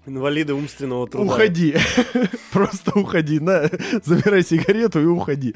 [0.07, 1.32] Инвалиды умственного труда.
[1.32, 1.76] Уходи.
[2.53, 3.38] Просто уходи.
[3.38, 3.70] На,
[4.03, 5.55] забирай сигарету и уходи.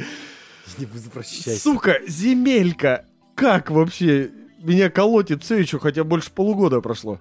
[0.78, 1.58] Не возвращайся.
[1.60, 3.04] Сука, земелька.
[3.34, 4.30] Как вообще?
[4.62, 7.20] Меня колотит все еще, хотя больше полугода прошло.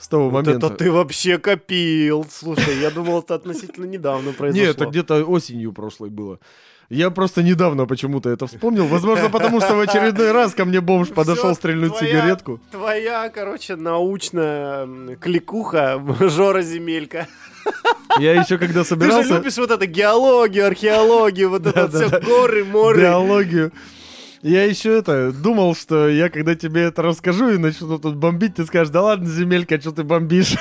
[0.00, 0.66] С того Вот момента.
[0.68, 2.26] это ты вообще копил.
[2.30, 4.66] Слушай, я думал, это относительно недавно произошло.
[4.66, 6.38] Нет, это где-то осенью прошлой было.
[6.88, 8.86] Я просто недавно почему-то это вспомнил.
[8.86, 12.60] Возможно, потому что в очередной раз ко мне бомж подошел стрельнуть твоя- сигаретку.
[12.72, 17.28] Твоя, короче, научная кликуха Жора Земелька.
[18.18, 22.64] Я еще когда Ты же собирался любишь вот это геологию, археологию, вот это все горы,
[22.64, 23.00] моры.
[23.02, 23.70] биологию,
[24.42, 28.64] я еще это думал, что я когда тебе это расскажу и начну тут бомбить, ты
[28.66, 30.56] скажешь, да ладно, земелька, что ты бомбишь?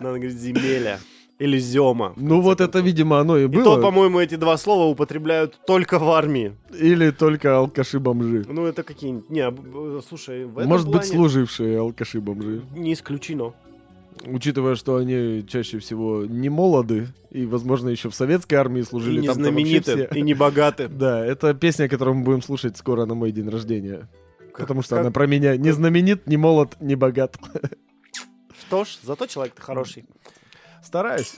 [0.00, 0.98] Надо говорить земеля.
[1.38, 2.14] Или зема.
[2.16, 3.80] Ну вот это, видимо, оно и И то, было.
[3.80, 6.56] по-моему, эти два слова употребляют только в армии.
[6.76, 8.44] Или только алкаши-бомжи.
[8.48, 9.30] Ну, это какие-нибудь...
[9.30, 12.62] Не, б- слушай, в этом Может быть, плане служившие алкаши-бомжи.
[12.74, 13.52] Не исключено.
[14.26, 19.20] Учитывая, что они чаще всего не молоды и, возможно, еще в советской армии И служили.
[19.20, 20.88] не там-то вообще знамениты, все- и не богаты.
[20.90, 24.08] Да, это песня, которую мы будем слушать скоро на мой день рождения.
[24.56, 27.36] Потому что как- она про меня не знаменит, не молод, не богат.
[28.66, 30.04] Что ж, зато человек-то хороший.
[30.82, 31.36] Стараюсь.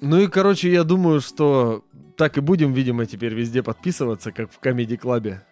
[0.00, 1.84] Ну и, короче, я думаю, что
[2.16, 5.42] так и будем, видимо, теперь везде подписываться, как в Comedy Клабе.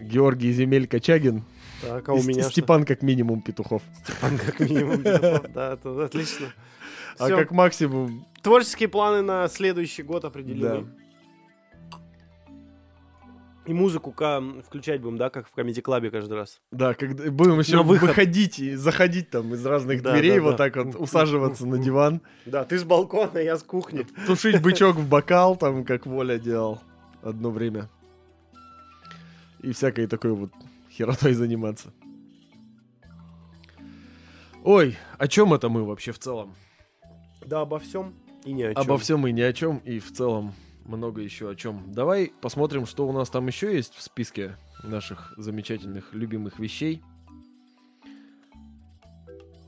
[0.00, 1.42] Георгий Земель Качагин.
[1.82, 2.42] Так, а у меня?
[2.44, 3.82] Степан как минимум Петухов.
[4.04, 5.02] Степан как минимум.
[5.02, 5.52] Петухов.
[5.52, 6.46] Да, это отлично.
[7.18, 8.26] А как максимум...
[8.42, 10.86] Творческие планы на следующий год определены.
[13.66, 16.60] И музыку ка- включать будем, да, как в Comedy Клабе каждый раз.
[16.70, 18.10] Да, когда будем еще выход.
[18.10, 20.56] выходить и заходить там из разных Да, дверей, да, вот да.
[20.70, 24.06] так вот усаживаться на диван, Да, ты с балкона, я с кухни.
[24.24, 26.80] тушить бычок в бокал, там, как Воля делал
[27.22, 27.88] одно время.
[29.62, 30.52] И всякой такой вот
[30.96, 31.92] херотой заниматься.
[34.64, 36.54] Ой, о чем это мы вообще в целом?
[37.44, 38.82] Да, обо всем и не о чем.
[38.82, 41.92] Обо всем и ни о чем, и в целом много еще о чем.
[41.92, 47.02] Давай посмотрим, что у нас там еще есть в списке наших замечательных, любимых вещей.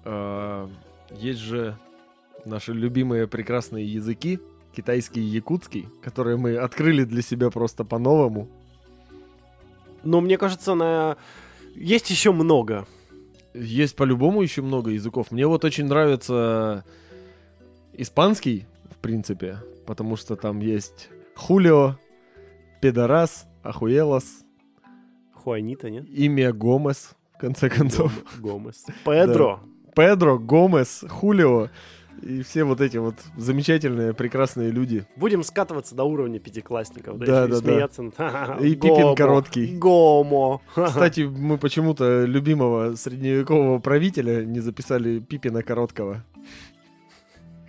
[0.04, 0.68] А,
[1.10, 1.78] есть же
[2.44, 4.40] наши любимые прекрасные языки,
[4.74, 8.48] китайский и якутский, которые мы открыли для себя просто по-новому.
[10.04, 11.16] Но мне кажется, на...
[11.74, 12.86] есть еще много.
[13.54, 15.30] Есть по-любому еще много языков.
[15.30, 16.84] Мне вот очень нравится
[17.94, 21.96] испанский, в принципе, потому что там есть хулио,
[22.80, 24.24] педорас, ахуелос,
[25.34, 26.06] Хуанита, нет?
[26.10, 28.12] имя Гомес, в конце концов.
[28.38, 28.86] Гом- Гомес.
[29.04, 29.60] Педро.
[29.94, 31.70] Педро, Гомес, Хулио
[32.22, 35.04] и все вот эти вот замечательные, прекрасные люди.
[35.16, 37.56] Будем скатываться до уровня пятиклассников, да, Да, да, да.
[37.56, 38.10] смеяться.
[38.16, 38.58] Ха-ха-ха.
[38.64, 39.76] И Пипин короткий.
[39.78, 40.60] Гомо.
[40.74, 46.24] Кстати, мы почему-то любимого средневекового правителя не записали Пипина Короткого.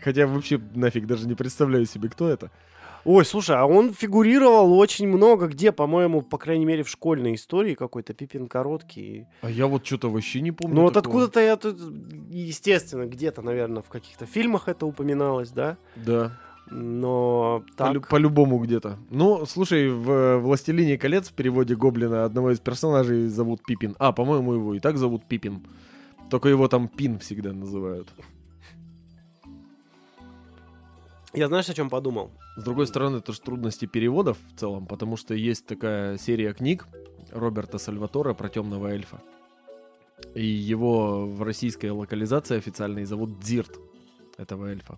[0.04, 2.52] Хотя вообще нафиг даже не представляю себе, кто это.
[3.06, 7.76] Ой, слушай, а он фигурировал очень много где, по-моему, по крайней мере, в школьной истории
[7.76, 9.26] какой-то Пипин короткий.
[9.42, 10.76] А я вот что-то вообще не помню.
[10.76, 11.24] Ну вот такого.
[11.24, 11.80] откуда-то я тут,
[12.30, 15.78] естественно, где-то, наверное, в каких-то фильмах это упоминалось, да?
[15.96, 16.38] Да.
[16.72, 17.90] Но так...
[17.90, 18.98] Полю- По-любому где-то.
[19.10, 23.96] Ну, слушай, в э, «Властелине колец» в переводе Гоблина одного из персонажей зовут Пипин.
[23.98, 25.66] А, по-моему, его и так зовут Пипин.
[26.30, 28.08] Только его там Пин всегда называют.
[31.34, 32.32] Я знаешь, о чем подумал?
[32.58, 36.88] С другой стороны, это же трудности переводов в целом, потому что есть такая серия книг
[37.32, 39.22] Роберта Сальватора про темного эльфа.
[40.34, 43.80] И его в российской локализации официальной зовут Дзирт,
[44.38, 44.98] этого эльфа.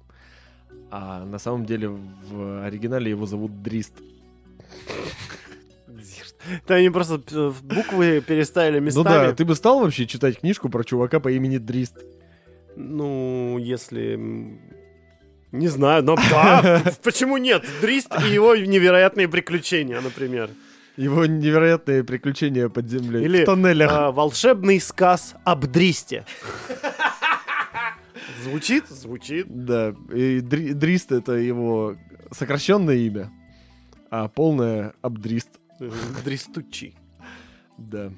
[0.90, 3.94] А на самом деле в оригинале его зовут Дрист.
[6.68, 9.04] Да они просто э, буквы переставили Ну местами.
[9.06, 12.04] да, ты бы стал вообще читать книжку про чувака по имени Дрист?
[12.76, 14.60] Ну, если...
[15.52, 17.66] Не знаю, но да, почему нет?
[17.82, 20.50] Дрист и его невероятные приключения, например.
[20.98, 23.24] Его невероятные приключения под землей.
[23.26, 23.92] Или в тоннелях.
[23.92, 26.26] а, волшебный сказ об Дристе.
[28.44, 28.88] Звучит?
[28.88, 29.46] Звучит.
[29.50, 29.94] Да.
[30.14, 31.96] И Дри- Дрист это его
[32.32, 33.32] сокращенное имя,
[34.10, 35.50] а полное Абдрист.
[36.26, 36.96] Дристучий.
[37.78, 38.12] Да.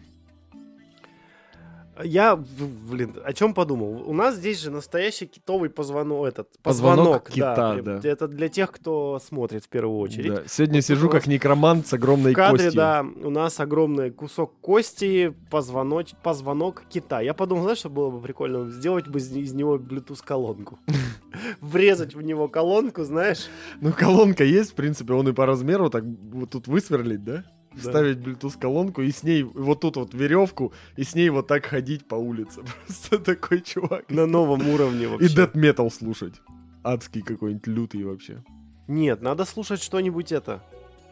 [2.03, 4.03] Я, блин, о чем подумал?
[4.07, 7.99] У нас здесь же настоящий китовый позвонок, этот, Позвонок позвонок, кита, да.
[7.99, 8.09] да.
[8.09, 10.33] Это для тех, кто смотрит в первую очередь.
[10.33, 10.43] Да.
[10.47, 12.73] Сегодня Вот сижу как некромант с огромной В кадре, костью.
[12.73, 16.13] да, у нас огромный кусок кости, позвоноч...
[16.23, 17.21] позвонок кита.
[17.21, 18.69] Я подумал, знаешь, что было бы прикольно?
[18.71, 20.79] Сделать бы из, из него Bluetooth-колонку.
[21.61, 23.47] Врезать в него колонку, знаешь?
[23.81, 27.43] Ну, колонка есть, в принципе, он и по размеру так вот тут высверлить, да?
[27.73, 27.79] Да.
[27.79, 31.65] Вставить Bluetooth колонку и с ней вот тут вот веревку и с ней вот так
[31.65, 32.61] ходить по улице.
[32.85, 34.09] Просто такой чувак.
[34.09, 35.27] На новом уровне И вообще.
[35.27, 36.35] death metal слушать.
[36.83, 38.43] Адский какой-нибудь лютый вообще.
[38.87, 40.61] Нет, надо слушать что-нибудь это.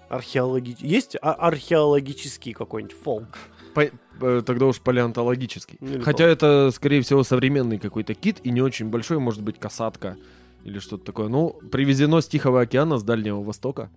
[0.09, 0.75] Археологи...
[0.79, 3.37] Есть а- археологический какой-нибудь фолк?
[3.73, 3.89] По-
[4.21, 5.77] э, тогда уж палеонтологический.
[5.79, 10.17] Или Хотя это, скорее всего, современный какой-то кит и не очень большой, может быть, касатка
[10.63, 11.27] или что-то такое.
[11.27, 13.89] Ну, привезено с Тихого океана, с Дальнего Востока.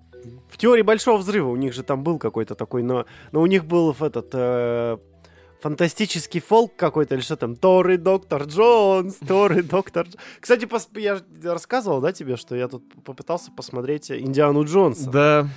[0.51, 3.67] В теории Большого Взрыва у них же там был какой-то такой, но, но у них
[3.67, 4.97] был этот э,
[5.61, 10.07] фантастический фолк какой-то или что там, Тор и Доктор Джонс, Тор и Доктор...
[10.07, 15.11] Дж- Кстати, пос- я рассказывал, да, тебе, что я тут попытался посмотреть Индиану Джонса.
[15.11, 15.49] Да,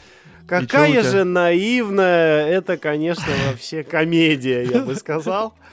[0.47, 5.53] Какая же наивная, это, конечно, вообще комедия, я бы сказал.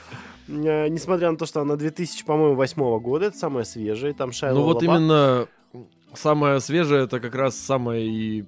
[0.48, 4.58] Э, Несмотря на то, что она 2000, по-моему, 8 года, это самая свежая, там Шайла
[4.58, 5.00] ну вот Лабаф.
[5.00, 5.48] именно
[6.14, 8.44] самое свежее, это как раз самое и...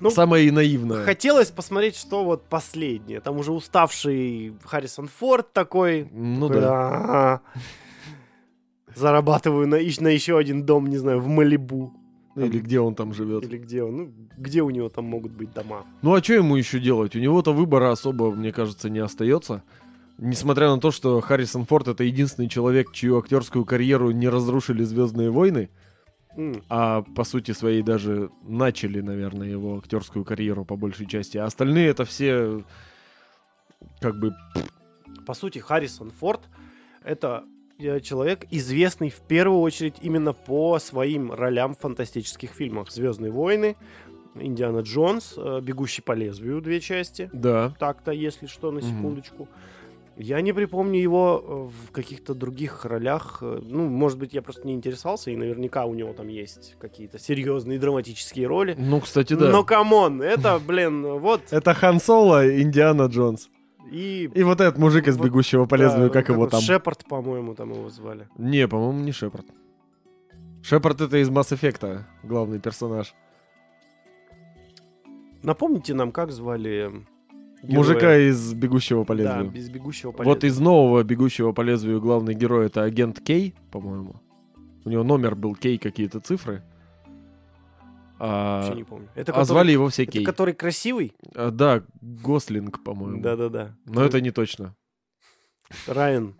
[0.00, 1.04] Ну, самое и наивное.
[1.04, 3.20] Хотелось посмотреть, что вот последнее.
[3.20, 6.08] Там уже уставший Харрисон Форд такой.
[6.12, 7.40] Ну такой, да.
[8.94, 11.92] Зарабатываю на, на еще один дом, не знаю, в Малибу.
[12.34, 13.44] Ну, Или где он там живет.
[13.44, 13.96] Или где он.
[13.96, 15.84] Ну, где у него там могут быть дома.
[16.02, 17.14] Ну а что ему еще делать?
[17.14, 19.62] У него-то выбора особо, мне кажется, не остается.
[20.18, 25.30] Несмотря на то, что Харрисон Форд это единственный человек, чью актерскую карьеру не разрушили Звездные
[25.30, 25.70] войны,
[26.36, 26.62] М.
[26.68, 31.36] а по сути своей даже начали, наверное, его актерскую карьеру по большей части.
[31.38, 32.64] А остальные это все
[34.00, 34.32] как бы
[35.26, 36.42] По сути, Харрисон Форд
[37.02, 37.44] это
[37.78, 42.90] э, человек, известный в первую очередь именно по своим ролям в фантастических фильмах.
[42.90, 43.76] Звездные войны,
[44.34, 47.30] Индиана Джонс, э, Бегущий по лезвию, две части.
[47.32, 47.74] да.
[47.78, 49.48] так-то, если что, на секундочку.
[50.16, 53.38] Я не припомню его э, в каких-то других ролях.
[53.42, 57.18] э, Ну, может быть, я просто не интересовался, и наверняка у него там есть какие-то
[57.18, 58.76] серьезные драматические роли.
[58.78, 59.50] Ну, кстати, да.
[59.50, 61.40] Но come on, это, блин, вот.
[61.50, 63.50] Это Хан Соло и Индиана Джонс.
[63.90, 64.30] И...
[64.34, 66.60] И вот этот мужик из Вот, бегущего по лезвию, да, как его там?
[66.60, 68.28] Шепард, по-моему, там его звали.
[68.38, 69.46] Не, по-моему, не Шепард.
[70.62, 73.14] Шепард это из Mass Effect а, главный персонаж.
[75.42, 77.04] Напомните нам, как звали
[77.64, 77.78] героя?
[77.78, 79.50] Мужика из бегущего по Да, лезвию.
[79.50, 80.52] без бегущего по Вот лезвию.
[80.52, 84.16] из нового бегущего по лезвию главный герой это агент Кей, по-моему.
[84.84, 86.62] У него номер был Кей, какие-то цифры.
[88.18, 89.08] А, Вообще не помню.
[89.14, 90.24] Это а который- звали его все это Кей.
[90.24, 91.14] который красивый?
[91.34, 93.20] А, да, Гослинг, по-моему.
[93.20, 93.74] Да-да-да.
[93.86, 94.74] Но это не точно.
[95.86, 96.34] Райан.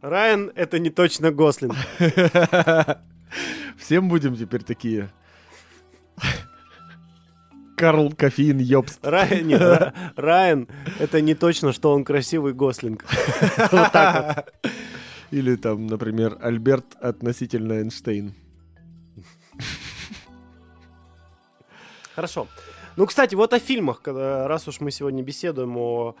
[0.00, 1.74] Райан— это не точно Гослинг.
[3.78, 5.10] Всем будем теперь такие.
[7.82, 9.04] Карл Кофеин Йобст.
[9.04, 10.68] Райан, нет, Ра- Райан,
[11.00, 13.04] это не точно, что он красивый Гослинг.
[13.72, 14.70] Вот так вот.
[15.32, 18.34] Или там, например, Альберт относительно Эйнштейн.
[22.14, 22.46] Хорошо.
[22.96, 26.14] Ну, кстати, вот о фильмах, когда- раз уж мы сегодня беседуем о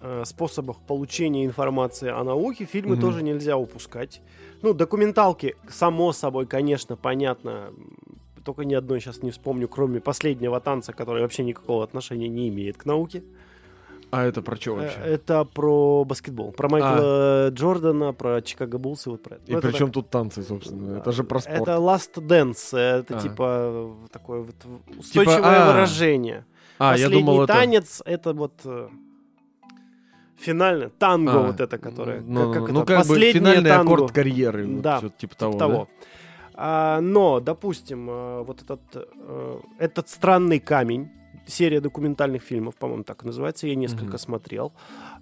[0.00, 3.00] э, способах получения информации о науке, фильмы Мгм.
[3.00, 4.20] тоже нельзя упускать.
[4.62, 7.72] Ну, документалки, само собой, конечно, понятно.
[8.48, 12.78] Только ни одной сейчас не вспомню, кроме последнего танца, который вообще никакого отношения не имеет
[12.78, 13.22] к науке.
[14.10, 15.00] А это про что Э, вообще?
[15.00, 16.52] Это про баскетбол.
[16.52, 19.44] Про Майкла Джордана, про Чикаго Буллс и вот про это.
[19.48, 20.96] И Ну, это при чем так- тут танцы, собственно?
[20.96, 21.60] Это же про спорт.
[21.60, 22.74] Это Last Dance.
[22.74, 23.20] Это А.
[23.20, 24.54] типа э, такое вот
[24.98, 26.46] устойчивое а, выражение.
[26.78, 27.52] А, я Последний думал, это...
[27.52, 28.88] танец это вот э,
[30.38, 32.22] финальное танго А, вот это, которое.
[32.22, 33.92] Ну, как, как ну, это, как бы финальный танго.
[33.92, 34.66] аккорд карьеры.
[34.66, 35.58] вот Да, что-то типа Типа того.
[35.58, 35.88] того.
[35.92, 36.17] А,
[37.00, 41.08] но, допустим, э, вот этот, э, этот странный камень,
[41.46, 44.18] серия документальных фильмов, по-моему, так называется, я несколько Мгм.
[44.18, 44.72] смотрел.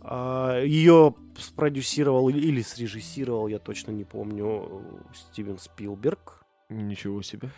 [0.00, 4.82] А, ее спродюсировал или- срежиссировал, я точно не помню,
[5.14, 6.42] Стивен Спилберг.
[6.70, 7.50] Ничего себе.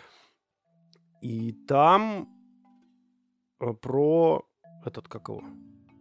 [1.23, 2.27] И там
[3.61, 4.45] э, про
[4.85, 5.41] этот, как его,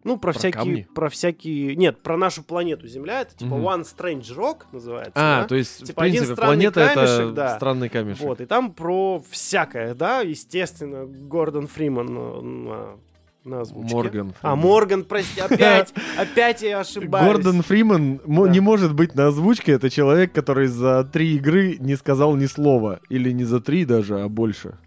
[0.08, 0.86] Ну, про, Про всякие, камни?
[0.94, 1.76] про всякие...
[1.76, 3.20] Нет, про нашу планету Земля.
[3.20, 3.66] Это типа Мгм.
[3.66, 5.12] One Strange Rock называется.
[5.14, 5.46] А, да?
[5.48, 7.56] то есть, Типа в один принципе, странный планета это камешек, да.
[7.56, 8.22] странный камешек.
[8.22, 12.96] Вот, и там про всякое, да, естественно, Гордон Фриман
[13.44, 13.94] на, озвучке.
[13.94, 14.32] Морган.
[14.40, 14.58] А, Фриман.
[14.58, 17.26] Морган, прости, опять, опять я ошибаюсь.
[17.26, 18.48] Гордон Фриман Да.
[18.48, 19.72] не может быть на озвучке.
[19.72, 23.00] Это человек, который за три игры не сказал ни слова.
[23.10, 24.78] Или не за три даже, а больше.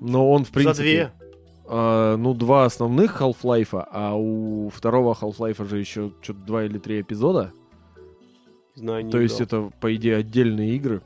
[0.00, 0.74] Но он, в принципе...
[0.74, 1.12] За две.
[1.72, 7.00] А, ну, два основных Half-Life, а у второго Half-Life же еще что-то два или три
[7.00, 7.52] эпизода.
[8.74, 11.00] Знаю, не То есть это, по идее, отдельные игры.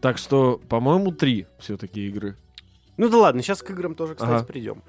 [0.00, 2.36] Так что, по-моему, три все-таки игры.
[2.96, 4.44] Ну да ладно, сейчас к играм тоже, кстати, Ага.
[4.44, 4.82] придем.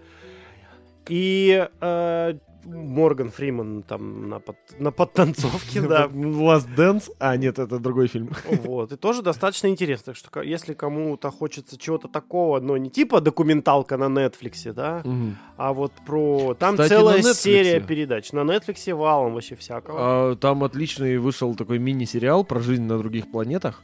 [1.07, 2.33] И э,
[2.65, 6.05] Морган Фриман там на, под- на подтанцовке, да.
[6.07, 7.11] Last Dance?
[7.19, 8.29] А, нет, это другой фильм.
[8.63, 13.97] Вот, и тоже достаточно интересно, что если кому-то хочется чего-то такого, но не типа документалка
[13.97, 15.37] на Нетфликсе, да, Мгм.
[15.57, 16.53] а вот про...
[16.53, 18.31] Там Кстати, целая серия передач.
[18.31, 19.97] На Нетфликсе валом вообще всякого.
[20.31, 23.83] А, там отличный вышел такой мини-сериал про жизнь на других планетах,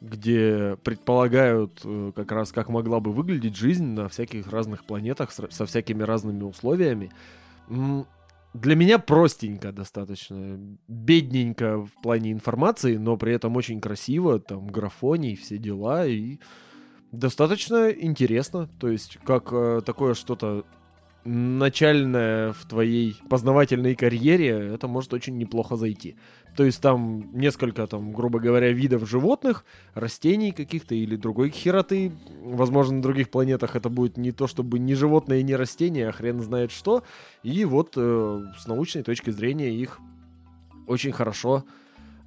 [0.00, 5.66] где предполагают э, как раз, как могла бы выглядеть жизнь на всяких разных планетах со
[5.66, 7.10] всякими разными условиями.
[8.54, 10.58] Для меня простенько достаточно,
[10.88, 16.38] бедненько в плане информации, но при этом очень красиво, там графоний, все дела, и
[17.12, 18.68] достаточно интересно.
[18.80, 20.64] То есть, как э, такое что-то
[21.28, 26.16] начальное в твоей познавательной карьере, это может очень неплохо зайти.
[26.56, 29.64] То есть там несколько, там, грубо говоря, видов животных,
[29.94, 32.12] растений каких-то или другой хероты.
[32.42, 36.12] Возможно, на других планетах это будет не то, чтобы не животное и не растение, а
[36.12, 37.04] хрен знает что.
[37.42, 40.00] И вот э, с научной точки зрения их
[40.86, 41.64] очень хорошо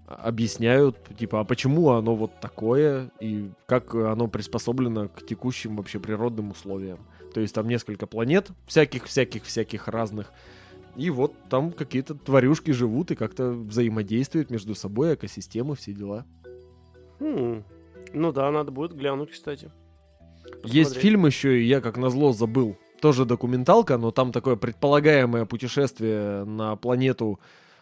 [0.06, 6.52] объясняют, типа, а почему оно вот такое, и как оно приспособлено к текущим вообще природным
[6.52, 7.00] условиям.
[7.34, 10.32] То есть там несколько планет, всяких-всяких-всяких разных,
[10.96, 16.26] и вот там какие-то тварюшки живут и как-то взаимодействуют между собой, экосистемы, все дела.
[17.20, 17.64] Хм.
[18.14, 19.72] Ну да, надо будет глянуть, кстати.
[20.64, 20.98] Есть Посмотреть.
[20.98, 22.78] фильм еще, и я как назло забыл.
[23.00, 27.40] Тоже документалка, но там такое предполагаемое путешествие на планету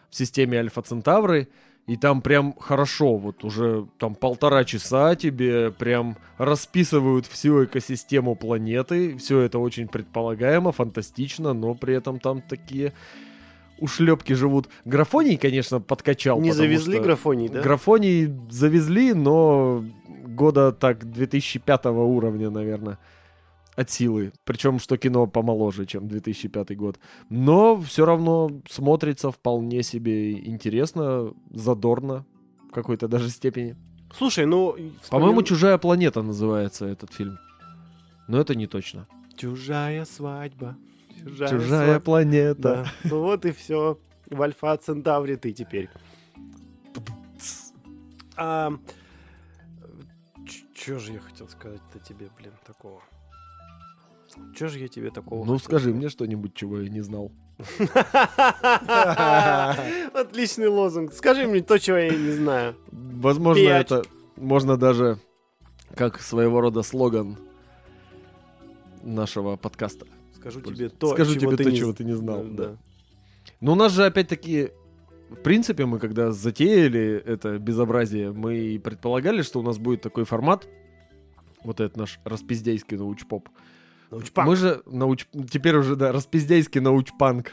[0.08, 1.48] в системе Альфа Центавры.
[1.90, 9.16] И там прям хорошо, вот уже там полтора часа тебе прям расписывают всю экосистему планеты.
[9.16, 12.92] Все это очень предполагаемо, фантастично, но при этом там такие
[13.80, 14.68] ушлепки живут.
[14.84, 16.40] Графоний, конечно, подкачал.
[16.40, 17.60] Не завезли что- графоний, да?
[17.60, 19.84] Графоний завезли, но
[20.28, 22.98] года так 2005 уровня, наверное,
[23.76, 24.32] от силы.
[24.44, 26.98] Причем, что кино помоложе, чем 2005 год.
[27.30, 32.24] Но все равно смотрится вполне себе интересно, задорно
[32.68, 33.76] в какой-то даже степени.
[34.16, 34.72] Слушай, ну...
[34.72, 37.38] и По-моему, вспомин- «Чужая планета» называется этот фильм.
[38.28, 39.06] Но это не точно.
[39.36, 40.76] Чужая свадьба.
[41.22, 42.04] Чужая, «Чужая свадьба.
[42.04, 42.62] планета».
[42.62, 42.86] Да.
[43.04, 43.98] Ну вот и все.
[44.30, 45.88] В Альфа Центавре ты теперь.
[48.36, 48.72] А,
[50.74, 53.02] чё же я хотел сказать-то тебе, блин, такого?
[54.54, 57.32] Чё же я тебе такого Ну, скажи мне что-нибудь, чего я не знал.
[60.14, 61.12] Отличный лозунг.
[61.12, 62.74] Скажи мне то, чего я не знаю.
[62.90, 64.02] Возможно, это
[64.36, 65.18] можно даже
[65.94, 67.36] как своего рода слоган
[69.02, 70.06] нашего подкаста.
[70.34, 72.42] Скажу тебе то, Скажу чего тебе ты то, не чего ты не знал.
[72.44, 72.64] Да.
[72.64, 72.76] Да.
[73.60, 74.70] Но у нас же опять-таки,
[75.28, 80.24] в принципе, мы когда затеяли это безобразие, мы и предполагали, что у нас будет такой
[80.24, 80.66] формат,
[81.62, 83.48] вот этот наш распиздяйский научпоп.
[84.10, 84.48] Научпанк.
[84.48, 85.26] Мы же науч...
[85.50, 87.52] теперь уже да распиздяйский научпанк.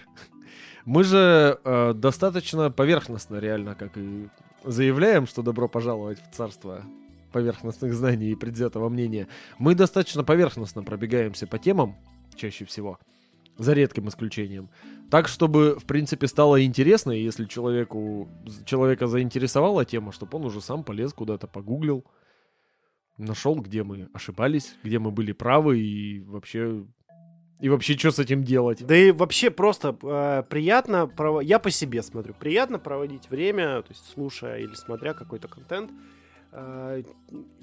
[0.85, 4.29] Мы же э, достаточно поверхностно реально, как и
[4.63, 6.83] заявляем, что добро пожаловать в царство
[7.31, 9.27] поверхностных знаний и предвзятого мнения.
[9.59, 11.97] Мы достаточно поверхностно пробегаемся по темам
[12.35, 12.99] чаще всего,
[13.57, 14.69] за редким исключением.
[15.09, 18.29] Так, чтобы, в принципе, стало интересно, и если человеку,
[18.65, 22.05] человека заинтересовала тема, чтобы он уже сам полез куда-то, погуглил,
[23.18, 26.86] нашел, где мы ошибались, где мы были правы и вообще...
[27.59, 28.86] И вообще, что с этим делать?
[28.86, 33.89] Да и вообще просто э, приятно, прово- я по себе смотрю, приятно проводить время, то
[33.89, 35.89] есть слушая или смотря какой-то контент,
[36.51, 37.01] э,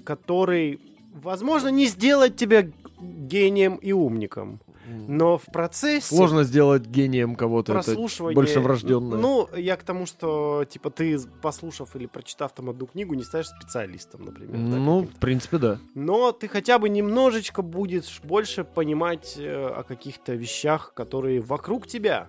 [0.03, 0.81] который,
[1.13, 7.73] возможно, не сделает тебя гением и умником, но в процессе Сложно сделать гением кого-то.
[7.73, 8.35] Это прослушивания...
[8.35, 9.17] больше врожденное.
[9.17, 13.47] Ну, я к тому, что, типа, ты, послушав или прочитав там одну книгу, не станешь
[13.47, 14.53] специалистом, например.
[14.53, 15.17] да, ну, каким-то.
[15.17, 15.79] в принципе, да.
[15.95, 22.27] Но ты хотя бы немножечко будешь больше понимать э, о каких-то вещах, которые вокруг тебя,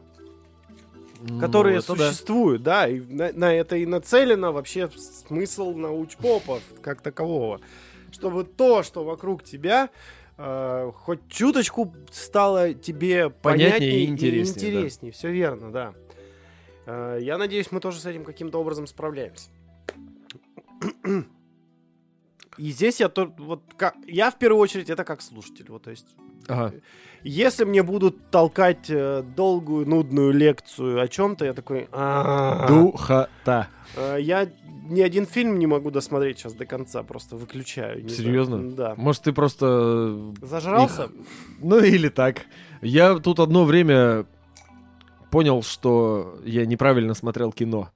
[1.20, 2.10] Ну, которые это да.
[2.10, 4.90] существуют, да, и на, на это и нацелено вообще
[5.28, 7.60] смысл научпопа как такового.
[8.10, 9.90] Чтобы то, что вокруг тебя,
[10.38, 14.78] э, хоть чуточку стало тебе Понятнее понятнее и интереснее, да.
[14.78, 15.12] интереснее.
[15.12, 15.94] Все верно, да.
[16.86, 19.50] Э, я надеюсь, мы тоже с этим каким-то образом справляемся.
[22.58, 25.90] И здесь я то, вот как, я в первую очередь это как слушатель, вот то
[25.90, 26.06] есть
[26.48, 26.72] Ага.
[27.22, 32.68] если мне будут толкать э, долгую нудную лекцию о чем-то, я такой, «А-а-а».
[32.68, 33.68] Духота.
[33.96, 34.48] Э, я
[34.88, 38.02] ни один фильм не могу досмотреть сейчас до конца, просто выключаю.
[38.02, 38.16] не знаю.
[38.16, 38.70] Серьезно?
[38.70, 38.94] Да.
[38.96, 40.32] Может, ты просто...
[40.40, 41.08] Зажрался?
[41.60, 42.42] Ну, или так.
[42.82, 44.26] Я тут одно время
[45.30, 47.90] понял, что я неправильно смотрел кино.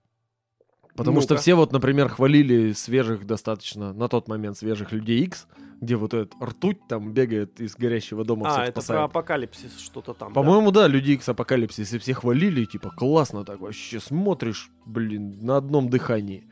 [0.97, 1.43] Потому что Ну-ка.
[1.43, 5.47] все вот, например, хвалили свежих достаточно, на тот момент свежих Людей X,
[5.81, 9.05] где вот этот ртуть там бегает из горящего дома, А, всех это про спасает.
[9.05, 10.29] апокалипсис что-то там.
[10.29, 10.35] да?
[10.35, 15.57] По-моему, да, Люди Икс Апокалипсис, и все хвалили, типа, классно так вообще, смотришь, блин, на
[15.57, 16.45] одном дыхании.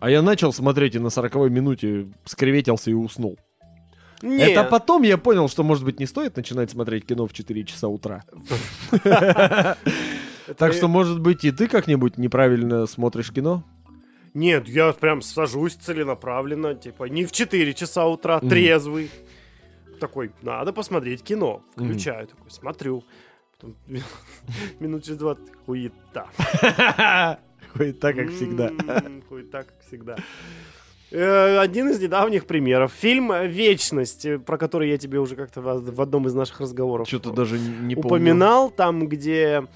[0.00, 3.38] А я начал смотреть и на 40 минуте скреветился и уснул.
[4.22, 7.64] Не, Это потом я понял, что, может быть, не стоит начинать смотреть кино в 4
[7.64, 8.22] часа утра.
[10.56, 13.64] Так что, может быть, и ты как-нибудь неправильно смотришь кино?
[14.34, 18.48] Нет, я прям сажусь целенаправленно, типа, не в 4 часа утра, Мгм.
[18.48, 19.10] трезвый.
[19.98, 21.62] Такой, надо посмотреть кино.
[21.74, 23.04] Включаю, такой, смотрю.
[23.52, 23.76] Потом
[24.80, 26.26] минут через 20, хуета.
[28.00, 28.68] Так, как всегда.
[28.68, 30.16] М, Хуета, как всегда.
[31.12, 32.92] Э, Один из недавних примеров.
[32.92, 37.32] Фильм «Вечность», э, про который я тебе уже как-то в одном из наших разговоров Что-то
[37.32, 38.08] даже не помню.
[38.08, 39.66] упоминал, там, где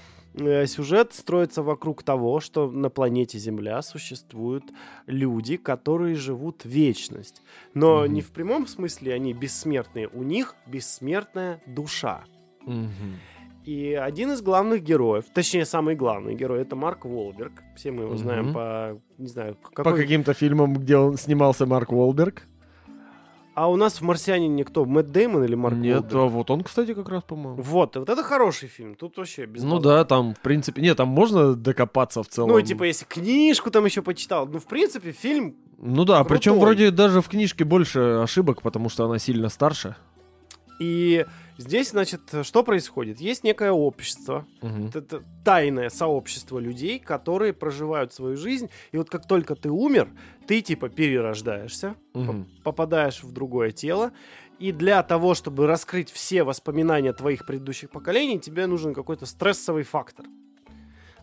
[0.67, 4.63] сюжет строится вокруг того, что на планете Земля существуют
[5.07, 7.41] люди, которые живут вечность.
[7.73, 8.13] Но Мгм.
[8.13, 12.23] не в прямом смысле они бессмертные, у них бессмертная душа.
[12.65, 13.19] Мгм.
[13.63, 17.51] И один из главных героев, точнее, самый главный герой, это Марк Уолберг.
[17.75, 18.53] Все мы его знаем Мгм.
[18.53, 19.97] по, не знаю, По какой...
[20.01, 22.43] каким-то фильмам, где он снимался Марк Уолберг?
[23.55, 24.83] А у нас в «Марсианине» кто?
[24.83, 26.13] Мэтт Деймон или Марк Нет, Уолберг?
[26.15, 27.61] а вот он, кстати, как раз, по-моему.
[27.61, 28.95] Вот, вот это хороший фильм.
[28.95, 30.81] Тут вообще без Ну да, там, в принципе...
[30.81, 32.49] Нет, там можно докопаться в целом.
[32.51, 34.45] Ну, типа, если книжку там еще почитал.
[34.45, 36.65] Ну, в принципе, фильм Ну да, причем крутой.
[36.67, 39.95] вроде даже в книжке больше ошибок, потому что она сильно старше.
[40.81, 41.25] И
[41.57, 43.19] здесь, значит, что происходит?
[43.19, 44.91] Есть некое общество, Мгм.
[44.93, 50.09] это тайное сообщество людей, которые проживают свою жизнь, и вот как только ты умер,
[50.47, 54.11] ты типа перерождаешься, поп- попадаешь в другое тело,
[54.59, 60.25] и для того, чтобы раскрыть все воспоминания твоих предыдущих поколений, тебе нужен какой-то стрессовый фактор.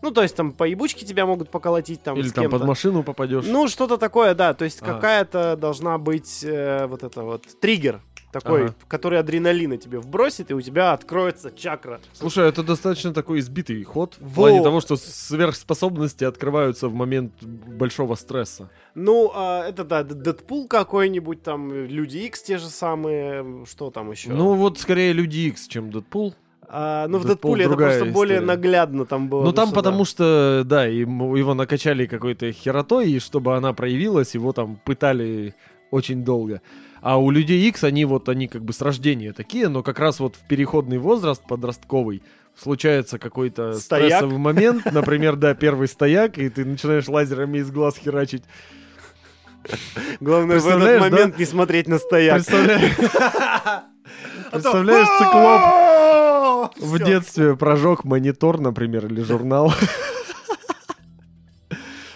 [0.03, 3.45] Ну, то есть там по ебучке тебя могут поколотить там Или там под машину попадешь.
[3.47, 4.53] Ну, что-то такое, да.
[4.53, 4.85] То есть А.
[4.85, 8.01] какая-то должна быть э, вот это вот триггер
[8.33, 8.73] такой, Ага.
[8.89, 12.01] который адреналина тебе вбросит, и у тебя откроется чакра.
[12.11, 18.15] Слушай, это достаточно такой избитый ход в плане того, что сверхспособности открываются в момент большого
[18.15, 18.69] стресса.
[18.95, 24.29] Ну, а, это да, Дэдпул какой-нибудь, там, Люди Икс те же самые, что там еще?
[24.31, 26.33] Ну вот скорее Люди Икс, чем Дэдпул.
[26.75, 28.39] А, ну в Дэдпул Дэдпуле это просто более история.
[28.55, 29.43] наглядно там было.
[29.43, 34.53] Ну там потому что, да, ему, его накачали какой-то херотой, и чтобы она проявилась, его
[34.53, 35.53] там пытали
[35.91, 36.61] очень долго.
[37.03, 40.21] А у людей X они вот, они как бы с рождения такие, но как раз
[40.21, 42.23] вот в переходный возраст подростковый
[42.55, 44.07] случается какой-то Стояк.
[44.07, 48.43] стрессовый момент, например, да, первый стояк, и ты начинаешь лазерами из глаз херачить.
[50.21, 51.09] Главное в этот Представляешь, да?
[51.09, 52.35] момент не смотреть на стояк.
[52.35, 53.85] Представляешь, А
[54.51, 59.73] представляешь, циклоп в детстве прожег монитор, например, или журнал.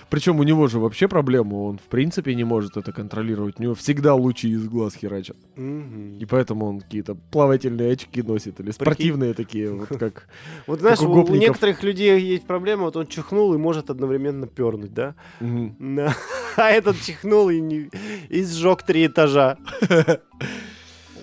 [0.10, 3.60] Причем у него же вообще проблема, он в принципе не может это контролировать.
[3.60, 5.36] У него всегда лучи из глаз херачат.
[5.56, 6.18] Мгм.
[6.18, 10.28] И поэтому он какие-то плавательные очки носит, или спортивные такие, вот как...
[10.68, 14.94] Вот знаешь, у некоторых людей есть проблема, вот он чихнул и может одновременно пернуть.
[14.94, 15.16] Да.
[16.58, 17.92] А этот чихнул и, не...
[18.30, 19.58] и сжег три этажа.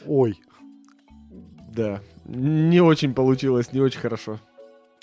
[0.07, 0.41] Ой.
[1.75, 4.39] Да, не очень получилось, не очень хорошо.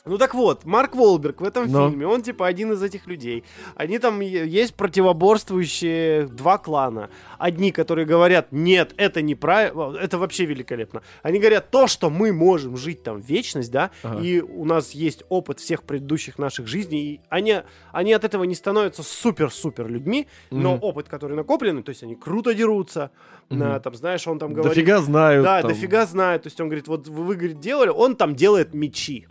[0.03, 1.87] Ну так вот, Марк Волберг в этом Но.
[1.89, 3.43] фильме, он типа один из этих людей.
[3.75, 7.09] Они там есть противоборствующие два клана.
[7.37, 11.03] Одни, которые говорят, нет, это неправильно, это вообще великолепно.
[11.21, 14.21] Они говорят, то, что мы можем жить там вечность, да, Ага.
[14.21, 17.57] и у нас есть опыт всех предыдущих наших жизней, и они,
[17.91, 20.83] они от этого не становятся супер-супер людьми, но Мгм.
[20.83, 23.11] опыт, который накопленный, то есть они круто дерутся,
[23.49, 23.81] на, Мгм.
[23.81, 24.73] там, знаешь, он там говорит...
[24.73, 25.43] Дофига знают.
[25.43, 25.69] Да, там.
[25.71, 26.43] дофига знает.
[26.43, 29.27] То есть он говорит, вот вы, вы, говорит, делали, он там делает мечи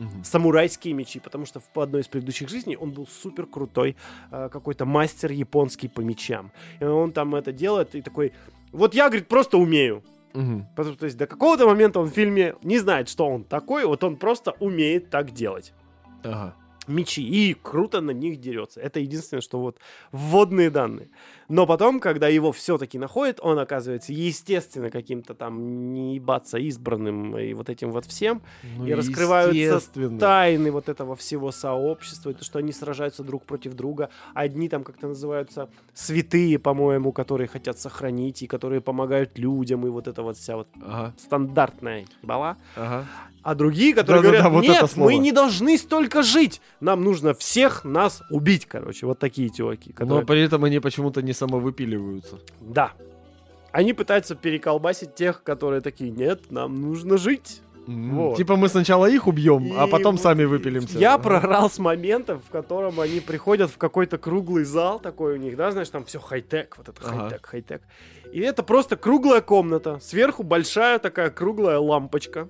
[0.00, 0.24] Мгм.
[0.24, 3.96] самурайские мечи, потому что в одной из предыдущих жизней он был супер крутой
[4.30, 6.52] э, какой-то мастер японский по мечам.
[6.80, 8.32] И он там это делает и такой,
[8.72, 10.02] вот я, говорит, просто умею.
[10.32, 10.66] Мгм.
[10.74, 14.02] Потому, то есть до какого-то момента он в фильме не знает, что он такой, вот
[14.02, 15.74] он просто умеет так делать.
[16.22, 16.54] Ага.
[16.86, 18.80] мечи и круто на них дерется.
[18.80, 19.78] Это единственное, что вот
[20.12, 21.08] вводные данные.
[21.50, 27.52] Но потом, когда его все-таки находит, он оказывается, естественно, каким-то там не ебаться избранным и
[27.54, 28.40] вот этим вот всем.
[28.78, 29.80] Ну, и раскрываются
[30.20, 34.10] тайны вот этого всего сообщества, то, что они сражаются друг против друга.
[34.32, 40.06] Одни там как-то называются святые, по-моему, которые хотят сохранить и которые помогают людям, и вот
[40.06, 42.56] это вот вся вот Ага, стандартная бала.
[42.76, 43.06] ага.
[43.42, 45.10] А другие, которые Да-да-да, говорят, вот это нет, слово.
[45.10, 49.06] мы не должны столько жить, нам нужно всех нас убить, короче.
[49.06, 49.50] Вот такие.
[49.58, 50.26] Но Которые...
[50.26, 52.38] при этом они почему-то не самовыпиливаются.
[52.60, 52.92] Да.
[53.72, 57.62] Они пытаются переколбасить тех, которые такие, нет, нам нужно жить.
[57.86, 58.36] М, Вот.
[58.36, 60.98] Типа мы сначала их убьем, а И потом вот сами выпилимся.
[60.98, 65.56] Я прорал с моментов, в котором они приходят в какой-то круглый зал такой у них,
[65.56, 67.20] да, знаешь, там все хай-тек, вот это Ага.
[67.20, 67.82] хай-тек, хай-тек.
[68.32, 72.48] И это просто круглая комната, сверху большая такая круглая лампочка.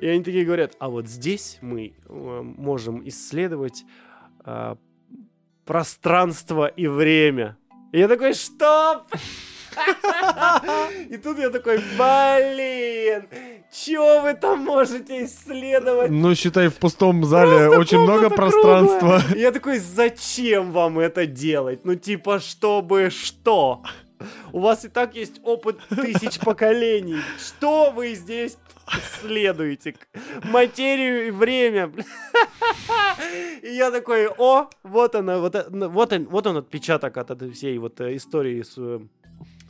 [0.00, 3.84] И они такие говорят, а вот здесь мы э, можем исследовать
[4.44, 4.76] а,
[5.72, 7.56] пространство и время.
[7.92, 9.06] И я такой, что?
[11.08, 13.26] И тут я такой, блин,
[13.72, 16.10] чё вы там можете исследовать?
[16.10, 19.20] Ну, считай, в пустом зале Просто очень много пространства.
[19.20, 19.34] круглая.
[19.34, 21.86] Я такой, зачем вам это делать?
[21.86, 23.82] Ну, типа, чтобы что?
[24.52, 27.22] У вас и так есть опыт тысяч поколений.
[27.38, 28.58] Что вы здесь
[28.98, 29.94] исследуете?
[30.44, 31.92] Материю и время.
[33.62, 37.78] И я такой, о, вот она, вот, вот, он, вот он отпечаток от этой всей
[37.78, 39.00] вот э, истории с, э,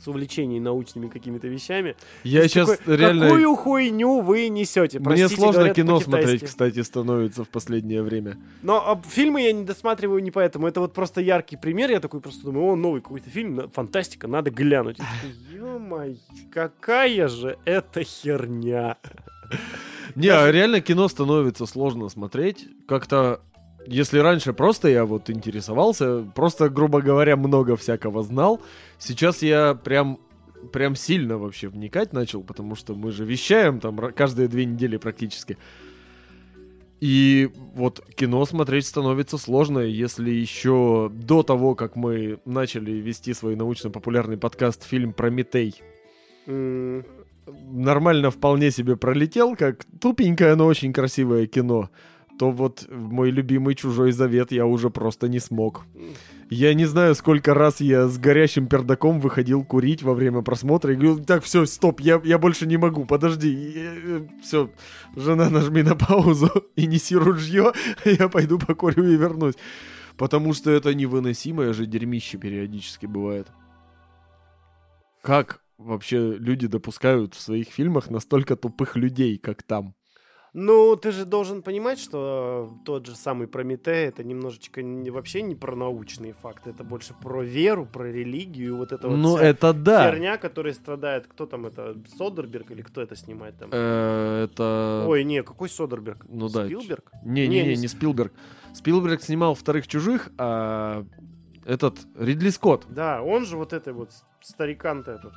[0.03, 1.95] с увлечением научными какими-то вещами.
[2.23, 3.29] Я То сейчас такой, реально...
[3.29, 4.99] Какую хуйню вы несете?
[4.99, 8.37] Мне сложно говорят кино смотреть, кстати, становится в последнее время.
[8.61, 10.67] Но а, фильмы я не досматриваю не поэтому.
[10.67, 11.91] Это вот просто яркий пример.
[11.91, 14.97] Я такой просто думаю, о, новый какой-то фильм, фантастика, надо глянуть.
[15.51, 16.15] Ё-моё,
[16.51, 18.97] какая же это херня.
[20.15, 22.67] Не, а реально кино становится сложно смотреть.
[22.87, 23.41] Как-то,
[23.85, 28.61] если раньше просто я вот интересовался, просто, грубо говоря, много всякого знал,
[28.99, 30.19] сейчас я прям
[30.71, 35.57] прям сильно вообще вникать начал, потому что мы же вещаем там каждые две недели практически.
[37.01, 43.57] И вот кино смотреть становится сложно, если еще до того, как мы начали вести свой
[43.57, 45.81] научно-популярный подкаст фильм «Прометей»,
[46.45, 47.05] М,
[47.71, 51.89] нормально вполне себе пролетел, как тупенькое, но очень красивое кино,
[52.39, 55.85] то вот мой любимый «Чужой завет» я уже просто не смог.
[56.49, 60.95] Я не знаю, сколько раз я с горящим пердаком выходил курить во время просмотра и
[60.95, 64.27] говорил, так, все, стоп, я, я больше не могу, подожди.
[64.43, 64.69] Все,
[65.15, 67.73] жена, нажми на паузу и неси ружье,
[68.05, 69.55] я пойду покурю и вернусь.
[70.17, 73.47] Потому что это невыносимое же дерьмище периодически бывает.
[75.21, 79.95] Как вообще люди допускают в своих фильмах настолько тупых людей, как там?
[80.53, 85.41] Ну, ты же должен понимать, что э, тот же самый Прометей это немножечко не, вообще
[85.41, 89.45] не про научные факты, это больше про веру, про религию, вот это вот ну, вся
[89.45, 90.11] это да.
[90.11, 91.25] херня, которая страдает.
[91.25, 91.97] Кто там это?
[92.17, 93.69] Содерберг или кто это снимает там?
[93.71, 95.05] Э, это...
[95.07, 96.25] Ой, не, какой Содерберг?
[96.29, 97.11] Ну да, Спилберг?
[97.23, 98.31] Не-не-не, Не, не, не Спилберг.
[98.75, 101.03] Спилберг снимал «Вторых чужих», а
[101.65, 102.85] этот Ридли Скотт.
[102.89, 105.33] Да, он же вот этой вот старикан-то этот.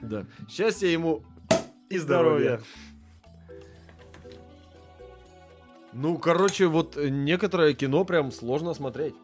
[0.00, 0.26] Да.
[0.48, 1.22] Счастья ему
[1.90, 2.60] И здоровья.
[5.94, 9.14] Ну, короче, вот э, некоторое кино прям сложно смотреть.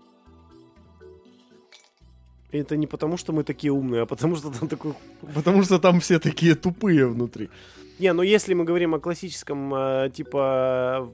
[2.52, 4.94] И это не потому, что мы такие умные, а потому что там такой...
[5.34, 7.50] Потому что там все такие тупые внутри.
[7.98, 11.12] Не, ну если мы говорим о классическом, э, типа,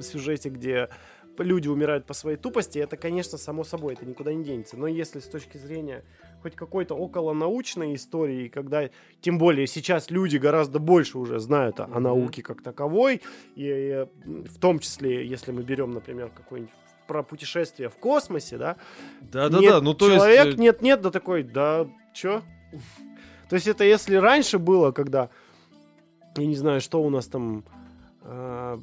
[0.00, 0.88] сюжете, где
[1.38, 4.76] люди умирают по своей тупости, это, конечно, само собой, это никуда не денется.
[4.76, 6.04] Но если с точки зрения
[6.42, 12.00] хоть какой-то околонаучной истории, когда, тем более сейчас люди гораздо больше уже знают о, о
[12.00, 13.22] науке как таковой,
[13.54, 16.72] и, э, в том числе, если мы берем, например, какой-нибудь
[17.06, 18.76] про путешествие в космосе, да,
[19.20, 20.58] Да-да-да, Нет, ну то человек есть...
[20.58, 22.42] э, нет-нет, да такой, да, чё?
[23.48, 25.28] То есть это если раньше было, когда,
[26.36, 27.64] я не знаю, что у нас там,
[28.22, 28.80] а,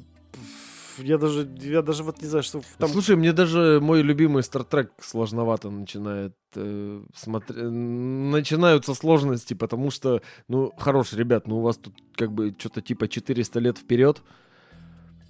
[1.02, 2.88] я даже, я даже вот не знаю, что там...
[2.90, 10.72] Слушай, мне даже мой любимый Стартрек сложновато начинает э, смотр- начинаются сложности, потому что, ну,
[10.78, 14.22] хорош, ребят, ну у вас тут как бы что-то типа 400 лет вперед.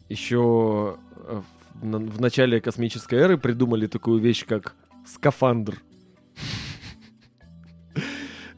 [0.09, 1.43] Еще э,
[1.75, 4.75] в, в начале космической эры придумали такую вещь, как
[5.07, 5.83] скафандр.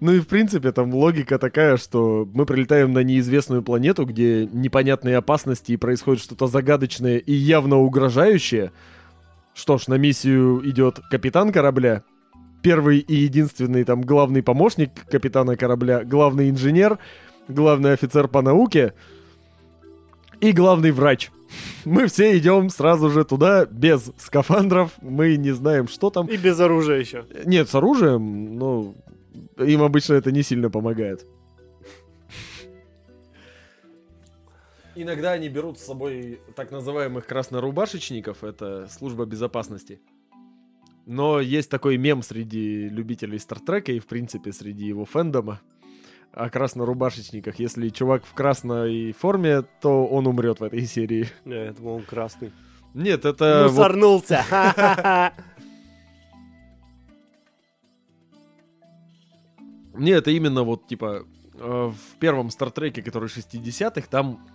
[0.03, 5.17] Ну и в принципе там логика такая, что мы прилетаем на неизвестную планету, где непонятные
[5.17, 8.73] опасности и происходит что-то загадочное и явно угрожающее.
[9.55, 12.03] Что ж, на миссию идет капитан корабля,
[12.63, 16.99] первый и единственный там главный помощник капитана корабля, главный инженер,
[17.47, 18.95] главный офицер по науке
[20.41, 21.31] и главный врач.
[21.85, 24.91] Мы все идем сразу же туда без скафандров.
[25.01, 26.27] Мы не знаем, что там.
[26.27, 27.25] И без оружия еще.
[27.45, 28.97] Нет, с оружием, но
[29.59, 31.27] им обычно это не сильно помогает.
[34.95, 40.01] Иногда они берут с собой так называемых краснорубашечников, это служба безопасности.
[41.07, 45.61] Но есть такой мем среди любителей Стартрека и, в принципе, среди его фэндома
[46.33, 47.59] о краснорубашечниках.
[47.59, 51.27] Если чувак в красной форме, то он умрет в этой серии.
[51.45, 52.53] Я думал, он красный.
[52.95, 53.69] Нет, это...
[53.71, 53.83] вот-
[59.93, 60.05] Мусорнулся.
[60.05, 61.25] Не, это именно вот, типа,
[61.55, 64.47] э, в первом Стартреке, который 60-х, там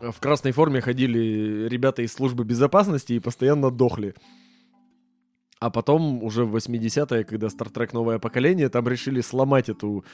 [0.00, 4.14] э, в красной форме ходили ребята из службы безопасности и постоянно дохли.
[5.60, 10.04] А потом, уже в 80-е, когда Стартрек новое поколение, там решили сломать эту,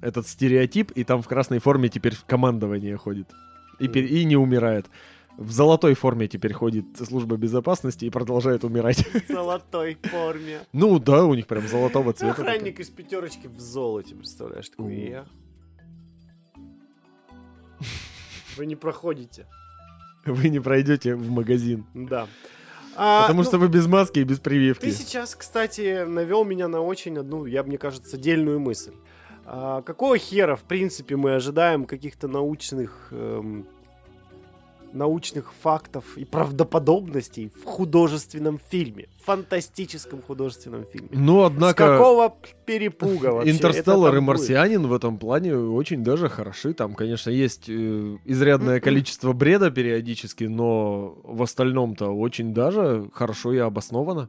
[0.00, 3.28] этот стереотип, и там в красной форме теперь командование ходит.
[3.78, 4.86] И, и не умирает.
[5.38, 9.06] В золотой форме теперь ходит служба безопасности и продолжает умирать.
[9.28, 10.60] В золотой форме.
[10.72, 12.42] Ну да, у них прям золотого цвета.
[12.42, 14.68] Охранник из пятерочки в золоте, представляешь?
[14.70, 15.26] Такой, я.
[18.56, 19.46] Вы не проходите.
[20.24, 21.84] Вы не пройдете в магазин.
[21.92, 22.26] Да.
[22.96, 24.86] А, Потому ну, что вы без маски и без прививки.
[24.86, 28.94] Ты сейчас, кстати, навел меня на очень одну, я мне кажется, дельную мысль.
[29.44, 33.68] А, какого хера, в принципе, мы ожидаем каких-то научных эм,
[34.96, 41.10] научных фактов и правдоподобностей в художественном фильме, в фантастическом художественном фильме?
[41.12, 43.50] Ну, С однако, какого перепуга вообще?
[43.50, 44.26] Интерстеллар и будет?
[44.28, 46.74] Марсианин в этом плане очень даже хороши.
[46.74, 48.82] Там, конечно, есть э, изрядное М-м.
[48.82, 54.28] количество бреда периодически, но в остальном-то очень даже хорошо и обосновано.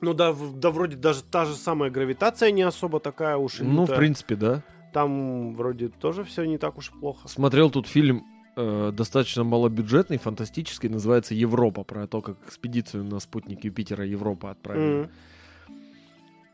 [0.00, 3.86] Ну да, да, вроде даже та же самая гравитация не особо такая уж и Ну,
[3.86, 4.62] в принципе, да.
[4.92, 7.26] Там вроде тоже все не так уж плохо.
[7.26, 8.24] Смотрел тут фильм
[8.56, 15.04] э, достаточно малобюджетный, фантастический, называется «Европа», про то, как экспедицию на спутник Юпитера Европа отправили.
[15.04, 15.10] М.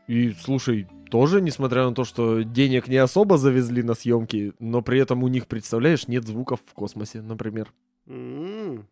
[0.07, 4.99] И, слушай, тоже, несмотря на то, что денег не особо завезли на съемки, но при
[4.99, 7.71] этом у них, представляешь, нет звуков в космосе, например.
[8.07, 8.87] М.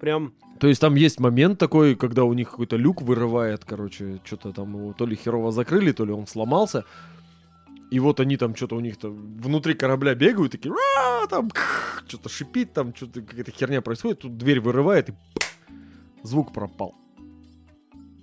[0.00, 4.52] Прям То есть там есть момент такой, когда у них какой-то люк вырывает, короче, что-то
[4.52, 6.84] там его то ли херово закрыли, то ли он сломался.
[7.90, 11.50] И вот они там что-то у них-то внутри корабля бегают, такие, «Ра!» там
[12.06, 15.14] что-то шипит, там что-то какая-то херня происходит, тут дверь вырывает, и
[16.22, 16.94] звук пропал.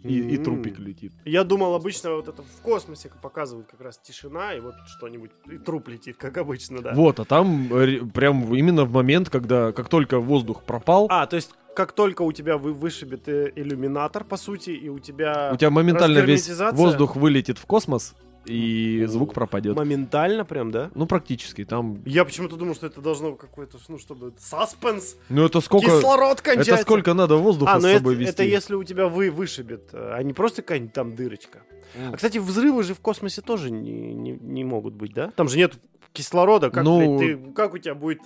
[0.04, 1.14] И, и трупик летит.
[1.26, 5.58] Я думал, обычно вот это в космосе показывают как раз тишина, и вот что-нибудь, и
[5.58, 6.94] труп летит, как обычно, да.
[6.94, 11.38] Вот, а там э, прям именно в момент, когда, как только воздух пропал, А, то
[11.38, 15.58] есть, как только у тебя вы вышибет э, иллюминатор, по сути, и у тебя, у
[15.58, 18.14] тебя моментально весь воздух вылетит в космос,
[18.46, 19.76] и звук пропадет.
[19.76, 20.92] моментально прям, да?
[20.96, 21.66] Ну, практически.
[21.66, 25.88] Там Я почему-то думал, что это должно какой-то, ну, чтобы саспенс, Ну это сколько...
[25.88, 26.74] кислород кончается.
[26.74, 28.32] Это сколько надо воздуха А, с ну это, собой вести?
[28.34, 31.60] это если у тебя вы вышибет, э, а не просто какая-нибудь там дырочка.
[31.96, 32.14] М.
[32.14, 35.32] А, кстати, взрывы же в космосе тоже не, не, не могут быть, да?
[35.36, 35.74] Там же нет
[36.14, 36.70] кислорода.
[36.70, 38.20] Как, Ну, блядь, ты- как у тебя будет...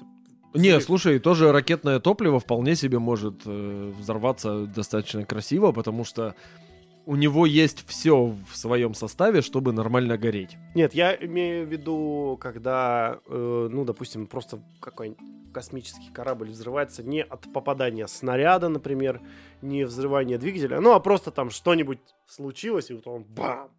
[0.56, 6.34] Не, слушай, тоже ракетное топливо вполне себе может э, взорваться достаточно красиво, потому что
[7.10, 10.58] у него есть все в своем составе, чтобы нормально гореть.
[10.76, 15.20] Нет, я имею в виду, когда, э, ну, допустим, просто какой-нибудь
[15.52, 19.22] космический корабль взрывается не от попадания снаряда, например,
[19.64, 23.72] не взрывания двигателя, ну, а просто там что-нибудь случилось, и вот он бам!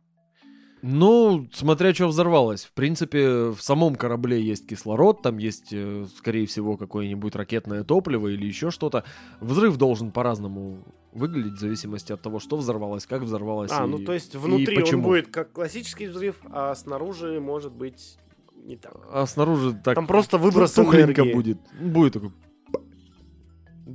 [0.83, 2.65] Ну, смотря что взорвалось.
[2.65, 8.27] В принципе, в самом корабле есть кислород, там есть, э, скорее всего, какое-нибудь ракетное топливо
[8.27, 9.05] или еще что-то.
[9.41, 10.83] Взрыв должен по-разному
[11.13, 13.71] выглядеть в зависимости от того, что взорвалось, как взорвалось.
[13.73, 15.03] А, и- ну, то есть и внутри он почему.
[15.03, 18.19] будет как классический взрыв, а снаружи может быть
[18.65, 18.95] не так.
[19.11, 21.33] А снаружи так Там просто выброс энергии.
[21.33, 21.59] будет.
[21.81, 22.33] Будет такой...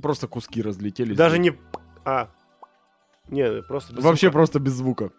[0.02, 1.16] Просто куски разлетелись.
[1.16, 1.56] Даже не...
[2.04, 2.28] А.
[3.28, 3.94] Не, просто...
[3.94, 4.32] без Вообще звука.
[4.34, 5.10] просто без звука.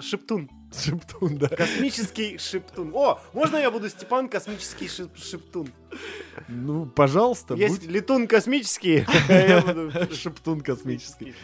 [0.00, 0.50] Шептун.
[0.72, 1.48] Шептун, да.
[1.48, 2.92] Космический шептун.
[2.94, 5.68] О, можно я буду Степан космический шеп- шептун?
[6.48, 9.06] Ну, пожалуйста, Есть летун космический.
[9.28, 11.34] я буду будь шептун космический.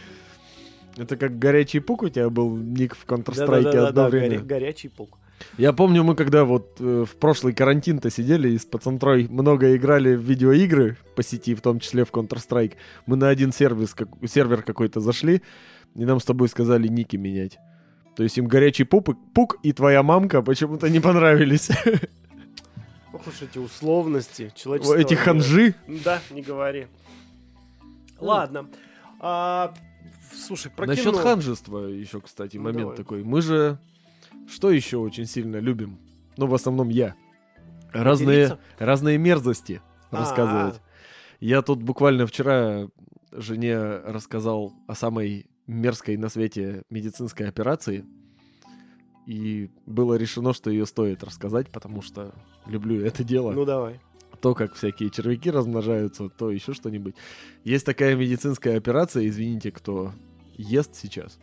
[0.97, 4.39] Это как горячий пук у тебя был ник в Counter-Strike одно время.
[4.39, 5.17] Горячий пук.
[5.57, 10.15] Я помню, мы когда вот э, в прошлый карантин-то сидели и с пацантрой много играли
[10.15, 12.73] в видеоигры по сети, в том числе в Counter-Strike.
[13.05, 15.41] Мы на один сервис, как, сервер какой-то зашли,
[15.95, 17.57] и нам с тобой сказали ники менять.
[18.15, 21.69] То есть им горячий пук, пук и твоя мамка почему-то не понравились.
[23.13, 24.51] Ох уж эти условности.
[24.55, 24.95] Человечество...
[24.95, 25.75] Эти ханжи.
[25.87, 26.87] Да, не говори.
[28.19, 28.69] Ладно.
[29.19, 29.73] А,
[30.33, 31.17] слушай, про Насчет кино.
[31.23, 32.97] ханжества еще, кстати, Ну, момент давай.
[32.97, 33.23] такой.
[33.23, 33.79] Мы же
[34.49, 35.99] что еще очень сильно любим?
[36.37, 37.15] Ну, в основном я.
[37.91, 38.59] Разные, Делиться?
[38.77, 39.81] разные мерзости
[40.11, 40.81] А, рассказывать.
[41.39, 42.87] Я тут буквально вчера
[43.31, 48.05] жене рассказал о самой мерзкой на свете медицинской операции.
[49.25, 52.33] И было решено, что ее стоит рассказать, потому что
[52.65, 53.51] люблю это дело.
[53.51, 53.99] Ну давай.
[54.41, 57.15] То, как всякие червяки размножаются, то еще что-нибудь.
[57.63, 60.13] Есть такая медицинская операция, извините, кто
[60.57, 61.37] ест сейчас.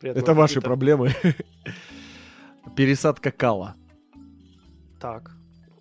[0.00, 0.66] Приятного Это ваши аппетита.
[0.66, 1.10] проблемы.
[2.76, 3.74] Пересадка кала.
[5.00, 5.32] Так.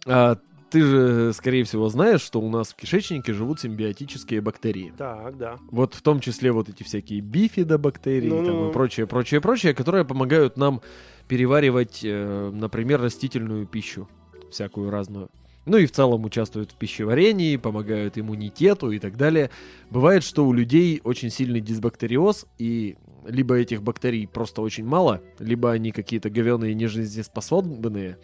[0.06, 0.38] А,
[0.70, 4.94] ты же, скорее всего, знаешь, что у нас в кишечнике живут симбиотические бактерии.
[4.98, 5.58] Так, да.
[5.72, 8.70] Вот в том числе вот эти всякие бифидобактерии там, Ну-ну-ну.
[8.70, 10.82] и прочее, прочее, прочее, которые помогают нам
[11.28, 14.08] переваривать, э, например, растительную пищу,
[14.52, 15.30] всякую разную.
[15.66, 19.50] Ну и в целом участвуют в пищеварении, помогают иммунитету и так далее.
[19.90, 22.96] Бывает, что у людей очень сильный дисбактериоз, и
[23.28, 28.18] либо этих бактерий просто очень мало, либо они какие-то говеные нежизнеспособные,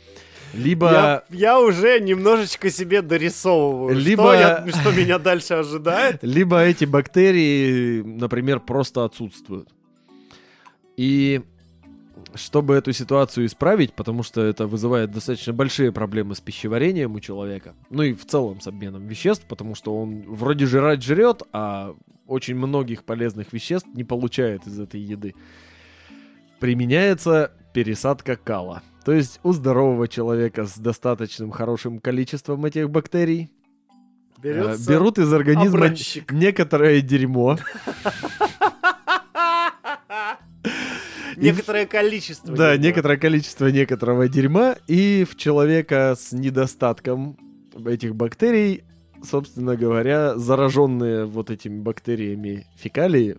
[0.53, 0.91] либо...
[0.91, 6.19] Я, я уже немножечко себе дорисовываю, Либо- что, я- что меня дальше ожидает.
[6.21, 9.69] Либо эти бактерии, например, просто отсутствуют.
[10.95, 11.41] И
[12.35, 17.75] чтобы эту ситуацию исправить, потому что это вызывает достаточно большие проблемы с пищеварением у человека,
[17.89, 22.55] ну и в целом с обменом веществ, потому что он вроде жрать жрет, а очень
[22.55, 25.35] многих полезных веществ не получает из этой еды.
[26.59, 28.81] Применяется пересадка кала.
[29.05, 33.49] То есть у здорового человека с достаточным хорошим количеством этих бактерий
[34.41, 36.31] Берется э, берут из организма образчик.
[36.31, 37.57] некоторое дерьмо,
[41.35, 42.55] Некоторое количество.
[42.55, 47.38] да, некоторое количество некоторого дерьма, и в человека с недостатком
[47.85, 48.84] этих бактерий,
[49.23, 53.38] собственно говоря, зараженные вот этими бактериями фекалии,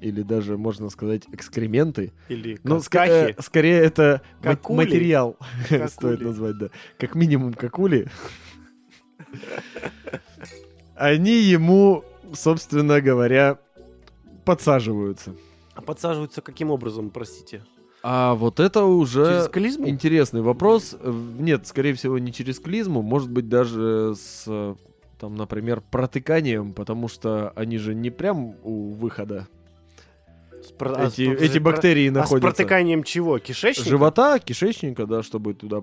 [0.00, 2.12] или даже, можно сказать, экскременты.
[2.28, 3.34] Или ска- каки.
[3.38, 4.76] э, скорее это Какули.
[4.76, 5.36] материал,
[5.68, 5.86] Какули.
[5.88, 6.68] стоит назвать, да.
[6.98, 8.06] Как минимум какули.
[10.96, 12.04] Они ему,
[12.34, 13.58] собственно говоря,
[14.44, 15.34] подсаживаются.
[15.74, 17.64] А подсаживаются каким образом, простите?
[18.02, 20.96] А вот это уже интересный вопрос.
[21.38, 24.76] Нет, скорее всего, не через клизму, может быть, даже с,
[25.18, 29.48] там, например, протыканием, потому что они же не прям у выхода.
[30.78, 32.48] Про- а, Эти, стоп, эти про- бактерии А с находятся.
[32.48, 33.38] протыканием чего?
[33.38, 33.88] Кишечника?
[33.88, 35.82] Живота, кишечника, да, чтобы туда...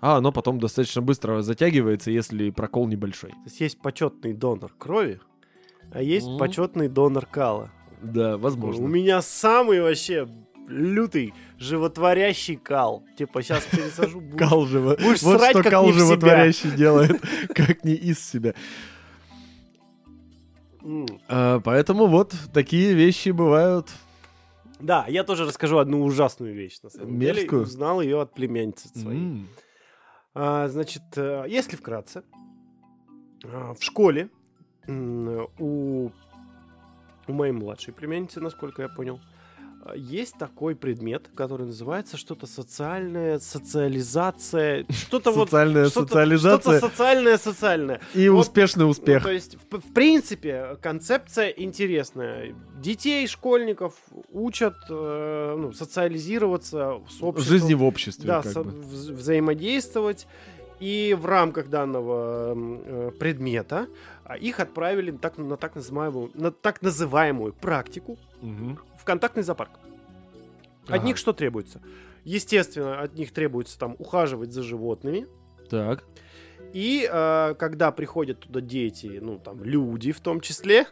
[0.00, 3.30] А, оно потом достаточно быстро затягивается, если прокол небольшой.
[3.30, 5.20] То есть есть почетный донор крови,
[5.92, 6.38] а есть М.
[6.38, 7.70] почетный донор кала.
[8.02, 8.86] Да, У возможно.
[8.86, 10.28] меня самый вообще
[10.68, 13.02] лютый животворящий кал.
[13.16, 14.20] Типа сейчас пересажу.
[14.20, 14.96] будешь- Кал живо...
[14.96, 15.98] будешь Вот срать, что кал себя.
[15.98, 17.20] животворящий делает,
[17.54, 18.54] как не из себя.
[21.28, 23.88] А, Поэтому вот такие вещи бывают.
[24.80, 27.40] Да, я тоже расскажу одну ужасную вещь, на самом деле.
[27.40, 27.62] Мерзкую?
[27.62, 29.20] Узнал ее от племянницы своей.
[29.20, 29.48] М.
[30.34, 32.24] А, значит, э, если вкратце,
[33.44, 34.28] а, в школе
[34.86, 36.10] у,
[37.26, 39.20] у моей младшей племянницы, насколько я понял,
[39.96, 45.48] есть такой предмет, который называется что-то социальная социализация, что-то вот...
[45.48, 48.00] Социальная социализация Что-то социальное, социальное.
[48.14, 49.22] и вот, успешный Ну, успех.
[49.22, 52.54] то есть, в, в принципе, концепция интересная.
[52.80, 53.94] Детей, школьников
[54.32, 57.42] учат э, ну, социализироваться с обществом.
[57.58, 58.26] Жизни в обществе.
[58.26, 58.70] Да, со- бы.
[58.70, 60.26] вз- взаимодействовать.
[60.84, 63.86] И в рамках данного э, предмета
[64.22, 68.78] а, их отправили так, на, так называемую, на так называемую практику Мгм.
[69.00, 69.70] в контактный зоопарк.
[70.86, 71.06] От Ага.
[71.06, 71.80] них что требуется?
[72.24, 75.26] Естественно, от них требуется там ухаживать за животными.
[75.70, 76.04] Так.
[76.74, 80.84] И э, когда приходят туда дети, ну там люди в том числе,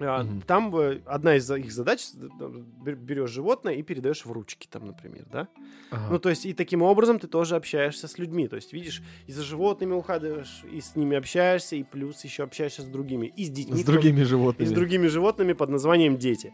[0.00, 0.40] Мгм.
[0.42, 2.48] там э, одна из их задач э,
[2.94, 5.48] берешь животное и передаешь в ручки, там, например, да?
[5.90, 6.08] Ага.
[6.10, 8.48] Ну, то есть, и таким образом ты тоже общаешься с людьми.
[8.48, 12.82] То есть, видишь, и за животными ухаживаешь, и с ними общаешься, и плюс еще общаешься
[12.82, 13.26] с другими.
[13.36, 13.80] И с детьми.
[13.80, 14.68] С другими И животными.
[14.68, 16.52] с другими животными под названием дети.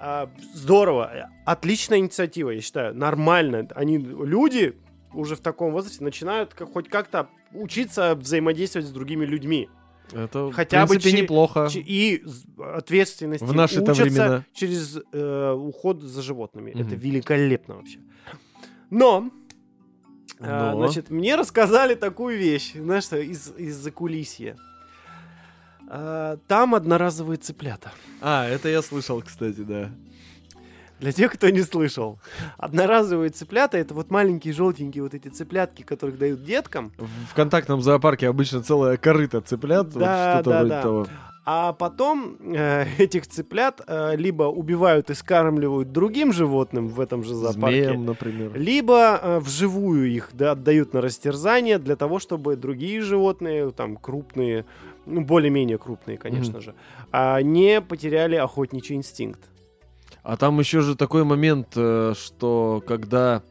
[0.00, 1.28] А, здорово.
[1.46, 2.94] Отличная инициатива, я считаю.
[2.96, 3.68] Нормально.
[3.76, 4.76] Они, люди
[5.14, 9.68] уже в таком возрасте начинают как- хоть как-то учиться взаимодействовать с другими людьми.
[10.12, 11.68] Это, Хотя в бы принципе, чи- неплохо.
[11.74, 12.22] И
[12.58, 14.44] ответственности В наши-то учатся времена.
[14.52, 16.70] через э, уход за животными.
[16.72, 16.80] Мгм.
[16.86, 17.98] Это великолепно вообще.
[18.90, 19.30] Но,
[20.40, 20.78] а, Но.
[20.84, 24.56] значит, мне рассказали такую вещь, знаешь, из, из закулисья.
[25.88, 27.92] А, там одноразовые цыплята.
[28.20, 29.90] А, это я слышал, кстати, да.
[31.02, 32.20] Для тех, кто не слышал.
[32.58, 36.92] Одноразовые цыплята это вот маленькие желтенькие вот эти цыплятки, которых дают деткам.
[37.28, 40.82] В контактном зоопарке обычно целая корыта цыплят, вот Да, что-то да, да.
[40.82, 41.06] того.
[41.44, 47.34] А потом э, этих цыплят э, либо убивают и скармливают другим животным в этом же
[47.34, 48.52] зоопарке, Змеям, например.
[48.54, 54.64] либо э, вживую их да, отдают на растерзание для того, чтобы другие животные, там крупные,
[55.04, 56.74] ну, более-менее крупные, конечно же,
[57.10, 59.40] а, не потеряли охотничий инстинкт.
[60.22, 63.42] А там еще же такой момент, э, что когда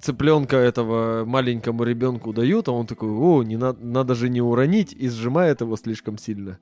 [0.00, 4.92] цыпленка этого маленькому ребенку дают, а он такой, о, не надо, надо же не уронить,
[4.92, 6.58] и сжимает его слишком сильно.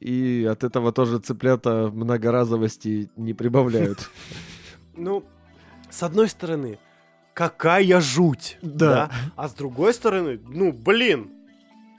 [0.00, 4.10] И от этого тоже цыплята многоразовости не прибавляют.
[5.00, 5.22] Ну,
[5.90, 6.80] с одной стороны,
[7.32, 9.12] какая жуть, Да.
[9.36, 11.30] А с другой стороны, ну, блин,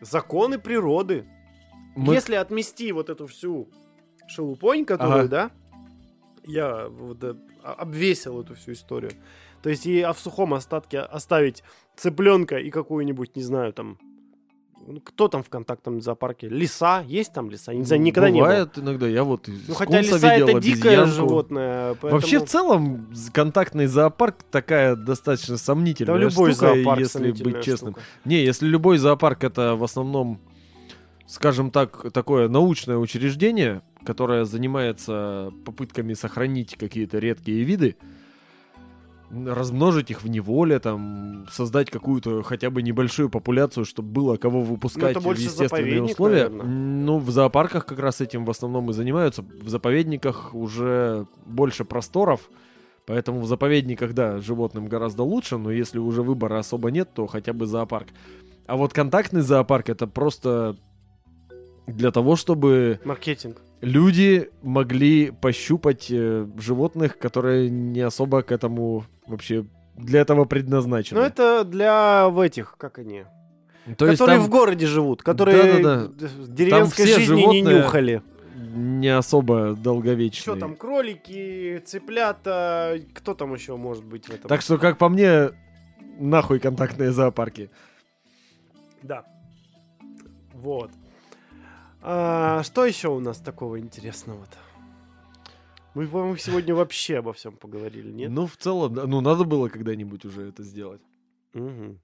[0.01, 1.23] законы природы.
[1.95, 3.69] Мы- Если отмести вот эту всю
[4.29, 5.27] шелупонь, которую, Ага.
[5.27, 5.51] да,
[6.45, 9.11] я вот, э, обвесил эту всю историю.
[9.61, 11.63] То есть и а в сухом остатке оставить
[11.97, 13.97] цыпленка и какую-нибудь, не знаю, там,
[14.87, 16.47] ну, кто там в контактном зоопарке?
[16.47, 17.03] Лиса?
[17.05, 17.73] Есть там лиса?
[17.73, 18.47] Не знаю, никогда не было.
[18.47, 21.11] Бывает иногда, я вот Ну, хотя лиса видел это дикое обезьянку.
[21.29, 21.87] животное.
[22.01, 27.61] Вообще, поэтому- в целом, контактный зоопарк такая достаточно Да сомнительная любой штука, зоопарк если быть
[27.61, 27.93] честным.
[27.95, 28.05] штука.
[28.23, 30.39] Не, если любой зоопарк это в основном,
[31.27, 37.97] скажем так, такое научное учреждение, которое занимается попытками сохранить какие-то редкие виды,
[39.31, 45.17] размножить их в неволе, там, создать какую-то хотя бы небольшую популяцию, чтобы было кого выпускать
[45.17, 46.49] в естественные условия.
[46.49, 46.65] наверное.
[46.65, 49.43] Ну, в зоопарках как раз этим в основном и занимаются.
[49.43, 52.49] В заповедниках уже больше просторов,
[53.09, 57.53] Поэтому в заповедниках, да, животным гораздо лучше, но если уже выбора особо нет, то хотя
[57.53, 58.09] бы зоопарк.
[58.67, 60.77] А вот контактный зоопарк это просто
[61.95, 63.57] для того, чтобы Маркетинг.
[63.81, 71.19] люди могли пощупать э, животных, которые не особо к этому вообще для этого предназначены.
[71.19, 73.25] Ну, это для в этих, как они,
[73.97, 76.07] То есть которые там в городе живут, которые Да-да-да.
[76.07, 78.21] д- деревенской все жизни не животные- нюхали.
[78.75, 80.41] не особо долговечные.
[80.41, 84.47] Что там, кролики, цыплята, кто там еще может быть в этом?
[84.49, 85.49] Так что, как по мне,
[86.19, 87.69] нахуй контактные зоопарки.
[89.01, 89.23] Да.
[90.53, 90.91] Вот.
[92.01, 94.57] А, что еще у нас такого интересного-то?
[95.95, 98.31] Мы, по-моему, сегодня вообще обо всем поговорили, нет?
[98.31, 101.01] Ну, в целом, да, ну, надо было когда-нибудь уже это сделать.
[101.53, 101.99] Мгм.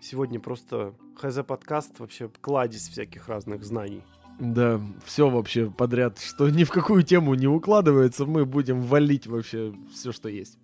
[0.00, 4.02] Сегодня просто ХЗ подкаст вообще кладезь всяких разных знаний.
[4.38, 9.74] Да, все вообще подряд, что ни в какую тему не укладывается, мы будем валить вообще
[9.92, 10.58] все, что есть.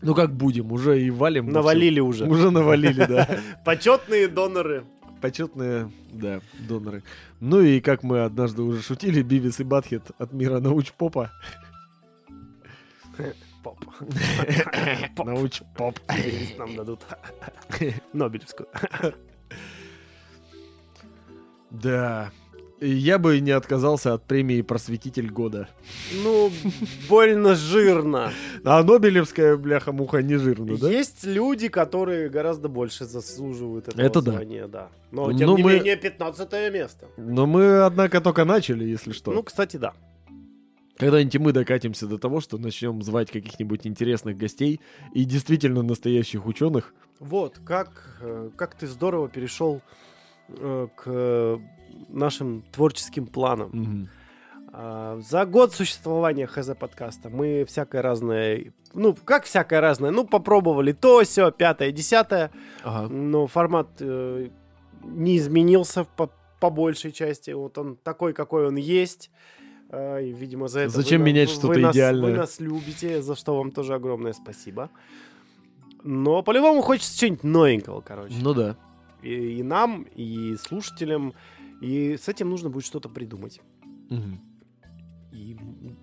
[0.00, 1.48] Ну как будем, уже и валим.
[1.48, 2.26] Навалили уже.
[2.26, 3.28] Уже навалили, да.
[3.64, 4.84] Почетные доноры.
[5.20, 7.02] Почетные, да, доноры.
[7.40, 11.30] Ну и как мы однажды уже шутили, Бивис и Батхет от мира научпопа.
[13.62, 13.84] Поп.
[15.24, 15.98] Научпоп.
[16.56, 17.00] Нам дадут
[18.12, 18.68] Нобелевскую.
[21.70, 22.30] Да.
[22.80, 25.68] Я бы не отказался от премии «Просветитель года».
[26.22, 26.50] Ну,
[27.08, 28.30] больно жирно.
[28.64, 30.88] А Нобелевская, бляха-муха, не жирно, да?
[30.88, 34.32] Есть люди, которые гораздо больше заслуживают этого Это да.
[34.32, 34.90] звания, да.
[35.10, 37.06] Но, Ну, тем не мы- менее, 15 место.
[37.16, 39.32] Но мы, однако, только начали, если что.
[39.32, 39.94] Ну, кстати, да.
[40.98, 44.80] Когда-нибудь мы докатимся до того, что начнем звать каких-нибудь интересных гостей
[45.14, 46.94] и действительно настоящих ученых.
[47.20, 49.80] Вот, как, э, как ты здорово перешел
[50.48, 51.58] к э,
[52.08, 54.08] нашим творческим планам.
[54.72, 60.92] А, За год существования ХЗ подкаста мы всякое разное, ну, как всякое разное, ну, попробовали
[60.92, 62.50] то, все, пятое, десятое,
[62.84, 63.08] Ага.
[63.12, 64.48] но формат э,
[65.02, 66.30] не изменился по,
[66.60, 67.50] по большей части.
[67.52, 69.30] Вот он такой, какой он есть.
[69.90, 72.30] И, видимо, за это Зачем вы, менять что-то идеальное?
[72.32, 74.90] Вы нас любите, за что вам тоже огромное спасибо.
[76.02, 78.34] Но по-любому хочется чего-нибудь новенького, короче.
[78.42, 78.76] Ну да.
[79.22, 81.34] И, и нам, и слушателям.
[81.80, 83.60] И с этим нужно будет что-то придумать.
[84.10, 84.40] Мгм.
[85.32, 85.56] И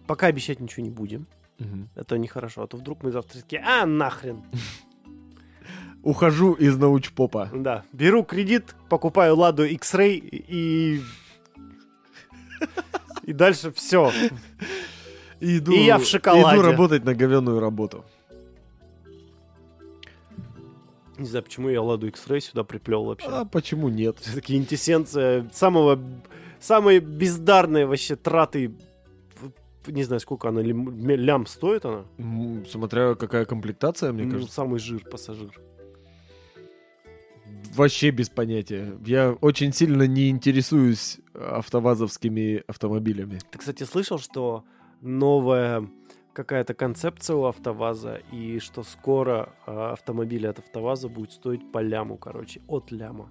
[0.07, 1.27] пока обещать ничего не будем.
[1.59, 1.89] Мгм.
[1.95, 2.63] Это нехорошо.
[2.63, 4.43] А то вдруг мы завтра такие, а нахрен.
[6.03, 7.49] Ухожу из научпопа.
[7.53, 7.83] Да.
[7.91, 11.01] Беру кредит, покупаю Ладу X-Ray и...
[13.23, 14.11] И дальше все.
[15.39, 16.59] И, иду, И я в шоколаде.
[16.59, 18.05] Иду работать на говенную работу.
[21.17, 23.27] Не знаю, почему я Ладу X-Ray сюда приплел вообще.
[23.29, 24.17] А почему нет?
[24.19, 25.99] Все-таки интессенция самого...
[26.59, 28.71] Самой бездарной вообще траты...
[29.87, 32.05] Не знаю, сколько она, лям, стоит она?
[32.67, 34.53] Смотря какая комплектация, мне Ну, кажется.
[34.53, 35.51] самый жир, пассажир.
[37.75, 38.97] Вообще без понятия.
[39.05, 43.39] Я очень сильно не интересуюсь автовазовскими автомобилями.
[43.51, 44.63] Ты, кстати, слышал, что
[45.01, 45.87] новая
[46.35, 52.17] какая-то концепция у АвтоВАЗа, и что скоро а, автомобиль от АвтоВАЗа будет стоить по ляму,
[52.17, 53.29] короче, от ляма.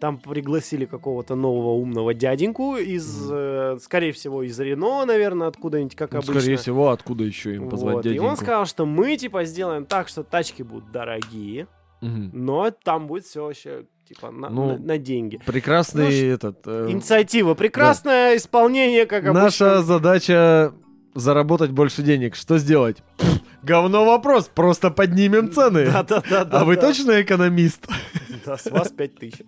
[0.00, 6.12] Там пригласили какого-то нового умного дяденьку из, э, скорее всего, из Рено, наверное, откуда-нибудь, как
[6.12, 6.40] Ну, обычно.
[6.40, 8.26] Скорее всего, откуда еще им позвать Вот, И дяденьку?
[8.28, 11.66] он сказал, что мы, типа, сделаем так, что тачки будут дорогие,
[12.02, 12.30] Мгм.
[12.34, 15.40] но там будет все вообще Типа на, Ну, на- на деньги.
[15.44, 16.58] Прекрасный Ну, этот...
[16.64, 17.54] э, Инициатива.
[17.54, 19.42] Прекрасное исполнение, как обычно.
[19.42, 20.72] Наша задача
[21.16, 22.36] заработать больше денег.
[22.36, 23.02] Что сделать?
[23.62, 25.86] Говно вопрос, просто поднимем цены.
[25.92, 26.60] Да-да-да.
[26.60, 27.86] А вы точно экономист?
[28.44, 29.42] Да, с вас 5000.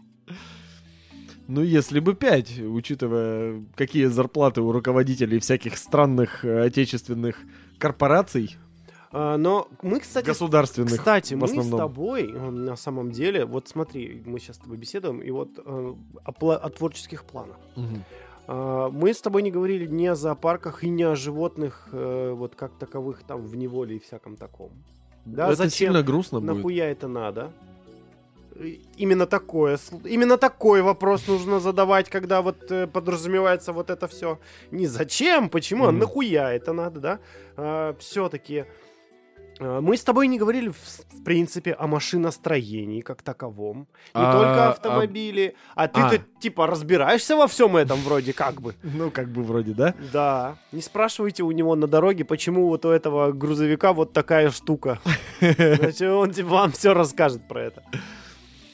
[1.47, 7.37] Ну, если бы 5, учитывая, какие зарплаты у руководителей всяких странных э, отечественных
[7.79, 8.57] корпораций,
[9.13, 10.91] А, Но мы, кстати, государственных.
[10.99, 15.21] Кстати, мы с тобой, э, на самом деле, вот смотри, мы сейчас с тобой беседуем,
[15.21, 17.57] и вот э, о, пла- о творческих планах.
[17.77, 18.05] Мгм.
[18.49, 22.55] А, Мы с тобой не говорили ни о зоопарках и ни о животных, э, вот
[22.55, 24.71] как таковых там в неволе и всяком таком.
[25.27, 25.71] Да, Это зачем?
[25.89, 26.57] сильно грустно будет.
[26.57, 27.53] Нахуя это надо?
[28.97, 34.39] Именно такое, именно такой вопрос нужно задавать, когда вот э, подразумевается вот это все.
[34.73, 35.99] Не зачем, почему, а Мгм.
[36.01, 37.95] нахуя это надо, да?
[37.99, 38.65] все-таки
[39.61, 43.89] мы с тобой не говорили, в, принципе, о машиностроении как таковом.
[44.15, 45.55] Не А, только а- автомобили.
[45.75, 48.75] А, ты-то, типа, разбираешься во всем этом вроде как бы.
[48.83, 49.95] Ну, как бы вроде, да?
[50.13, 50.57] Да.
[50.73, 55.01] Не спрашивайте у него на дороге, почему вот у этого грузовика вот такая штука.
[55.41, 57.83] Значит, он тебе- вам все расскажет про это.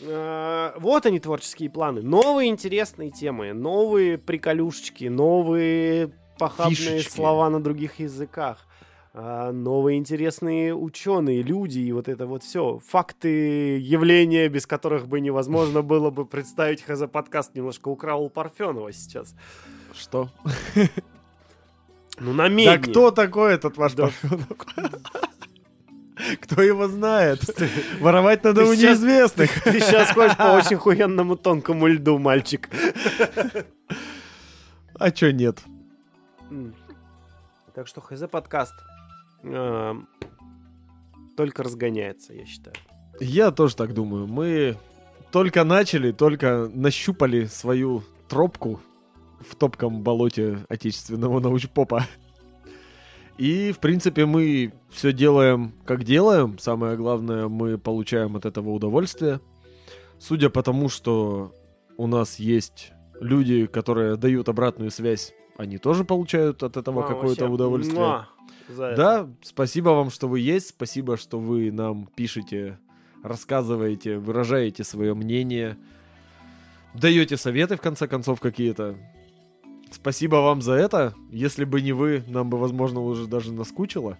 [0.06, 2.02] А, Вот они, творческие планы.
[2.02, 7.12] Новые интересные темы, новые приколюшечки, новые похабные Фишечки.
[7.12, 8.66] слова на других языках.
[9.16, 12.80] А, Новые интересные ученые, люди и вот это вот все.
[12.86, 16.82] Факты, явления, без которых бы невозможно было бы представить.
[16.82, 19.34] ХЗ подкаст немножко украл у Парфенова сейчас.
[19.94, 20.28] Что?
[22.18, 22.76] Ну, намедни.
[22.76, 24.04] Да кто такой этот ваш Да.
[24.04, 24.46] Парфенов?
[26.40, 27.40] Кто его знает?
[28.00, 29.62] Воровать надо ты у сейчас- неизвестных.
[29.64, 32.70] Ты сейчас ходишь по очень хуенному тонкому льду, мальчик.
[34.94, 35.58] А чё нет?
[37.74, 38.74] Так что ХЗ подкаст
[39.44, 40.08] эм,
[41.36, 42.74] только разгоняется, я считаю.
[43.20, 44.26] Я тоже так думаю.
[44.26, 44.76] Мы
[45.30, 48.80] только начали, только нащупали свою тропку
[49.40, 52.06] в топком болоте отечественного научпопа.
[53.36, 56.58] И, в принципе, мы все делаем, как делаем.
[56.58, 59.40] Самое главное, мы получаем от этого удовольствие.
[60.18, 61.52] Судя по тому, что
[61.96, 67.48] у нас есть люди, которые дают обратную связь, они тоже получают от этого А, какое-то
[67.48, 67.98] удовольствие.
[67.98, 68.28] муа
[68.68, 68.96] за это.
[68.96, 72.78] Да, спасибо вам, что вы есть, спасибо, что вы нам пишете,
[73.22, 75.76] рассказываете, выражаете свое мнение,
[76.94, 78.96] даете советы, в конце концов, какие-то.
[79.90, 81.14] Спасибо вам за это.
[81.30, 84.18] Если бы не вы, нам бы, возможно, уже даже наскучило.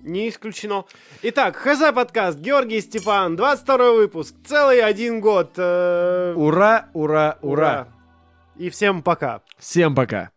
[0.00, 0.84] Не исключено.
[1.22, 5.52] Итак, ХЗ подкаст, Георгий Степан, 22 выпуск, целый один год.
[5.56, 7.88] э, Ура, ура, ура.
[8.56, 9.42] И всем пока.
[9.58, 10.30] Всем пока.